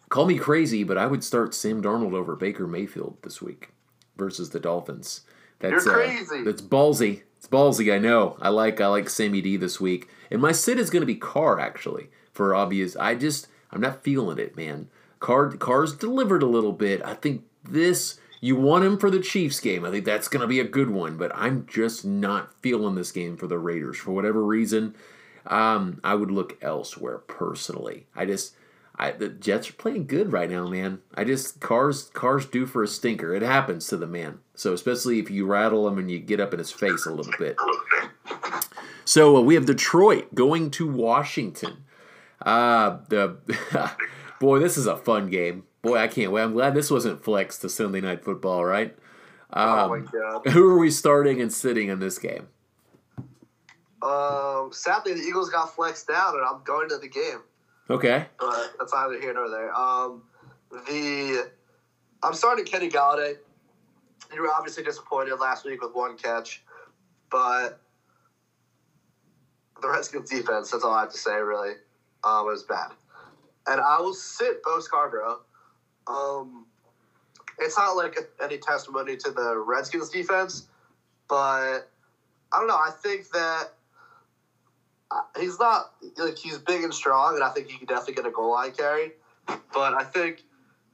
call 0.08 0.26
me 0.26 0.38
crazy, 0.38 0.84
but 0.84 0.96
I 0.96 1.06
would 1.06 1.22
start 1.22 1.54
Sam 1.54 1.82
Darnold 1.82 2.14
over 2.14 2.34
Baker 2.34 2.66
Mayfield 2.66 3.18
this 3.22 3.42
week 3.42 3.70
versus 4.16 4.50
the 4.50 4.60
Dolphins. 4.60 5.22
That's 5.58 5.84
You're 5.84 5.94
uh, 5.94 6.06
crazy. 6.06 6.40
Uh, 6.40 6.44
that's 6.44 6.62
ballsy. 6.62 7.22
It's 7.36 7.48
ballsy. 7.48 7.94
I 7.94 7.98
know. 7.98 8.36
I 8.40 8.48
like 8.48 8.80
I 8.80 8.86
like 8.86 9.08
Sammy 9.10 9.40
D 9.40 9.56
this 9.56 9.80
week, 9.80 10.08
and 10.30 10.40
my 10.40 10.52
sit 10.52 10.78
is 10.78 10.90
going 10.90 11.02
to 11.02 11.06
be 11.06 11.16
Carr 11.16 11.60
actually 11.60 12.08
for 12.32 12.54
obvious. 12.54 12.96
I 12.96 13.14
just 13.14 13.48
I'm 13.70 13.80
not 13.80 14.02
feeling 14.02 14.38
it, 14.38 14.56
man. 14.56 14.88
Carr 15.20 15.50
Carr's 15.52 15.94
delivered 15.94 16.42
a 16.42 16.46
little 16.46 16.72
bit. 16.72 17.02
I 17.04 17.14
think 17.14 17.44
this 17.72 18.18
you 18.40 18.56
want 18.56 18.84
him 18.84 18.98
for 18.98 19.10
the 19.10 19.20
Chiefs 19.20 19.60
game. 19.60 19.84
I 19.84 19.90
think 19.90 20.04
that's 20.04 20.28
going 20.28 20.42
to 20.42 20.46
be 20.46 20.60
a 20.60 20.64
good 20.64 20.90
one, 20.90 21.16
but 21.16 21.32
I'm 21.34 21.66
just 21.66 22.04
not 22.04 22.54
feeling 22.62 22.94
this 22.94 23.10
game 23.10 23.36
for 23.36 23.46
the 23.46 23.58
Raiders 23.58 23.96
for 23.96 24.12
whatever 24.12 24.44
reason. 24.44 24.94
Um, 25.46 26.00
I 26.04 26.14
would 26.14 26.30
look 26.30 26.56
elsewhere 26.62 27.18
personally. 27.18 28.06
I 28.14 28.26
just 28.26 28.54
I, 28.98 29.12
the 29.12 29.28
Jets 29.28 29.70
are 29.70 29.74
playing 29.74 30.06
good 30.06 30.32
right 30.32 30.50
now, 30.50 30.66
man. 30.66 31.00
I 31.14 31.24
just 31.24 31.60
cars 31.60 32.10
cars 32.14 32.46
due 32.46 32.66
for 32.66 32.82
a 32.82 32.88
stinker. 32.88 33.32
It 33.32 33.42
happens 33.42 33.86
to 33.88 33.96
the 33.96 34.06
man. 34.06 34.40
So 34.54 34.72
especially 34.72 35.20
if 35.20 35.30
you 35.30 35.46
rattle 35.46 35.86
him 35.86 35.98
and 35.98 36.10
you 36.10 36.18
get 36.18 36.40
up 36.40 36.52
in 36.52 36.58
his 36.58 36.72
face 36.72 37.06
a 37.06 37.12
little 37.12 37.32
bit. 37.38 37.56
So 39.04 39.36
uh, 39.36 39.40
we 39.40 39.54
have 39.54 39.66
Detroit 39.66 40.34
going 40.34 40.70
to 40.72 40.86
Washington. 40.86 41.84
Uh, 42.42 42.98
the 43.08 43.36
boy, 44.40 44.58
this 44.58 44.76
is 44.76 44.86
a 44.86 44.96
fun 44.96 45.30
game. 45.30 45.64
Boy, 45.82 45.96
I 45.96 46.08
can't 46.08 46.32
wait. 46.32 46.42
I'm 46.42 46.52
glad 46.52 46.74
this 46.74 46.90
wasn't 46.90 47.22
flexed 47.22 47.60
to 47.62 47.68
Sunday 47.68 48.00
Night 48.00 48.24
Football, 48.24 48.64
right? 48.64 48.96
Um, 49.50 49.68
oh 49.68 49.88
my 49.88 49.98
um, 49.98 50.08
god! 50.12 50.52
Who 50.52 50.68
are 50.68 50.78
we 50.78 50.90
starting 50.90 51.40
and 51.40 51.52
sitting 51.52 51.88
in 51.88 52.00
this 52.00 52.18
game? 52.18 52.48
Um, 54.02 54.70
sadly, 54.72 55.14
the 55.14 55.20
Eagles 55.20 55.50
got 55.50 55.74
flexed 55.74 56.10
out, 56.10 56.34
and 56.34 56.44
I'm 56.44 56.62
going 56.64 56.88
to 56.88 56.98
the 56.98 57.08
game. 57.08 57.42
Okay. 57.90 58.26
But 58.38 58.74
that's 58.78 58.92
either 58.92 59.20
here 59.20 59.32
nor 59.34 59.48
there. 59.48 59.74
Um, 59.74 60.22
the 60.70 61.50
I'm 62.22 62.34
starting 62.34 62.64
Kenny 62.64 62.88
Golladay. 62.88 63.36
You 64.34 64.42
were 64.42 64.50
obviously 64.50 64.84
disappointed 64.84 65.36
last 65.36 65.64
week 65.64 65.80
with 65.80 65.94
one 65.94 66.16
catch, 66.16 66.62
but 67.30 67.80
the 69.80 69.88
Redskins 69.88 70.28
defense, 70.28 70.70
that's 70.70 70.84
all 70.84 70.92
I 70.92 71.00
have 71.00 71.12
to 71.12 71.18
say, 71.18 71.36
really, 71.36 71.74
uh, 72.24 72.42
was 72.44 72.64
bad. 72.64 72.90
And 73.66 73.80
I 73.80 74.00
will 74.00 74.14
sit 74.14 74.62
Bo 74.62 74.80
Scarborough. 74.80 75.40
Um, 76.08 76.66
it's 77.58 77.76
not 77.76 77.92
like 77.92 78.16
any 78.42 78.58
testimony 78.58 79.16
to 79.16 79.30
the 79.30 79.58
Redskins 79.58 80.10
defense, 80.10 80.66
but 81.28 81.90
I 82.52 82.58
don't 82.58 82.66
know. 82.66 82.76
I 82.76 82.90
think 83.02 83.30
that 83.30 83.74
he's 85.38 85.58
not 85.58 85.92
like 86.16 86.38
he's 86.38 86.58
big 86.58 86.82
and 86.82 86.94
strong, 86.94 87.34
and 87.34 87.44
I 87.44 87.50
think 87.50 87.68
he 87.68 87.78
could 87.78 87.88
definitely 87.88 88.14
get 88.14 88.26
a 88.26 88.30
goal 88.30 88.52
line 88.52 88.72
carry. 88.72 89.12
But 89.46 89.94
I 89.94 90.04
think 90.04 90.44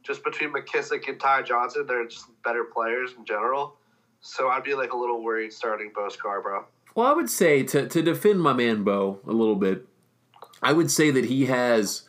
just 0.03 0.24
between 0.24 0.53
McKissic 0.53 1.09
and 1.09 1.18
Ty 1.18 1.42
Johnson, 1.42 1.87
they're 1.87 2.07
just 2.07 2.27
better 2.42 2.64
players 2.64 3.12
in 3.16 3.24
general. 3.24 3.77
So 4.20 4.48
I'd 4.48 4.64
be 4.64 4.74
like 4.74 4.92
a 4.92 4.96
little 4.96 5.22
worried 5.22 5.53
starting 5.53 5.92
Bo 5.94 6.09
Scarborough. 6.09 6.66
Well, 6.94 7.07
I 7.07 7.12
would 7.12 7.31
say 7.31 7.62
to 7.64 7.88
to 7.88 8.03
defend 8.03 8.40
my 8.40 8.53
man 8.53 8.85
Bo 8.85 9.20
a 9.27 9.33
little 9.33 9.57
bit, 9.57 9.87
I 10.62 10.72
would 10.72 10.90
say 10.90 11.11
that 11.11 11.27
he 11.27 11.46
has. 11.46 12.03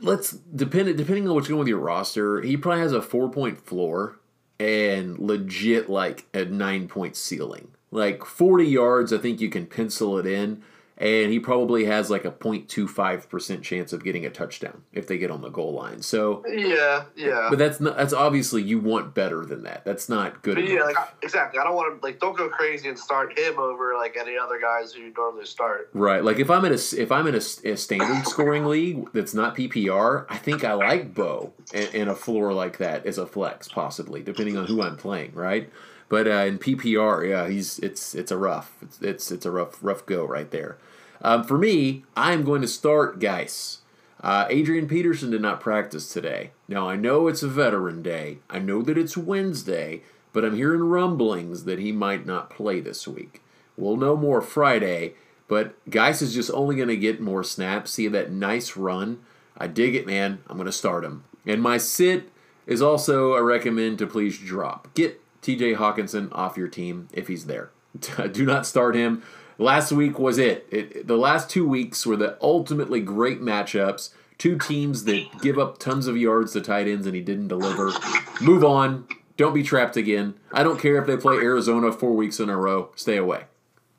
Let's 0.00 0.32
depend 0.32 0.96
depending 0.96 1.28
on 1.28 1.34
what's 1.34 1.48
going 1.48 1.58
with 1.58 1.68
your 1.68 1.78
roster. 1.78 2.40
He 2.42 2.56
probably 2.56 2.80
has 2.80 2.92
a 2.92 3.02
four 3.02 3.30
point 3.30 3.60
floor 3.60 4.18
and 4.58 5.18
legit 5.18 5.88
like 5.88 6.26
a 6.34 6.44
nine 6.44 6.88
point 6.88 7.16
ceiling. 7.16 7.68
Like 7.90 8.24
forty 8.24 8.66
yards, 8.66 9.12
I 9.12 9.18
think 9.18 9.40
you 9.40 9.48
can 9.48 9.66
pencil 9.66 10.18
it 10.18 10.26
in 10.26 10.62
and 10.96 11.32
he 11.32 11.40
probably 11.40 11.86
has 11.86 12.08
like 12.08 12.24
a 12.24 12.30
0.25% 12.30 13.62
chance 13.62 13.92
of 13.92 14.04
getting 14.04 14.24
a 14.24 14.30
touchdown 14.30 14.82
if 14.92 15.08
they 15.08 15.18
get 15.18 15.30
on 15.30 15.40
the 15.40 15.48
goal 15.48 15.72
line. 15.72 16.02
So 16.02 16.44
yeah, 16.46 17.04
yeah. 17.16 17.48
But 17.50 17.58
that's 17.58 17.80
not 17.80 17.96
that's 17.96 18.12
obviously 18.12 18.62
you 18.62 18.78
want 18.78 19.14
better 19.14 19.44
than 19.44 19.64
that. 19.64 19.84
That's 19.84 20.08
not 20.08 20.42
good. 20.42 20.54
But 20.54 20.68
yeah, 20.68 20.84
like, 20.84 20.96
exactly. 21.22 21.58
I 21.58 21.64
don't 21.64 21.74
want 21.74 22.00
to 22.00 22.06
like 22.06 22.20
don't 22.20 22.36
go 22.36 22.48
crazy 22.48 22.88
and 22.88 22.98
start 22.98 23.36
him 23.36 23.58
over 23.58 23.96
like 23.96 24.16
any 24.16 24.36
other 24.38 24.60
guys 24.60 24.92
who 24.92 25.02
you 25.02 25.12
normally 25.16 25.46
start. 25.46 25.90
Right. 25.94 26.22
Like 26.22 26.38
if 26.38 26.48
I'm 26.48 26.64
in 26.64 26.72
a 26.72 26.78
if 26.96 27.10
I'm 27.10 27.26
in 27.26 27.34
a, 27.34 27.38
a 27.38 27.76
standard 27.76 28.26
scoring 28.26 28.66
league 28.66 29.10
that's 29.12 29.34
not 29.34 29.56
PPR, 29.56 30.26
I 30.28 30.36
think 30.36 30.62
I 30.62 30.74
like 30.74 31.12
Bo 31.12 31.52
in, 31.72 31.88
in 31.88 32.08
a 32.08 32.14
floor 32.14 32.52
like 32.52 32.78
that 32.78 33.04
as 33.04 33.18
a 33.18 33.26
flex 33.26 33.66
possibly, 33.68 34.22
depending 34.22 34.56
on 34.56 34.66
who 34.66 34.80
I'm 34.80 34.96
playing. 34.96 35.32
Right. 35.34 35.70
But 36.08 36.26
uh, 36.26 36.44
in 36.46 36.58
PPR, 36.58 37.28
yeah, 37.28 37.48
he's 37.48 37.78
it's 37.78 38.14
it's 38.14 38.30
a 38.30 38.36
rough 38.36 38.76
it's 38.82 39.00
it's, 39.00 39.30
it's 39.30 39.46
a 39.46 39.50
rough 39.50 39.78
rough 39.82 40.04
go 40.06 40.24
right 40.24 40.50
there. 40.50 40.78
Um, 41.22 41.44
for 41.44 41.56
me, 41.56 42.04
I'm 42.16 42.44
going 42.44 42.60
to 42.60 42.68
start 42.68 43.18
Guice. 43.18 43.78
Uh, 44.20 44.46
Adrian 44.48 44.88
Peterson 44.88 45.30
did 45.30 45.42
not 45.42 45.60
practice 45.60 46.12
today. 46.12 46.50
Now 46.68 46.88
I 46.88 46.96
know 46.96 47.28
it's 47.28 47.42
a 47.42 47.48
veteran 47.48 48.02
day. 48.02 48.38
I 48.48 48.58
know 48.58 48.82
that 48.82 48.98
it's 48.98 49.16
Wednesday, 49.16 50.02
but 50.32 50.44
I'm 50.44 50.56
hearing 50.56 50.80
rumblings 50.80 51.64
that 51.64 51.78
he 51.78 51.92
might 51.92 52.26
not 52.26 52.50
play 52.50 52.80
this 52.80 53.06
week. 53.06 53.42
We'll 53.76 53.96
know 53.96 54.16
more 54.16 54.40
Friday, 54.40 55.14
but 55.48 55.74
Guice 55.90 56.22
is 56.22 56.34
just 56.34 56.50
only 56.52 56.76
going 56.76 56.88
to 56.88 56.96
get 56.96 57.20
more 57.20 57.44
snaps. 57.44 57.92
See 57.92 58.08
that 58.08 58.30
nice 58.30 58.76
run? 58.76 59.20
I 59.56 59.66
dig 59.66 59.94
it, 59.94 60.06
man. 60.06 60.42
I'm 60.46 60.56
going 60.56 60.66
to 60.66 60.72
start 60.72 61.04
him. 61.04 61.24
And 61.46 61.62
my 61.62 61.76
sit 61.76 62.30
is 62.66 62.80
also 62.80 63.34
a 63.34 63.42
recommend 63.42 63.98
to 63.98 64.06
please 64.06 64.38
drop. 64.38 64.92
Get 64.94 65.20
TJ 65.44 65.76
Hockenson 65.76 66.30
off 66.32 66.56
your 66.56 66.68
team 66.68 67.08
if 67.12 67.28
he's 67.28 67.46
there. 67.46 67.70
Do 68.32 68.46
not 68.46 68.66
start 68.66 68.94
him. 68.96 69.22
Last 69.58 69.92
week 69.92 70.18
was 70.18 70.38
it. 70.38 70.66
it. 70.70 71.06
The 71.06 71.18
last 71.18 71.50
two 71.50 71.68
weeks 71.68 72.06
were 72.06 72.16
the 72.16 72.38
ultimately 72.40 73.00
great 73.00 73.40
matchups. 73.40 74.10
Two 74.38 74.58
teams 74.58 75.04
that 75.04 75.26
give 75.42 75.58
up 75.58 75.78
tons 75.78 76.06
of 76.06 76.16
yards 76.16 76.54
to 76.54 76.60
tight 76.60 76.88
ends 76.88 77.06
and 77.06 77.14
he 77.14 77.20
didn't 77.20 77.48
deliver. 77.48 77.92
Move 78.40 78.64
on. 78.64 79.06
Don't 79.36 79.54
be 79.54 79.62
trapped 79.62 79.96
again. 79.96 80.34
I 80.50 80.62
don't 80.62 80.80
care 80.80 80.96
if 80.96 81.06
they 81.06 81.16
play 81.16 81.36
Arizona 81.36 81.92
four 81.92 82.14
weeks 82.14 82.40
in 82.40 82.48
a 82.48 82.56
row. 82.56 82.90
Stay 82.96 83.16
away. 83.16 83.44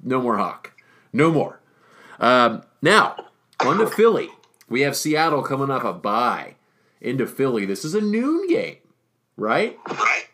No 0.03 0.21
more 0.21 0.37
Hawk. 0.37 0.71
No 1.13 1.31
more. 1.31 1.61
Um, 2.19 2.63
now, 2.81 3.15
on 3.61 3.77
to 3.77 3.87
Philly. 3.87 4.29
We 4.67 4.81
have 4.81 4.95
Seattle 4.95 5.43
coming 5.43 5.69
off 5.69 5.83
a 5.83 5.93
bye 5.93 6.55
into 6.99 7.27
Philly. 7.27 7.65
This 7.65 7.85
is 7.85 7.93
a 7.93 8.01
noon 8.01 8.47
game, 8.47 8.77
right? 9.37 9.77
Right. 9.87 10.24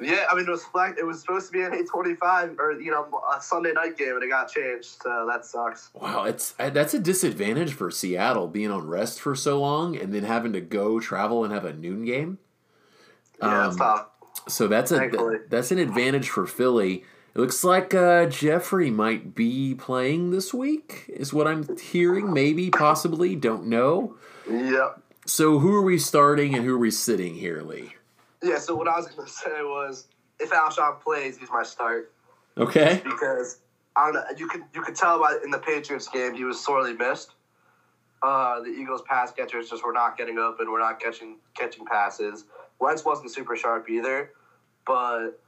Yeah, 0.00 0.26
I 0.30 0.34
mean 0.34 0.46
it 0.46 0.50
was 0.50 0.66
it 0.98 1.06
was 1.06 1.20
supposed 1.20 1.46
to 1.46 1.52
be 1.52 1.62
an 1.62 1.74
eight 1.74 1.88
twenty 1.88 2.14
five 2.14 2.58
or 2.58 2.72
you 2.72 2.90
know 2.90 3.08
a 3.34 3.40
Sunday 3.40 3.72
night 3.72 3.96
game 3.96 4.14
and 4.14 4.22
it 4.22 4.28
got 4.28 4.50
changed, 4.50 5.02
so 5.02 5.26
that 5.30 5.46
sucks. 5.46 5.90
Wow, 5.94 6.24
it's 6.24 6.52
that's 6.52 6.92
a 6.92 6.98
disadvantage 6.98 7.72
for 7.72 7.90
Seattle 7.90 8.46
being 8.46 8.70
on 8.70 8.86
rest 8.86 9.20
for 9.20 9.34
so 9.34 9.58
long 9.58 9.96
and 9.96 10.12
then 10.12 10.24
having 10.24 10.52
to 10.52 10.60
go 10.60 11.00
travel 11.00 11.44
and 11.44 11.52
have 11.52 11.64
a 11.64 11.72
noon 11.72 12.04
game. 12.04 12.38
Yeah, 13.40 13.68
um, 13.68 13.76
tough. 13.76 14.08
So 14.48 14.68
that's 14.68 14.90
a 14.92 14.98
Thankfully. 14.98 15.38
that's 15.48 15.70
an 15.70 15.78
advantage 15.78 16.28
for 16.28 16.46
Philly. 16.46 17.04
It 17.34 17.38
looks 17.40 17.64
like 17.64 17.92
uh, 17.94 18.26
Jeffery 18.26 18.90
might 18.90 19.34
be 19.34 19.74
playing 19.74 20.30
this 20.30 20.54
week, 20.54 21.04
is 21.08 21.34
what 21.34 21.46
I'm 21.46 21.66
hearing. 21.78 22.32
Maybe, 22.32 22.70
possibly, 22.70 23.36
don't 23.36 23.66
know. 23.66 24.16
Yep. 24.50 25.02
So 25.26 25.58
who 25.58 25.74
are 25.74 25.82
we 25.82 25.98
starting 25.98 26.54
and 26.54 26.64
who 26.64 26.74
are 26.74 26.78
we 26.78 26.90
sitting 26.90 27.34
here, 27.34 27.60
Lee? 27.60 27.94
Yeah, 28.42 28.58
so 28.58 28.74
what 28.74 28.88
I 28.88 28.96
was 28.96 29.06
going 29.06 29.26
to 29.26 29.32
say 29.32 29.62
was 29.62 30.06
if 30.38 30.50
Alshon 30.50 31.00
plays, 31.00 31.38
he's 31.38 31.50
my 31.50 31.62
start. 31.62 32.12
Okay. 32.58 33.00
Because 33.04 33.60
I 33.96 34.06
don't 34.06 34.14
know, 34.14 34.24
you 34.36 34.48
could 34.48 34.62
you 34.74 34.82
could 34.82 34.94
tell 34.94 35.18
by 35.18 35.38
in 35.44 35.50
the 35.50 35.58
Patriots 35.58 36.08
game 36.08 36.34
he 36.34 36.44
was 36.44 36.62
sorely 36.62 36.92
missed. 36.92 37.32
Uh, 38.22 38.60
the 38.60 38.68
Eagles 38.68 39.02
pass 39.02 39.30
catchers 39.30 39.68
just 39.68 39.84
were 39.84 39.92
not 39.92 40.16
getting 40.16 40.38
open. 40.38 40.70
We're 40.70 40.80
not 40.80 41.00
catching 41.00 41.36
catching 41.54 41.84
passes. 41.84 42.44
Wentz 42.78 43.04
wasn't 43.04 43.30
super 43.30 43.56
sharp 43.56 43.88
either, 43.88 44.32
but 44.86 45.38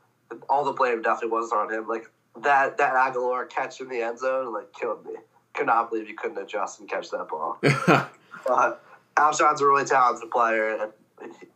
all 0.48 0.64
the 0.64 0.72
blame 0.72 1.02
definitely 1.02 1.30
wasn't 1.30 1.60
on 1.60 1.72
him. 1.72 1.88
Like 1.88 2.10
that 2.42 2.76
that 2.78 2.94
Agholor 2.94 3.48
catch 3.48 3.80
in 3.80 3.88
the 3.88 4.02
end 4.02 4.18
zone 4.18 4.52
like 4.52 4.72
killed 4.72 5.04
me. 5.04 5.12
Could 5.54 5.66
not 5.66 5.90
believe 5.90 6.08
you 6.08 6.14
couldn't 6.14 6.38
adjust 6.38 6.80
and 6.80 6.88
catch 6.88 7.10
that 7.10 7.28
ball. 7.28 7.58
but 7.62 8.82
Alshon's 9.16 9.60
a 9.60 9.66
really 9.66 9.84
talented 9.84 10.30
player, 10.30 10.70
and 10.70 10.92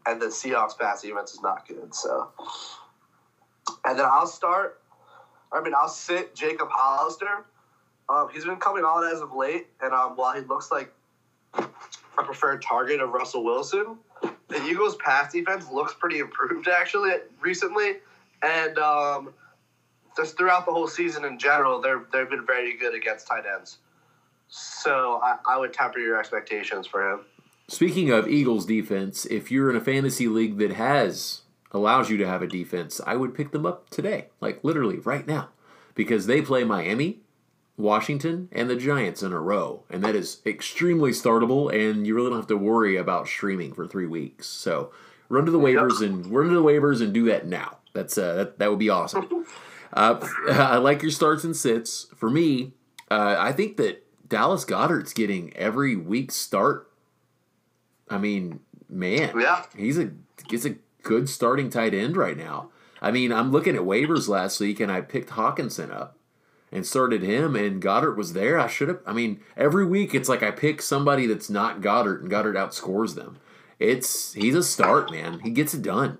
and 0.06 0.20
the 0.20 0.26
Seahawks 0.26 0.78
pass 0.78 1.02
defense 1.02 1.32
is 1.32 1.42
not 1.42 1.66
good. 1.66 1.94
So 1.94 2.30
And 3.84 3.98
then 3.98 4.06
I'll 4.06 4.26
start. 4.26 4.80
I 5.52 5.60
mean, 5.62 5.74
I'll 5.74 5.88
sit 5.88 6.34
Jacob 6.34 6.68
Hollister. 6.70 7.44
Um, 8.08 8.28
he's 8.32 8.44
been 8.44 8.56
coming 8.56 8.84
on 8.84 9.12
as 9.12 9.20
of 9.20 9.34
late, 9.34 9.66
and 9.80 9.92
um, 9.92 10.16
while 10.16 10.34
he 10.34 10.40
looks 10.40 10.70
like 10.70 10.92
a 11.54 12.22
preferred 12.22 12.62
target 12.62 13.00
of 13.00 13.10
Russell 13.10 13.44
Wilson, 13.44 13.98
the 14.48 14.62
Eagles' 14.64 14.96
pass 14.96 15.32
defense 15.32 15.70
looks 15.70 15.94
pretty 15.94 16.18
improved 16.18 16.68
actually 16.68 17.12
recently, 17.40 17.98
and 18.42 18.78
um, 18.78 19.32
just 20.16 20.36
throughout 20.36 20.66
the 20.66 20.72
whole 20.72 20.88
season 20.88 21.24
in 21.24 21.38
general, 21.38 21.80
they're 21.80 22.04
they've 22.12 22.28
been 22.28 22.46
very 22.46 22.76
good 22.76 22.94
against 22.94 23.26
tight 23.26 23.44
ends. 23.46 23.78
So 24.48 25.20
I, 25.22 25.38
I 25.46 25.58
would 25.58 25.72
temper 25.72 25.98
your 25.98 26.18
expectations 26.18 26.86
for 26.86 27.12
him. 27.12 27.20
Speaking 27.72 28.10
of 28.10 28.28
Eagles 28.28 28.66
defense, 28.66 29.24
if 29.24 29.50
you're 29.50 29.70
in 29.70 29.76
a 29.76 29.80
fantasy 29.80 30.28
league 30.28 30.58
that 30.58 30.74
has 30.74 31.40
allows 31.70 32.10
you 32.10 32.18
to 32.18 32.26
have 32.26 32.42
a 32.42 32.46
defense, 32.46 33.00
I 33.06 33.16
would 33.16 33.34
pick 33.34 33.50
them 33.50 33.64
up 33.64 33.88
today, 33.88 34.26
like 34.42 34.62
literally 34.62 34.98
right 34.98 35.26
now, 35.26 35.48
because 35.94 36.26
they 36.26 36.42
play 36.42 36.64
Miami, 36.64 37.20
Washington, 37.78 38.50
and 38.52 38.68
the 38.68 38.76
Giants 38.76 39.22
in 39.22 39.32
a 39.32 39.40
row, 39.40 39.84
and 39.88 40.04
that 40.04 40.14
is 40.14 40.42
extremely 40.44 41.12
startable, 41.12 41.72
and 41.72 42.06
you 42.06 42.14
really 42.14 42.28
don't 42.28 42.40
have 42.40 42.46
to 42.48 42.58
worry 42.58 42.98
about 42.98 43.26
streaming 43.26 43.72
for 43.72 43.86
three 43.86 44.06
weeks. 44.06 44.46
So 44.48 44.92
run 45.30 45.46
to 45.46 45.50
the 45.50 45.58
waivers 45.58 46.02
and 46.02 46.26
run 46.26 46.50
to 46.50 46.54
the 46.54 46.62
waivers 46.62 47.00
and 47.00 47.14
do 47.14 47.24
that 47.30 47.46
now. 47.46 47.78
That's 47.94 48.18
uh, 48.18 48.34
that, 48.34 48.58
that 48.58 48.68
would 48.68 48.80
be 48.80 48.90
awesome. 48.90 49.46
Uh, 49.94 50.28
I 50.50 50.76
like 50.76 51.00
your 51.00 51.10
starts 51.10 51.42
and 51.42 51.56
sits. 51.56 52.08
For 52.14 52.28
me, 52.28 52.74
uh, 53.10 53.36
I 53.38 53.52
think 53.52 53.78
that 53.78 54.06
Dallas 54.28 54.66
Goedert's 54.66 55.14
getting 55.14 55.56
every 55.56 55.96
week 55.96 56.32
start. 56.32 56.91
I 58.12 58.18
mean, 58.18 58.60
man, 58.88 59.32
Yeah. 59.38 59.64
he's 59.76 59.98
a 59.98 60.10
he's 60.48 60.66
a 60.66 60.76
good 61.02 61.28
starting 61.28 61.70
tight 61.70 61.94
end 61.94 62.16
right 62.16 62.36
now. 62.36 62.70
I 63.00 63.10
mean, 63.10 63.32
I'm 63.32 63.50
looking 63.50 63.74
at 63.74 63.82
waivers 63.82 64.28
last 64.28 64.60
week, 64.60 64.78
and 64.78 64.90
I 64.92 65.00
picked 65.00 65.30
Hockenson 65.30 65.90
up 65.90 66.16
and 66.70 66.86
started 66.86 67.22
him, 67.22 67.56
and 67.56 67.82
Goedert 67.82 68.16
was 68.16 68.32
there. 68.32 68.58
I 68.60 68.68
should 68.68 68.88
have. 68.88 69.00
I 69.04 69.12
mean, 69.12 69.40
every 69.56 69.84
week 69.84 70.14
it's 70.14 70.28
like 70.28 70.42
I 70.42 70.50
pick 70.52 70.80
somebody 70.80 71.26
that's 71.26 71.50
not 71.50 71.80
Goedert, 71.80 72.20
and 72.20 72.30
Goedert 72.30 72.54
outscores 72.54 73.14
them. 73.14 73.38
It's 73.78 74.34
he's 74.34 74.54
a 74.54 74.62
start, 74.62 75.10
man. 75.10 75.40
He 75.40 75.50
gets 75.50 75.74
it 75.74 75.82
done. 75.82 76.18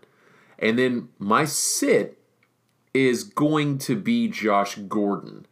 And 0.58 0.78
then 0.78 1.08
my 1.18 1.44
sit 1.44 2.18
is 2.94 3.24
going 3.24 3.78
to 3.78 3.96
be 3.96 4.28
Josh 4.28 4.76
Gordon. 4.76 5.46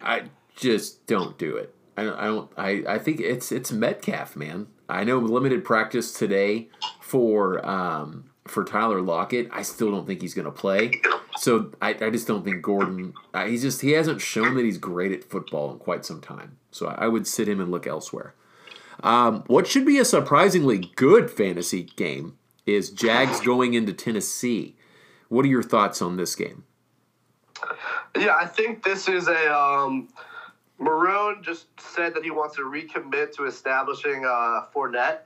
I 0.00 0.24
just 0.56 1.06
don't 1.06 1.38
do 1.38 1.56
it. 1.56 1.74
I 1.96 2.04
don't. 2.04 2.16
I, 2.18 2.24
don't, 2.24 2.50
I, 2.56 2.94
I 2.94 2.98
think 2.98 3.20
it's 3.20 3.52
it's 3.52 3.70
Metcalf, 3.70 4.34
man. 4.36 4.68
I 4.88 5.04
know 5.04 5.18
limited 5.18 5.64
practice 5.64 6.12
today 6.12 6.68
for 7.00 7.64
um, 7.66 8.30
for 8.46 8.64
Tyler 8.64 9.00
Lockett. 9.00 9.48
I 9.52 9.62
still 9.62 9.90
don't 9.90 10.06
think 10.06 10.20
he's 10.20 10.34
going 10.34 10.46
to 10.46 10.52
play. 10.52 11.00
So 11.36 11.72
I, 11.80 11.90
I 11.90 12.10
just 12.10 12.26
don't 12.26 12.44
think 12.44 12.62
Gordon. 12.62 13.14
Uh, 13.32 13.46
he's 13.46 13.62
just 13.62 13.80
he 13.80 13.92
hasn't 13.92 14.20
shown 14.20 14.54
that 14.56 14.64
he's 14.64 14.78
great 14.78 15.12
at 15.12 15.24
football 15.24 15.72
in 15.72 15.78
quite 15.78 16.04
some 16.04 16.20
time. 16.20 16.58
So 16.70 16.88
I, 16.88 17.04
I 17.04 17.08
would 17.08 17.26
sit 17.26 17.48
him 17.48 17.60
and 17.60 17.70
look 17.70 17.86
elsewhere. 17.86 18.34
Um, 19.02 19.44
what 19.46 19.66
should 19.66 19.86
be 19.86 19.98
a 19.98 20.04
surprisingly 20.04 20.90
good 20.96 21.30
fantasy 21.30 21.84
game 21.96 22.36
is 22.66 22.90
Jags 22.90 23.40
going 23.40 23.74
into 23.74 23.92
Tennessee. 23.92 24.76
What 25.28 25.44
are 25.44 25.48
your 25.48 25.62
thoughts 25.62 26.02
on 26.02 26.16
this 26.16 26.36
game? 26.36 26.64
Yeah, 28.16 28.36
I 28.36 28.46
think 28.46 28.84
this 28.84 29.08
is 29.08 29.28
a 29.28 29.56
um, 29.56 30.08
Marrone 30.82 31.42
just 31.42 31.66
said 31.80 32.14
that 32.14 32.24
he 32.24 32.30
wants 32.30 32.56
to 32.56 32.62
recommit 32.62 33.32
to 33.36 33.46
establishing 33.46 34.24
uh, 34.24 34.66
Fournette. 34.74 35.20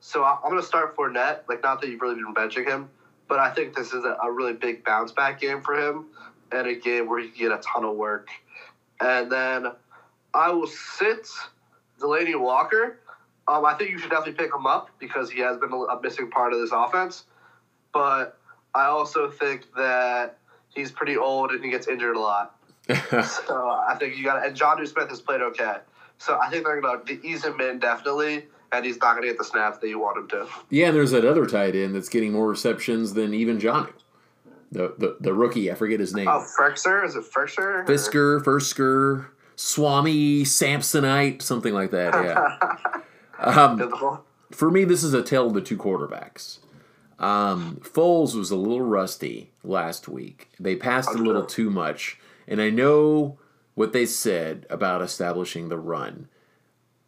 So 0.00 0.22
I- 0.24 0.38
I'm 0.42 0.50
going 0.50 0.60
to 0.60 0.66
start 0.66 0.94
Fournette. 0.96 1.40
Like, 1.48 1.62
not 1.62 1.80
that 1.80 1.88
you've 1.88 2.00
really 2.02 2.16
been 2.16 2.34
benching 2.34 2.66
him, 2.66 2.90
but 3.26 3.38
I 3.38 3.50
think 3.50 3.74
this 3.74 3.92
is 3.92 4.04
a, 4.04 4.30
really 4.30 4.52
big 4.52 4.84
bounce 4.84 5.12
back 5.12 5.40
game 5.40 5.62
for 5.62 5.74
him 5.74 6.06
and 6.52 6.66
a 6.66 6.74
game 6.74 7.08
where 7.08 7.18
he 7.20 7.28
can 7.28 7.38
get 7.38 7.52
a 7.52 7.62
ton 7.62 7.84
of 7.84 7.96
work. 7.96 8.28
And 9.00 9.32
then 9.32 9.68
I 10.34 10.50
will 10.50 10.66
sit 10.66 11.28
Delanie 11.98 12.38
Walker. 12.38 12.98
Um, 13.48 13.64
I 13.64 13.74
think 13.74 13.90
you 13.90 13.98
should 13.98 14.10
definitely 14.10 14.34
pick 14.34 14.54
him 14.54 14.66
up 14.66 14.90
because 14.98 15.30
he 15.30 15.40
has 15.40 15.56
been 15.56 15.72
a 15.72 16.00
missing 16.02 16.30
part 16.30 16.52
of 16.52 16.60
this 16.60 16.70
offense. 16.72 17.24
But 17.92 18.38
I 18.74 18.84
also 18.84 19.30
think 19.30 19.66
that 19.76 20.38
he's 20.68 20.92
pretty 20.92 21.16
old 21.16 21.50
and 21.50 21.64
he 21.64 21.70
gets 21.70 21.88
injured 21.88 22.16
a 22.16 22.20
lot. 22.20 22.59
So 23.22 23.68
I 23.68 23.96
think 23.98 24.16
you 24.16 24.24
got 24.24 24.44
and 24.46 24.56
Jonnu 24.56 24.86
Smith 24.86 25.08
has 25.08 25.20
played 25.20 25.40
okay. 25.42 25.76
So 26.18 26.38
I 26.38 26.50
think 26.50 26.64
they're 26.64 26.80
gonna 26.80 27.02
ease 27.22 27.44
him 27.44 27.60
in 27.60 27.78
definitely, 27.78 28.46
and 28.72 28.84
he's 28.84 28.98
not 28.98 29.14
gonna 29.14 29.26
get 29.26 29.38
the 29.38 29.44
snaps 29.44 29.78
that 29.78 29.88
you 29.88 29.98
want 29.98 30.18
him 30.18 30.28
to. 30.28 30.46
Yeah, 30.68 30.88
and 30.88 30.96
there's 30.96 31.10
that 31.12 31.24
other 31.24 31.46
tight 31.46 31.74
end 31.74 31.94
that's 31.94 32.08
getting 32.08 32.32
more 32.32 32.48
receptions 32.48 33.14
than 33.14 33.34
even 33.34 33.58
Johnny. 33.58 33.92
The, 34.72 34.94
the 34.98 35.16
the 35.20 35.34
rookie, 35.34 35.70
I 35.70 35.74
forget 35.74 35.98
his 35.98 36.14
name. 36.14 36.28
Oh, 36.28 36.40
is 36.40 37.16
it 37.16 37.24
Ferkser? 37.24 37.86
Fisker, 37.86 38.42
Fersker, 38.42 39.26
Swami, 39.56 40.42
Samsonite, 40.42 41.42
something 41.42 41.74
like 41.74 41.90
that. 41.90 42.14
Yeah. 42.14 42.76
Um, 43.42 44.20
for 44.50 44.70
me, 44.70 44.84
this 44.84 45.02
is 45.02 45.14
a 45.14 45.22
tale 45.22 45.46
of 45.46 45.54
the 45.54 45.62
two 45.62 45.78
quarterbacks. 45.78 46.58
Um, 47.18 47.80
Foles 47.82 48.34
was 48.34 48.50
a 48.50 48.56
little 48.56 48.82
rusty 48.82 49.50
last 49.62 50.08
week. 50.08 50.48
They 50.58 50.76
passed 50.76 51.10
a 51.10 51.18
little 51.18 51.44
too 51.44 51.70
much, 51.70 52.18
and 52.50 52.60
I 52.60 52.68
know 52.68 53.38
what 53.74 53.94
they 53.94 54.04
said 54.04 54.66
about 54.68 55.00
establishing 55.00 55.68
the 55.68 55.78
run. 55.78 56.28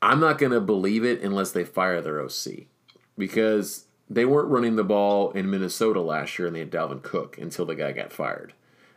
I'm 0.00 0.20
not 0.20 0.38
going 0.38 0.52
to 0.52 0.60
believe 0.60 1.04
it 1.04 1.20
unless 1.20 1.50
they 1.50 1.64
fire 1.64 2.00
their 2.00 2.20
OC 2.20 2.66
because 3.18 3.86
they 4.08 4.24
weren't 4.24 4.48
running 4.48 4.76
the 4.76 4.84
ball 4.84 5.32
in 5.32 5.50
Minnesota 5.50 6.00
last 6.00 6.38
year 6.38 6.46
and 6.46 6.56
they 6.56 6.60
had 6.60 6.70
Dalvin 6.70 7.02
Cook 7.02 7.36
until 7.38 7.66
the 7.66 7.74
guy 7.74 7.92
got 7.92 8.12
fired, 8.12 8.54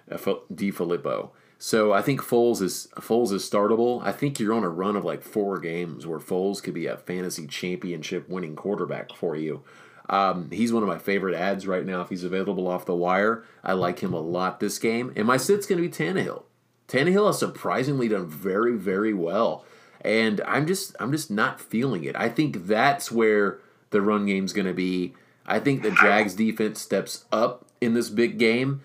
uh, 0.10 0.18
DeFilippo. 0.18 1.32
So 1.58 1.94
I 1.94 2.02
think 2.02 2.22
Foles 2.22 2.62
is 2.62 2.90
Foles 2.96 3.32
is 3.32 3.50
startable. 3.50 4.04
I 4.04 4.12
think 4.12 4.40
you're 4.40 4.54
on 4.54 4.64
a 4.64 4.70
run 4.70 4.96
of 4.96 5.06
like 5.06 5.24
four 5.24 5.58
games 5.60 6.06
where 6.06 6.20
Foles 6.20 6.62
could 6.62 6.74
be 6.74 6.86
a 6.86 6.98
fantasy 6.98 7.48
championship 7.48 8.30
winning 8.30 8.56
quarterback 8.56 9.16
for 9.16 9.36
you. 9.36 9.64
Um, 10.10 10.50
he's 10.52 10.72
one 10.72 10.84
of 10.84 10.90
my 10.90 10.98
favorite 10.98 11.36
ads 11.36 11.66
right 11.68 11.86
now. 11.86 12.02
If 12.02 12.10
he's 12.10 12.24
available 12.24 12.68
off 12.68 12.86
the 12.86 12.96
wire, 12.96 13.44
I 13.64 13.74
like 13.74 14.00
him 14.00 14.14
a 14.14 14.20
lot 14.20 14.60
this 14.60 14.78
game. 14.78 15.12
And 15.16 15.26
my 15.26 15.38
sit's 15.38 15.66
going 15.66 15.82
to 15.82 15.88
be 15.88 15.94
Tannehill. 15.94 16.44
Tannehill 16.88 17.28
has 17.28 17.40
surprisingly 17.40 18.08
done 18.08 18.28
very, 18.28 18.76
very 18.76 19.14
well, 19.14 19.66
and 20.02 20.42
I'm 20.42 20.68
just, 20.68 20.96
I'm 21.00 21.12
just 21.12 21.32
not 21.32 21.60
feeling 21.60 22.04
it. 22.04 22.16
I 22.16 22.30
think 22.30 22.68
that's 22.68 23.12
where 23.12 23.60
the 23.90 24.02
run 24.02 24.28
game's 24.28 24.54
going 24.54 24.68
to 24.68 24.74
be. 24.74 25.16
I 25.48 25.60
think 25.60 25.82
the 25.82 25.92
Jags 25.92 26.36
defense 26.36 26.80
steps 26.82 27.26
up 27.32 27.66
in 27.82 27.96
this 27.96 28.10
big 28.10 28.38
game. 28.38 28.82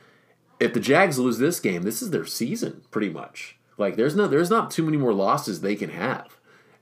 If 0.59 0.73
the 0.73 0.81
Jags 0.81 1.19
lose 1.19 1.39
this 1.39 1.61
game, 1.61 1.83
this 1.83 2.01
is 2.01 2.11
their 2.11 2.25
season 2.25 2.83
pretty 2.91 3.11
much. 3.11 3.59
Like 3.77 3.97
there's 3.97 4.17
no, 4.17 4.27
there's 4.27 4.51
not 4.51 4.71
too 4.71 4.83
many 4.83 4.97
more 4.97 5.13
losses 5.15 5.61
they 5.61 5.77
can 5.77 5.91
have, 5.91 6.37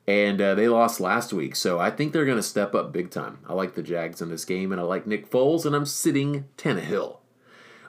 and 0.09 0.41
uh, 0.41 0.55
they 0.55 0.69
lost 0.69 1.01
last 1.01 1.35
week, 1.35 1.55
so 1.55 1.79
I 1.79 1.91
think 1.91 2.15
they're 2.15 2.25
going 2.25 2.39
to 2.39 2.43
step 2.43 2.75
up 2.75 2.95
big 2.95 3.11
time. 3.11 3.41
I 3.47 3.53
like 3.53 3.75
the 3.75 3.83
Jags 3.83 4.23
in 4.23 4.31
this 4.31 4.47
game, 4.47 4.73
and 4.73 4.81
I 4.81 4.85
like 4.85 5.07
Nick 5.07 5.31
Foles, 5.31 5.67
and 5.67 5.77
I'm 5.77 5.85
sitting 5.85 6.47
Tannehill. 6.57 7.19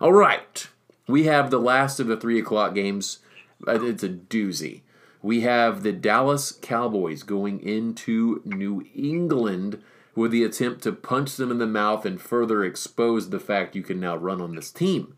All 0.01 0.11
right. 0.11 0.67
We 1.07 1.24
have 1.28 1.49
the 1.49 1.61
last 1.61 1.97
of 1.97 2.07
the 2.07 2.17
three 2.17 2.38
o'clock 2.38 2.76
games. 2.76 3.20
Uh, 3.65 3.82
It's 3.82 4.03
a 4.03 4.09
doozy. 4.09 4.82
We 5.22 5.41
have 5.41 5.82
the 5.82 5.93
Dallas 5.93 6.51
Cowboys 6.51 7.24
going 7.24 7.61
into 7.61 8.41
New 8.43 8.86
England 8.93 9.82
with 10.13 10.32
the 10.32 10.43
attempt 10.43 10.84
to 10.84 10.91
punch 10.91 11.38
them 11.38 11.51
in 11.51 11.57
the 11.57 11.65
mouth 11.65 12.05
and 12.05 12.20
further 12.20 12.65
expose 12.65 13.30
the 13.30 13.39
fact 13.39 13.78
you 13.78 13.84
can 13.84 14.01
now 14.01 14.17
run 14.17 14.41
on 14.41 14.55
this 14.55 14.72
team. 14.72 15.15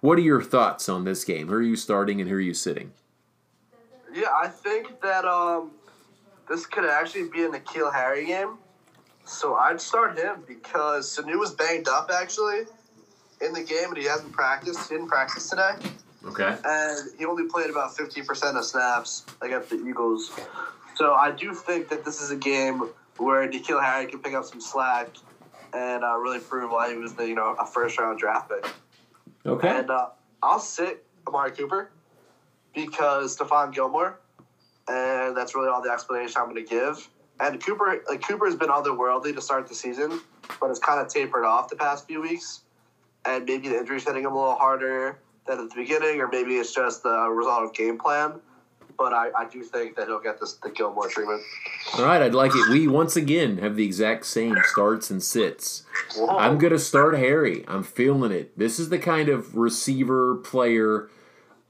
What 0.00 0.18
are 0.18 0.22
your 0.22 0.42
thoughts 0.42 0.88
on 0.88 1.02
this 1.02 1.24
game? 1.24 1.48
Who 1.48 1.54
are 1.54 1.62
you 1.62 1.74
starting 1.74 2.20
and 2.20 2.30
who 2.30 2.36
are 2.36 2.40
you 2.40 2.54
sitting? 2.54 2.92
Yeah, 4.14 4.32
I 4.40 4.46
think 4.46 5.00
that 5.00 5.24
um, 5.24 5.72
this 6.48 6.66
could 6.66 6.84
actually 6.84 7.28
be 7.28 7.44
a 7.44 7.48
N'Keal 7.48 7.92
Harry 7.92 8.26
game. 8.26 8.58
So 9.24 9.54
I'd 9.54 9.80
start 9.80 10.18
him 10.18 10.44
because 10.46 11.16
Sanu 11.16 11.38
was 11.38 11.52
banged 11.52 11.88
up 11.88 12.10
actually 12.12 12.62
in 13.40 13.52
the 13.52 13.62
game 13.62 13.88
and 13.88 13.96
he 13.96 14.04
hasn't 14.04 14.32
practiced. 14.32 14.88
He 14.88 14.96
didn't 14.96 15.08
practice 15.08 15.48
today. 15.48 15.72
Okay. 16.26 16.56
and 16.64 17.10
he 17.18 17.26
only 17.26 17.44
played 17.48 17.68
about 17.68 17.94
15% 17.94 18.56
of 18.56 18.64
snaps 18.64 19.26
against 19.42 19.68
the 19.68 19.76
Eagles. 19.76 20.32
So 20.94 21.12
I 21.12 21.30
do 21.30 21.52
think 21.52 21.90
that 21.90 22.02
this 22.04 22.22
is 22.22 22.30
a 22.30 22.36
game 22.36 22.88
where 23.18 23.46
N'Keal 23.46 23.82
Harry 23.82 24.06
can 24.06 24.20
pick 24.20 24.32
up 24.32 24.44
some 24.44 24.60
slack 24.60 25.08
and 25.74 26.04
uh, 26.04 26.16
really 26.16 26.38
prove 26.38 26.70
why 26.70 26.90
he 26.90 26.96
was 26.96 27.14
the 27.14 27.28
you 27.28 27.34
know 27.34 27.54
a 27.58 27.66
first 27.66 27.98
round 27.98 28.18
draft 28.18 28.48
pick. 28.48 28.66
Okay. 29.44 29.68
And 29.68 29.90
uh, 29.90 30.08
I'll 30.42 30.60
sit 30.60 31.04
Amari 31.26 31.50
Cooper 31.50 31.90
because 32.74 33.36
Stephon 33.36 33.72
Gilmore, 33.72 34.18
and 34.88 35.36
that's 35.36 35.54
really 35.54 35.68
all 35.68 35.82
the 35.82 35.90
explanation 35.90 36.36
I'm 36.38 36.50
going 36.50 36.64
to 36.64 36.68
give. 36.68 37.08
And 37.40 37.62
Cooper, 37.64 38.02
like 38.08 38.22
Cooper, 38.22 38.46
has 38.46 38.54
been 38.54 38.68
otherworldly 38.68 39.34
to 39.34 39.40
start 39.40 39.66
the 39.68 39.74
season, 39.74 40.20
but 40.60 40.70
it's 40.70 40.78
kind 40.78 41.00
of 41.00 41.08
tapered 41.08 41.44
off 41.44 41.68
the 41.68 41.76
past 41.76 42.06
few 42.06 42.22
weeks. 42.22 42.60
And 43.26 43.44
maybe 43.44 43.68
the 43.68 43.78
injury's 43.78 44.04
hitting 44.04 44.24
him 44.24 44.32
a 44.32 44.36
little 44.36 44.54
harder 44.54 45.18
than 45.46 45.60
at 45.60 45.70
the 45.70 45.74
beginning, 45.74 46.20
or 46.20 46.28
maybe 46.28 46.56
it's 46.56 46.74
just 46.74 47.02
the 47.02 47.28
result 47.28 47.64
of 47.64 47.74
game 47.74 47.98
plan. 47.98 48.40
But 48.96 49.12
I, 49.12 49.30
I 49.36 49.48
do 49.48 49.62
think 49.64 49.96
that 49.96 50.06
he'll 50.06 50.20
get 50.20 50.38
this 50.38 50.52
the 50.54 50.70
Gilmore 50.70 51.08
treatment. 51.08 51.42
All 51.98 52.04
right, 52.04 52.22
I'd 52.22 52.34
like 52.34 52.52
it. 52.54 52.68
We 52.70 52.86
once 52.86 53.16
again 53.16 53.58
have 53.58 53.74
the 53.74 53.84
exact 53.84 54.24
same 54.24 54.54
starts 54.66 55.10
and 55.10 55.20
sits. 55.20 55.84
Whoa. 56.14 56.38
I'm 56.38 56.58
gonna 56.58 56.78
start 56.78 57.16
Harry. 57.16 57.64
I'm 57.66 57.82
feeling 57.82 58.30
it. 58.30 58.56
This 58.56 58.78
is 58.78 58.90
the 58.90 58.98
kind 58.98 59.28
of 59.28 59.56
receiver 59.56 60.36
player, 60.36 61.10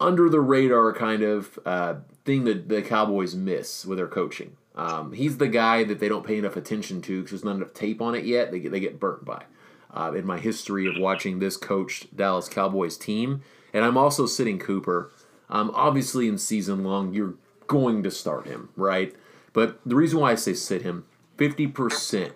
under 0.00 0.28
the 0.28 0.40
radar 0.40 0.92
kind 0.92 1.22
of 1.22 1.58
uh, 1.64 1.94
thing 2.24 2.44
that 2.44 2.68
the 2.68 2.82
Cowboys 2.82 3.34
miss 3.34 3.84
with 3.84 3.98
their 3.98 4.08
coaching. 4.08 4.56
Um, 4.74 5.12
he's 5.12 5.38
the 5.38 5.48
guy 5.48 5.84
that 5.84 6.00
they 6.00 6.08
don't 6.08 6.26
pay 6.26 6.36
enough 6.36 6.56
attention 6.56 7.00
to 7.02 7.18
because 7.18 7.30
there's 7.30 7.44
not 7.44 7.56
enough 7.56 7.74
tape 7.74 8.02
on 8.02 8.14
it 8.14 8.24
yet. 8.24 8.50
They 8.50 8.60
get 8.60 8.72
they 8.72 8.80
get 8.80 9.00
burnt 9.00 9.24
by. 9.24 9.44
Uh, 9.92 10.12
in 10.16 10.26
my 10.26 10.40
history 10.40 10.88
of 10.88 10.94
watching 10.98 11.38
this 11.38 11.56
coached 11.56 12.16
Dallas 12.16 12.48
Cowboys 12.48 12.98
team, 12.98 13.42
and 13.72 13.84
I'm 13.84 13.96
also 13.96 14.26
sitting 14.26 14.58
Cooper. 14.58 15.12
Um, 15.48 15.70
obviously, 15.72 16.26
in 16.26 16.36
season 16.36 16.82
long, 16.82 17.14
you're 17.14 17.34
going 17.68 18.02
to 18.02 18.10
start 18.10 18.46
him, 18.46 18.70
right? 18.74 19.14
But 19.52 19.78
the 19.86 19.94
reason 19.94 20.18
why 20.18 20.32
I 20.32 20.34
say 20.34 20.54
sit 20.54 20.82
him, 20.82 21.04
50% 21.38 22.32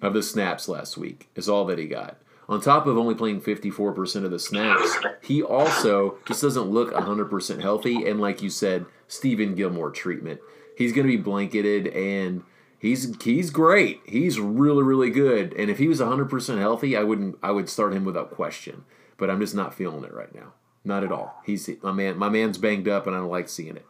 of 0.00 0.14
the 0.14 0.22
snaps 0.22 0.68
last 0.68 0.96
week 0.96 1.28
is 1.34 1.48
all 1.48 1.64
that 1.66 1.78
he 1.78 1.86
got. 1.86 2.18
On 2.48 2.60
top 2.60 2.86
of 2.86 2.98
only 2.98 3.14
playing 3.14 3.40
54% 3.40 4.24
of 4.24 4.30
the 4.30 4.38
snaps, 4.38 4.98
he 5.22 5.42
also 5.42 6.18
just 6.26 6.42
doesn't 6.42 6.70
look 6.70 6.92
100% 6.92 7.60
healthy. 7.62 8.06
And 8.08 8.20
like 8.20 8.42
you 8.42 8.50
said, 8.50 8.86
Stephon 9.08 9.56
Gilmore 9.56 9.90
treatment. 9.90 10.40
He's 10.76 10.92
going 10.92 11.06
to 11.06 11.16
be 11.16 11.22
blanketed 11.22 11.88
and 11.88 12.42
he's 12.78 13.14
he's 13.22 13.50
great. 13.50 14.00
He's 14.06 14.40
really 14.40 14.82
really 14.82 15.10
good. 15.10 15.52
And 15.54 15.70
if 15.70 15.78
he 15.78 15.86
was 15.86 16.00
100% 16.00 16.58
healthy, 16.58 16.96
I 16.96 17.02
wouldn't 17.04 17.38
I 17.42 17.52
would 17.52 17.68
start 17.68 17.94
him 17.94 18.04
without 18.04 18.30
question. 18.30 18.84
But 19.18 19.30
I'm 19.30 19.40
just 19.40 19.54
not 19.54 19.74
feeling 19.74 20.04
it 20.04 20.12
right 20.12 20.34
now. 20.34 20.54
Not 20.84 21.04
at 21.04 21.12
all. 21.12 21.40
He's 21.44 21.70
my 21.82 21.92
man. 21.92 22.18
My 22.18 22.28
man's 22.28 22.58
banged 22.58 22.88
up, 22.88 23.06
and 23.06 23.14
I 23.14 23.20
don't 23.20 23.30
like 23.30 23.48
seeing 23.48 23.76
it. 23.76 23.86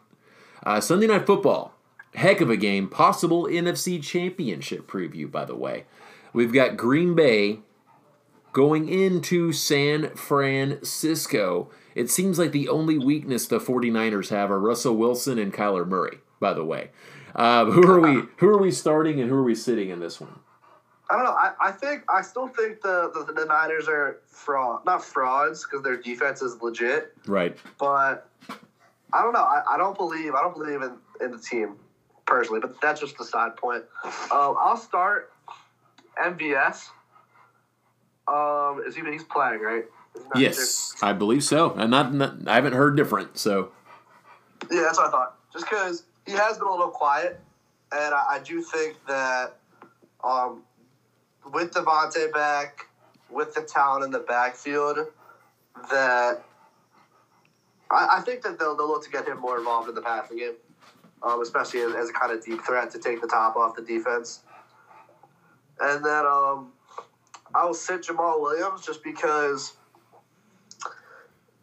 Uh, 0.63 0.79
Sunday 0.79 1.07
night 1.07 1.25
football, 1.25 1.73
heck 2.13 2.39
of 2.39 2.49
a 2.49 2.57
game. 2.57 2.87
Possible 2.87 3.45
NFC 3.45 4.01
Championship 4.01 4.87
preview, 4.87 5.29
by 5.29 5.45
the 5.45 5.55
way. 5.55 5.85
We've 6.33 6.53
got 6.53 6.77
Green 6.77 7.15
Bay 7.15 7.59
going 8.53 8.87
into 8.87 9.51
San 9.51 10.09
Francisco. 10.15 11.69
It 11.95 12.09
seems 12.09 12.39
like 12.39 12.51
the 12.51 12.69
only 12.69 12.97
weakness 12.97 13.47
the 13.47 13.59
49ers 13.59 14.29
have 14.29 14.49
are 14.49 14.59
Russell 14.59 14.95
Wilson 14.95 15.37
and 15.37 15.53
Kyler 15.53 15.87
Murray. 15.87 16.19
By 16.39 16.53
the 16.53 16.63
way, 16.63 16.89
uh, 17.35 17.65
who 17.65 17.89
are 17.89 17.99
we? 17.99 18.23
Who 18.37 18.47
are 18.47 18.57
we 18.57 18.71
starting, 18.71 19.19
and 19.19 19.29
who 19.29 19.35
are 19.35 19.43
we 19.43 19.55
sitting 19.55 19.89
in 19.89 19.99
this 19.99 20.19
one? 20.19 20.39
I 21.09 21.15
don't 21.15 21.25
know. 21.25 21.31
I, 21.31 21.53
I 21.59 21.71
think 21.71 22.03
I 22.09 22.21
still 22.21 22.47
think 22.47 22.81
the, 22.81 23.11
the, 23.13 23.33
the 23.33 23.45
Niners 23.45 23.87
are 23.87 24.21
fraud, 24.27 24.85
not 24.85 25.03
frauds, 25.03 25.63
because 25.63 25.83
their 25.83 25.97
defense 25.97 26.41
is 26.41 26.61
legit. 26.61 27.13
Right. 27.27 27.57
But 27.77 28.29
I 29.13 29.21
don't 29.21 29.33
know. 29.33 29.43
I, 29.43 29.63
I 29.69 29.77
don't 29.77 29.97
believe 29.97 30.33
I 30.33 30.41
don't 30.41 30.55
believe 30.55 30.81
in, 30.81 30.97
in 31.21 31.31
the 31.31 31.37
team 31.37 31.75
personally. 32.25 32.61
But 32.61 32.81
that's 32.81 32.99
just 32.99 33.19
a 33.19 33.23
side 33.23 33.55
point. 33.55 33.83
Um, 34.03 34.55
I'll 34.59 34.77
start 34.77 35.31
MVS. 36.21 36.87
Um, 38.33 38.81
is 38.87 38.95
he 38.95 39.03
he's 39.11 39.23
playing 39.23 39.61
right? 39.61 39.85
Yes, 40.35 40.95
I 41.01 41.13
believe 41.13 41.43
so. 41.43 41.73
And 41.73 41.91
not, 41.91 42.13
not 42.13 42.47
I 42.47 42.55
haven't 42.55 42.73
heard 42.73 42.95
different. 42.95 43.37
So. 43.37 43.71
Yeah, 44.71 44.81
that's 44.81 44.97
what 44.97 45.07
I 45.07 45.11
thought. 45.11 45.35
Just 45.51 45.69
because 45.69 46.03
he 46.25 46.31
has 46.33 46.57
been 46.57 46.67
a 46.67 46.71
little 46.71 46.89
quiet, 46.89 47.39
and 47.91 48.13
I, 48.13 48.23
I 48.31 48.39
do 48.43 48.61
think 48.61 48.97
that 49.07 49.55
um, 50.23 50.63
with 51.51 51.73
Davante 51.73 52.31
back, 52.33 52.87
with 53.29 53.53
the 53.53 53.61
talent 53.61 54.05
in 54.05 54.11
the 54.11 54.19
backfield, 54.19 54.99
that 55.91 56.43
I, 57.91 58.17
I 58.17 58.21
think 58.21 58.41
that 58.43 58.57
they'll, 58.57 58.75
they'll 58.75 58.87
look 58.87 59.03
to 59.03 59.09
get 59.09 59.27
him 59.27 59.39
more 59.39 59.57
involved 59.57 59.89
in 59.89 59.95
the 59.95 60.01
passing 60.01 60.37
game, 60.37 60.53
um, 61.21 61.41
especially 61.41 61.81
as, 61.81 61.93
as 61.93 62.09
a 62.09 62.13
kind 62.13 62.31
of 62.31 62.43
deep 62.43 62.61
threat 62.63 62.89
to 62.91 62.99
take 62.99 63.21
the 63.21 63.27
top 63.27 63.55
off 63.55 63.75
the 63.75 63.81
defense. 63.81 64.41
And 65.79 66.03
then 66.05 66.25
um, 66.25 66.71
I 67.55 67.65
will 67.65 67.73
sit 67.73 68.01
Jamaal 68.03 68.41
Williams 68.41 68.85
just 68.85 69.03
because 69.03 69.73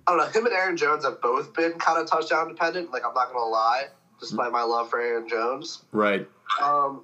I 0.06 0.12
don't 0.12 0.18
know. 0.18 0.26
Him 0.26 0.46
and 0.46 0.54
Aaron 0.54 0.76
Jones 0.76 1.04
have 1.04 1.20
both 1.20 1.54
been 1.54 1.72
kind 1.72 1.98
of 2.00 2.08
touchdown 2.08 2.48
dependent. 2.48 2.90
Like 2.90 3.02
I'm 3.06 3.14
not 3.14 3.32
gonna 3.32 3.44
lie, 3.44 3.84
despite 4.18 4.52
my 4.52 4.62
love 4.62 4.90
for 4.90 5.00
Aaron 5.00 5.28
Jones. 5.28 5.82
right. 5.92 6.26
Um, 6.60 7.02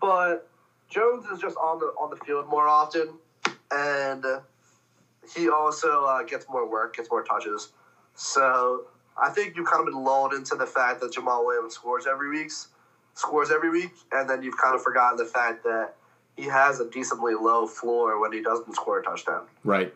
but 0.00 0.48
Jones 0.88 1.26
is 1.26 1.40
just 1.40 1.56
on 1.56 1.78
the 1.78 1.86
on 1.98 2.10
the 2.10 2.16
field 2.24 2.48
more 2.48 2.68
often, 2.68 3.08
and 3.70 4.24
he 5.34 5.48
also 5.48 6.04
uh, 6.04 6.22
gets 6.24 6.46
more 6.48 6.68
work, 6.68 6.96
gets 6.96 7.10
more 7.10 7.22
touches. 7.22 7.70
So 8.14 8.86
I 9.16 9.30
think 9.30 9.56
you've 9.56 9.66
kind 9.66 9.80
of 9.80 9.86
been 9.92 10.02
lulled 10.02 10.34
into 10.34 10.54
the 10.54 10.66
fact 10.66 11.00
that 11.00 11.12
Jamaal 11.12 11.46
Williams 11.46 11.74
scores 11.74 12.06
every 12.06 12.28
week, 12.30 12.50
scores 13.14 13.50
every 13.50 13.70
week, 13.70 13.92
and 14.10 14.28
then 14.28 14.42
you've 14.42 14.58
kind 14.58 14.74
of 14.74 14.82
forgotten 14.82 15.16
the 15.16 15.24
fact 15.24 15.64
that 15.64 15.94
he 16.36 16.44
has 16.44 16.80
a 16.80 16.88
decently 16.90 17.34
low 17.34 17.66
floor 17.66 18.20
when 18.20 18.32
he 18.32 18.42
doesn't 18.42 18.74
score 18.74 18.98
a 19.00 19.02
touchdown. 19.02 19.42
Right. 19.64 19.92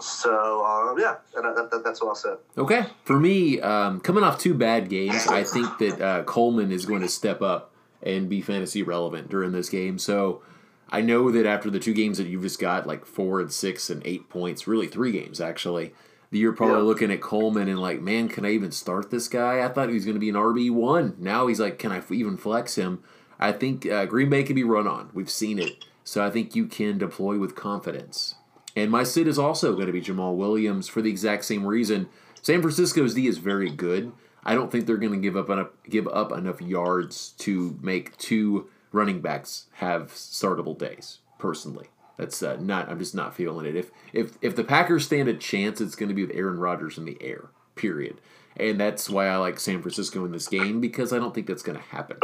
So 0.00 0.64
um, 0.64 0.98
yeah, 0.98 1.16
and 1.36 1.56
that, 1.56 1.70
that, 1.70 1.84
that's 1.84 2.00
all 2.00 2.10
I'll. 2.10 2.38
Okay. 2.58 2.84
For 3.04 3.18
me, 3.18 3.60
um, 3.60 4.00
coming 4.00 4.24
off 4.24 4.38
two 4.38 4.54
bad 4.54 4.88
games, 4.88 5.26
I 5.28 5.44
think 5.44 5.78
that 5.78 6.00
uh, 6.00 6.22
Coleman 6.24 6.72
is 6.72 6.86
going 6.86 7.02
to 7.02 7.08
step 7.08 7.40
up 7.40 7.70
and 8.02 8.28
be 8.28 8.40
fantasy 8.40 8.82
relevant 8.82 9.28
during 9.28 9.52
this 9.52 9.68
game. 9.68 9.98
So 9.98 10.42
I 10.90 11.02
know 11.02 11.30
that 11.30 11.46
after 11.46 11.70
the 11.70 11.78
two 11.78 11.94
games 11.94 12.18
that 12.18 12.26
you've 12.26 12.42
just 12.42 12.58
got, 12.58 12.86
like 12.86 13.06
four 13.06 13.40
and 13.40 13.52
six 13.52 13.90
and 13.90 14.02
eight 14.04 14.28
points, 14.28 14.66
really 14.66 14.88
three 14.88 15.12
games 15.12 15.40
actually, 15.40 15.94
that 16.32 16.38
you're 16.38 16.52
probably 16.52 16.78
Yeah. 16.78 16.82
looking 16.82 17.10
at 17.12 17.20
Coleman 17.20 17.68
and 17.68 17.80
like, 17.80 18.00
man, 18.00 18.28
can 18.28 18.44
I 18.44 18.50
even 18.50 18.72
start 18.72 19.10
this 19.10 19.28
guy? 19.28 19.64
I 19.64 19.68
thought 19.68 19.88
he 19.88 19.94
was 19.94 20.04
going 20.04 20.16
to 20.16 20.20
be 20.20 20.30
an 20.30 20.34
RB 20.34 20.70
one. 20.70 21.14
Now 21.18 21.46
he's 21.46 21.60
like, 21.60 21.78
can 21.78 21.92
I 21.92 21.98
f- 21.98 22.10
even 22.10 22.36
flex 22.36 22.74
him? 22.74 23.04
I 23.42 23.52
think 23.52 23.86
uh, 23.86 24.06
Green 24.06 24.30
Bay 24.30 24.44
can 24.44 24.54
be 24.54 24.64
run 24.64 24.86
on. 24.86 25.10
We've 25.12 25.30
seen 25.30 25.58
it. 25.58 25.84
So 26.04 26.24
I 26.24 26.30
think 26.30 26.54
you 26.54 26.66
can 26.66 26.98
deploy 26.98 27.38
with 27.38 27.54
confidence. 27.54 28.36
And 28.76 28.90
my 28.90 29.04
sit 29.04 29.28
is 29.28 29.38
also 29.38 29.74
going 29.74 29.86
to 29.86 29.92
be 29.92 30.00
Jamaal 30.00 30.36
Williams 30.36 30.88
for 30.88 31.02
the 31.02 31.10
exact 31.10 31.44
same 31.44 31.66
reason. 31.66 32.08
San 32.40 32.62
Francisco's 32.62 33.14
D 33.14 33.26
is 33.26 33.38
very 33.38 33.70
good. 33.70 34.12
I 34.44 34.54
don't 34.54 34.70
think 34.72 34.86
they're 34.86 34.96
going 34.96 35.12
to 35.12 35.18
give 35.18 35.36
up 35.36 35.50
enough 35.50 35.68
give 35.88 36.08
up 36.08 36.32
enough 36.32 36.60
yards 36.60 37.30
to 37.38 37.78
make 37.82 38.16
two 38.16 38.68
running 38.90 39.20
backs 39.20 39.66
have 39.74 40.12
startable 40.12 40.76
days. 40.76 41.18
Personally, 41.38 41.88
that's 42.16 42.42
uh, 42.42 42.56
not. 42.60 42.88
I'm 42.88 42.98
just 42.98 43.14
not 43.14 43.34
feeling 43.34 43.66
it. 43.66 43.76
If 43.76 43.90
if 44.12 44.36
if 44.40 44.56
the 44.56 44.64
Packers 44.64 45.04
stand 45.04 45.28
a 45.28 45.34
chance, 45.34 45.80
it's 45.80 45.94
going 45.94 46.08
to 46.08 46.14
be 46.14 46.24
with 46.24 46.36
Aaron 46.36 46.58
Rodgers 46.58 46.98
in 46.98 47.04
the 47.04 47.18
air. 47.20 47.50
Period. 47.74 48.20
And 48.56 48.78
that's 48.78 49.08
why 49.08 49.28
I 49.28 49.36
like 49.36 49.58
San 49.58 49.80
Francisco 49.80 50.24
in 50.24 50.32
this 50.32 50.48
game 50.48 50.80
because 50.80 51.12
I 51.12 51.18
don't 51.18 51.34
think 51.34 51.46
that's 51.46 51.62
going 51.62 51.78
to 51.78 51.84
happen, 51.84 52.18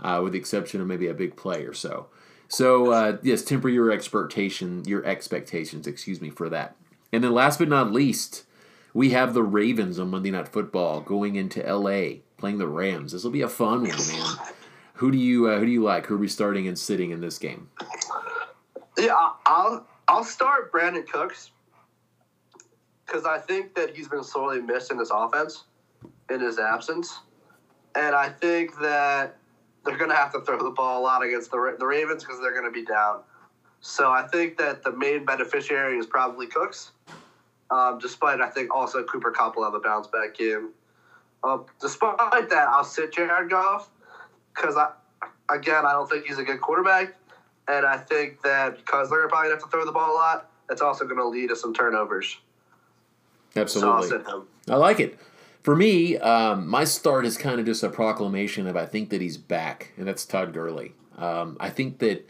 uh, 0.00 0.20
with 0.22 0.32
the 0.32 0.38
exception 0.38 0.80
of 0.80 0.86
maybe 0.86 1.06
a 1.06 1.14
big 1.14 1.36
play 1.36 1.64
or 1.64 1.74
so. 1.74 2.06
So 2.48 2.92
uh, 2.92 3.18
yes, 3.22 3.42
temper 3.42 3.68
your 3.68 3.90
expectation, 3.90 4.84
your 4.84 5.04
expectations, 5.04 5.86
excuse 5.86 6.20
me, 6.20 6.30
for 6.30 6.48
that. 6.48 6.76
And 7.12 7.24
then 7.24 7.32
last 7.32 7.58
but 7.58 7.68
not 7.68 7.92
least, 7.92 8.44
we 8.94 9.10
have 9.10 9.34
the 9.34 9.42
Ravens 9.42 9.98
on 9.98 10.10
Monday 10.10 10.30
Night 10.30 10.48
Football 10.48 11.00
going 11.00 11.36
into 11.36 11.64
L.A. 11.66 12.22
playing 12.36 12.58
the 12.58 12.68
Rams. 12.68 13.12
This 13.12 13.24
will 13.24 13.30
be 13.30 13.42
a 13.42 13.48
fun 13.48 13.82
one, 13.82 13.90
man. 13.90 14.36
Who 14.94 15.10
do 15.10 15.18
you 15.18 15.48
uh, 15.48 15.58
who 15.58 15.66
do 15.66 15.72
you 15.72 15.82
like? 15.82 16.06
Who 16.06 16.14
are 16.14 16.18
we 16.18 16.28
starting 16.28 16.66
and 16.66 16.78
sitting 16.78 17.10
in 17.10 17.20
this 17.20 17.38
game? 17.38 17.68
Yeah, 18.96 19.14
I'll 19.44 19.86
I'll 20.08 20.24
start 20.24 20.72
Brandin 20.72 21.06
Cooks 21.06 21.50
because 23.04 23.26
I 23.26 23.38
think 23.38 23.74
that 23.74 23.94
he's 23.94 24.08
been 24.08 24.24
sorely 24.24 24.62
missed 24.62 24.90
in 24.90 24.96
this 24.96 25.10
offense 25.12 25.64
in 26.30 26.40
his 26.40 26.58
absence, 26.58 27.20
and 27.94 28.14
I 28.14 28.30
think 28.30 28.78
that 28.80 29.36
they're 29.86 29.96
going 29.96 30.10
to 30.10 30.16
have 30.16 30.32
to 30.32 30.40
throw 30.40 30.62
the 30.62 30.70
ball 30.70 31.00
a 31.00 31.02
lot 31.02 31.24
against 31.24 31.50
the 31.50 31.76
the 31.78 31.86
Ravens 31.86 32.24
because 32.24 32.40
they're 32.40 32.52
going 32.52 32.64
to 32.64 32.70
be 32.70 32.84
down. 32.84 33.20
So 33.80 34.10
I 34.10 34.26
think 34.26 34.58
that 34.58 34.82
the 34.82 34.92
main 34.92 35.24
beneficiary 35.24 35.96
is 35.96 36.06
probably 36.06 36.48
Cooks, 36.48 36.90
um, 37.70 37.98
despite 38.00 38.40
I 38.40 38.48
think 38.48 38.74
also 38.74 39.02
Cooper 39.04 39.30
Kupp 39.30 39.56
will 39.56 39.64
have 39.64 39.74
a 39.74 39.80
bounce 39.80 40.08
back 40.08 40.36
game. 40.36 40.70
Um, 41.44 41.66
despite 41.80 42.50
that, 42.50 42.68
I'll 42.68 42.84
sit 42.84 43.12
Jared 43.12 43.48
Goff 43.48 43.88
because 44.54 44.76
I 44.76 44.90
again 45.48 45.86
I 45.86 45.92
don't 45.92 46.10
think 46.10 46.26
he's 46.26 46.38
a 46.38 46.44
good 46.44 46.60
quarterback. 46.60 47.14
And 47.68 47.84
I 47.84 47.96
think 47.96 48.42
that 48.42 48.76
because 48.76 49.10
they're 49.10 49.26
probably 49.28 49.48
going 49.48 49.58
to 49.58 49.64
have 49.64 49.70
to 49.70 49.76
throw 49.76 49.84
the 49.84 49.92
ball 49.92 50.12
a 50.12 50.14
lot, 50.14 50.50
that's 50.68 50.80
also 50.80 51.04
going 51.04 51.16
to 51.16 51.26
lead 51.26 51.48
to 51.48 51.56
some 51.56 51.74
turnovers. 51.74 52.38
So 53.54 53.60
I'll 53.60 53.62
Absolutely. 53.62 54.08
sit 54.08 54.26
him. 54.26 54.42
I 54.68 54.76
like 54.76 55.00
it. 55.00 55.18
For 55.66 55.74
me, 55.74 56.16
um, 56.18 56.68
my 56.68 56.84
start 56.84 57.26
is 57.26 57.36
kind 57.36 57.58
of 57.58 57.66
just 57.66 57.82
a 57.82 57.88
proclamation 57.88 58.68
of 58.68 58.76
I 58.76 58.86
think 58.86 59.10
that 59.10 59.20
he's 59.20 59.36
back, 59.36 59.92
and 59.96 60.06
that's 60.06 60.24
Todd 60.24 60.52
Gurley. 60.52 60.92
Um, 61.18 61.56
I 61.58 61.70
think 61.70 61.98
that, 61.98 62.24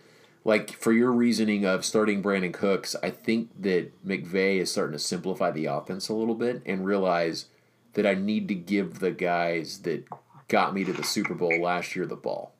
like, 0.47 0.73
for 0.73 0.91
your 0.91 1.13
reasoning 1.13 1.67
of 1.67 1.85
starting 1.85 2.23
Brandin 2.23 2.55
Cooks, 2.55 2.97
I 3.03 3.11
think 3.11 3.51
that 3.61 3.93
McVay 4.07 4.57
is 4.57 4.73
starting 4.73 4.95
to 4.95 4.99
simplify 4.99 5.51
the 5.51 5.67
offense 5.67 6.09
a 6.09 6.15
little 6.15 6.35
bit 6.35 6.63
and 6.65 6.87
realize 6.87 7.45
that 7.93 8.07
I 8.07 8.15
need 8.15 8.49
to 8.49 8.55
give 8.55 9.01
the 9.01 9.11
guys 9.11 9.81
that 9.81 10.07
got 10.49 10.73
me 10.73 10.85
to 10.85 10.95
the 10.95 11.05
Super 11.05 11.35
Bowl 11.35 11.61
last 11.61 11.95
year 11.95 12.07
the 12.07 12.17
ball, 12.17 12.55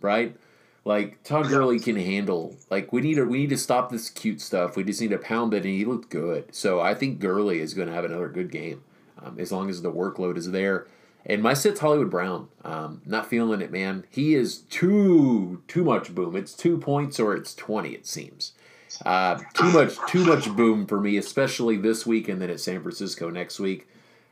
right? 0.00 0.34
Like 0.86 1.24
Todd 1.24 1.48
Gurley 1.48 1.78
can 1.78 1.96
handle. 1.96 2.56
Like 2.70 2.90
we 2.90 3.02
need 3.02 3.16
to 3.16 3.24
we 3.24 3.40
need 3.40 3.50
to 3.50 3.58
stop 3.58 3.90
this 3.90 4.08
cute 4.08 4.40
stuff. 4.40 4.76
We 4.76 4.84
just 4.84 5.02
need 5.02 5.10
to 5.10 5.18
pound 5.18 5.52
it, 5.52 5.66
and 5.66 5.74
he 5.74 5.84
looked 5.84 6.08
good. 6.08 6.54
So 6.54 6.80
I 6.80 6.94
think 6.94 7.20
Gurley 7.20 7.60
is 7.60 7.74
going 7.74 7.88
to 7.88 7.94
have 7.94 8.06
another 8.06 8.28
good 8.30 8.50
game, 8.50 8.82
um, 9.22 9.38
as 9.38 9.52
long 9.52 9.68
as 9.68 9.82
the 9.82 9.92
workload 9.92 10.36
is 10.36 10.50
there. 10.50 10.86
And 11.24 11.42
my 11.42 11.54
sit's 11.54 11.80
Hollywood 11.80 12.10
Brown. 12.10 12.48
Um, 12.64 13.02
not 13.04 13.26
feeling 13.26 13.60
it, 13.60 13.72
man. 13.72 14.04
He 14.10 14.34
is 14.34 14.58
too 14.58 15.62
too 15.66 15.84
much 15.84 16.14
boom. 16.14 16.36
It's 16.36 16.54
two 16.54 16.78
points 16.78 17.18
or 17.18 17.34
it's 17.34 17.54
twenty. 17.54 17.90
It 17.90 18.06
seems. 18.06 18.52
Uh, 19.04 19.38
too 19.52 19.70
much, 19.72 19.96
too 20.08 20.24
much 20.24 20.50
boom 20.56 20.86
for 20.86 21.00
me, 21.00 21.16
especially 21.16 21.76
this 21.76 22.06
week 22.06 22.28
and 22.28 22.40
then 22.40 22.48
at 22.48 22.60
San 22.60 22.80
Francisco 22.80 23.28
next 23.28 23.60
week. 23.60 23.88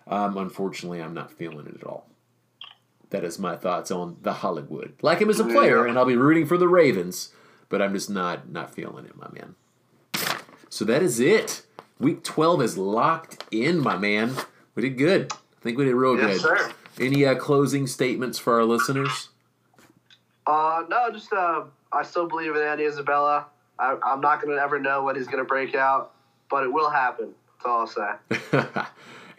Um, 0.07 0.39
unfortunately, 0.39 1.03
I'm 1.03 1.15
not 1.15 1.33
feeling 1.33 1.67
it 1.67 1.75
at 1.75 1.85
all. 1.85 2.07
That 3.11 3.25
is 3.25 3.39
my 3.39 3.57
thoughts 3.57 3.91
on 3.91 4.17
the 4.23 4.33
Hollywood. 4.35 4.95
Like 5.03 5.19
him 5.19 5.31
as 5.31 5.41
a 5.41 5.45
player, 5.45 5.87
and 5.87 5.99
I'll 5.99 6.05
be 6.05 6.17
rooting 6.17 6.47
for 6.47 6.57
the 6.57 6.69
Ravens, 6.69 7.31
but 7.69 7.83
I'm 7.83 7.93
just 7.93 8.11
not 8.11 8.51
not 8.51 8.75
feeling 8.75 9.05
it, 9.05 9.17
my 9.17 9.29
man. 9.33 9.55
So 10.69 10.85
that 10.85 11.03
is 11.03 11.21
it. 11.21 11.63
Week 12.01 12.25
12 12.25 12.63
is 12.63 12.79
locked 12.79 13.45
in, 13.53 13.79
my 13.79 13.97
man. 13.97 14.35
We 14.75 14.83
did 14.83 14.99
good. 14.99 15.33
I 15.33 15.37
think 15.63 15.79
we 15.79 15.85
did 15.85 15.95
real 15.95 16.17
Yes, 16.19 16.43
good. 16.43 16.59
sir. 16.59 16.73
Any 17.01 17.25
uh, 17.27 17.35
closing 17.37 17.87
statements 17.87 18.39
for 18.39 18.55
our 18.55 18.65
listeners? 18.65 19.29
Uh, 20.47 20.85
no, 20.89 21.11
just 21.11 21.33
uh, 21.33 21.65
I 21.93 22.03
still 22.03 22.27
believe 22.29 22.55
in 22.55 22.63
Andy 22.63 22.85
Isabella. 22.85 23.47
I, 23.79 23.97
I'm 24.05 24.21
not 24.21 24.41
going 24.43 24.55
to 24.57 24.63
ever 24.63 24.79
know 24.79 25.03
when 25.05 25.17
he's 25.17 25.27
going 25.27 25.39
to 25.39 25.45
break 25.45 25.75
out, 25.75 26.13
but 26.51 26.63
it 26.65 26.73
will 26.73 26.91
happen. 26.91 27.35
That's 27.57 27.67
all 27.67 27.81
I'll 27.81 27.87
say. 28.61 28.85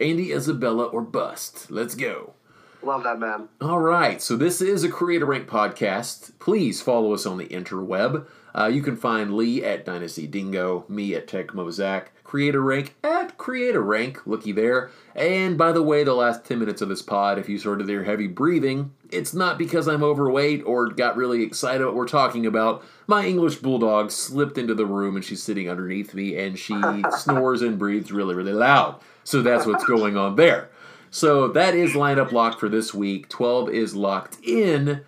Andy 0.00 0.32
Isabella 0.32 0.84
or 0.84 1.00
bust. 1.00 1.70
Let's 1.70 1.94
go. 1.94 2.34
Love 2.82 3.04
that 3.04 3.18
man. 3.18 3.48
All 3.60 3.78
right, 3.78 4.20
so 4.20 4.36
this 4.36 4.60
is 4.60 4.84
a 4.84 4.88
Creator 4.88 5.24
Rank 5.26 5.48
podcast. 5.48 6.38
Please 6.38 6.82
follow 6.82 7.14
us 7.14 7.24
on 7.24 7.38
the 7.38 7.46
interweb. 7.46 8.26
Uh, 8.54 8.66
you 8.66 8.82
can 8.82 8.96
find 8.96 9.34
Lee 9.34 9.64
at 9.64 9.84
Dynasty 9.84 10.26
Dingo, 10.26 10.84
me 10.88 11.14
at 11.14 11.26
Tech 11.26 11.48
Mozak, 11.48 12.06
Creator 12.26 12.60
Rank 12.60 12.96
eh, 13.04 13.08
at 13.08 13.38
Creator 13.38 13.82
Rank. 13.82 14.26
Looky 14.26 14.50
there. 14.50 14.90
And 15.14 15.56
by 15.56 15.70
the 15.70 15.82
way, 15.82 16.02
the 16.02 16.12
last 16.12 16.44
10 16.44 16.58
minutes 16.58 16.82
of 16.82 16.88
this 16.88 17.00
pod, 17.00 17.38
if 17.38 17.48
you 17.48 17.56
sort 17.56 17.80
of 17.80 17.88
hear 17.88 18.02
heavy 18.02 18.26
breathing, 18.26 18.92
it's 19.12 19.32
not 19.32 19.58
because 19.58 19.86
I'm 19.86 20.02
overweight 20.02 20.64
or 20.66 20.88
got 20.88 21.16
really 21.16 21.44
excited 21.44 21.84
what 21.84 21.94
we're 21.94 22.08
talking 22.08 22.44
about. 22.44 22.84
My 23.06 23.24
English 23.24 23.56
bulldog 23.56 24.10
slipped 24.10 24.58
into 24.58 24.74
the 24.74 24.86
room 24.86 25.14
and 25.14 25.24
she's 25.24 25.42
sitting 25.42 25.70
underneath 25.70 26.14
me 26.14 26.36
and 26.36 26.58
she 26.58 26.74
snores 27.16 27.62
and 27.62 27.78
breathes 27.78 28.10
really, 28.10 28.34
really 28.34 28.52
loud. 28.52 29.00
So 29.22 29.40
that's 29.40 29.64
what's 29.64 29.84
going 29.84 30.16
on 30.16 30.34
there. 30.34 30.70
So 31.12 31.46
that 31.48 31.76
is 31.76 31.92
lineup 31.92 32.32
locked 32.32 32.58
for 32.58 32.68
this 32.68 32.92
week. 32.92 33.28
12 33.28 33.70
is 33.70 33.94
locked 33.94 34.38
in. 34.42 35.04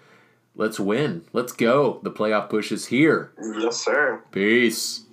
Let's 0.54 0.78
win. 0.78 1.24
Let's 1.32 1.52
go. 1.52 1.98
The 2.04 2.12
playoff 2.12 2.48
push 2.48 2.70
is 2.70 2.86
here. 2.86 3.32
Yes, 3.58 3.84
sir. 3.84 4.22
Peace. 4.30 5.04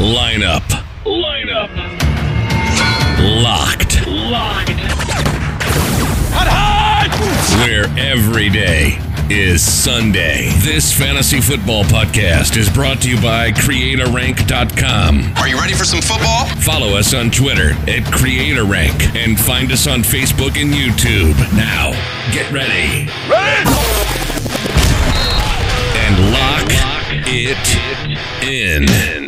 Lineup. 0.00 0.62
Lineup. 1.04 1.68
Locked. 3.42 4.06
Locked. 4.06 4.70
Hot, 6.32 6.48
hot! 6.48 7.68
Where 7.68 7.84
every 7.98 8.48
day 8.48 8.98
is 9.28 9.62
Sunday. 9.62 10.48
This 10.60 10.90
fantasy 10.90 11.42
football 11.42 11.84
podcast 11.84 12.56
is 12.56 12.70
brought 12.70 13.02
to 13.02 13.10
you 13.10 13.20
by 13.20 13.52
CreatorRank.com. 13.52 15.34
Are 15.36 15.48
you 15.48 15.58
ready 15.58 15.74
for 15.74 15.84
some 15.84 16.00
football? 16.00 16.46
Follow 16.62 16.96
us 16.96 17.12
on 17.12 17.30
Twitter 17.30 17.72
at 17.82 18.04
CreatorRank 18.04 19.14
and 19.14 19.38
find 19.38 19.70
us 19.70 19.86
on 19.86 20.00
Facebook 20.00 20.58
and 20.58 20.72
YouTube. 20.72 21.36
Now, 21.54 21.90
get 22.32 22.50
ready. 22.50 23.10
And 25.94 26.32
lock 26.32 26.70
it 27.28 28.48
in. 28.48 29.19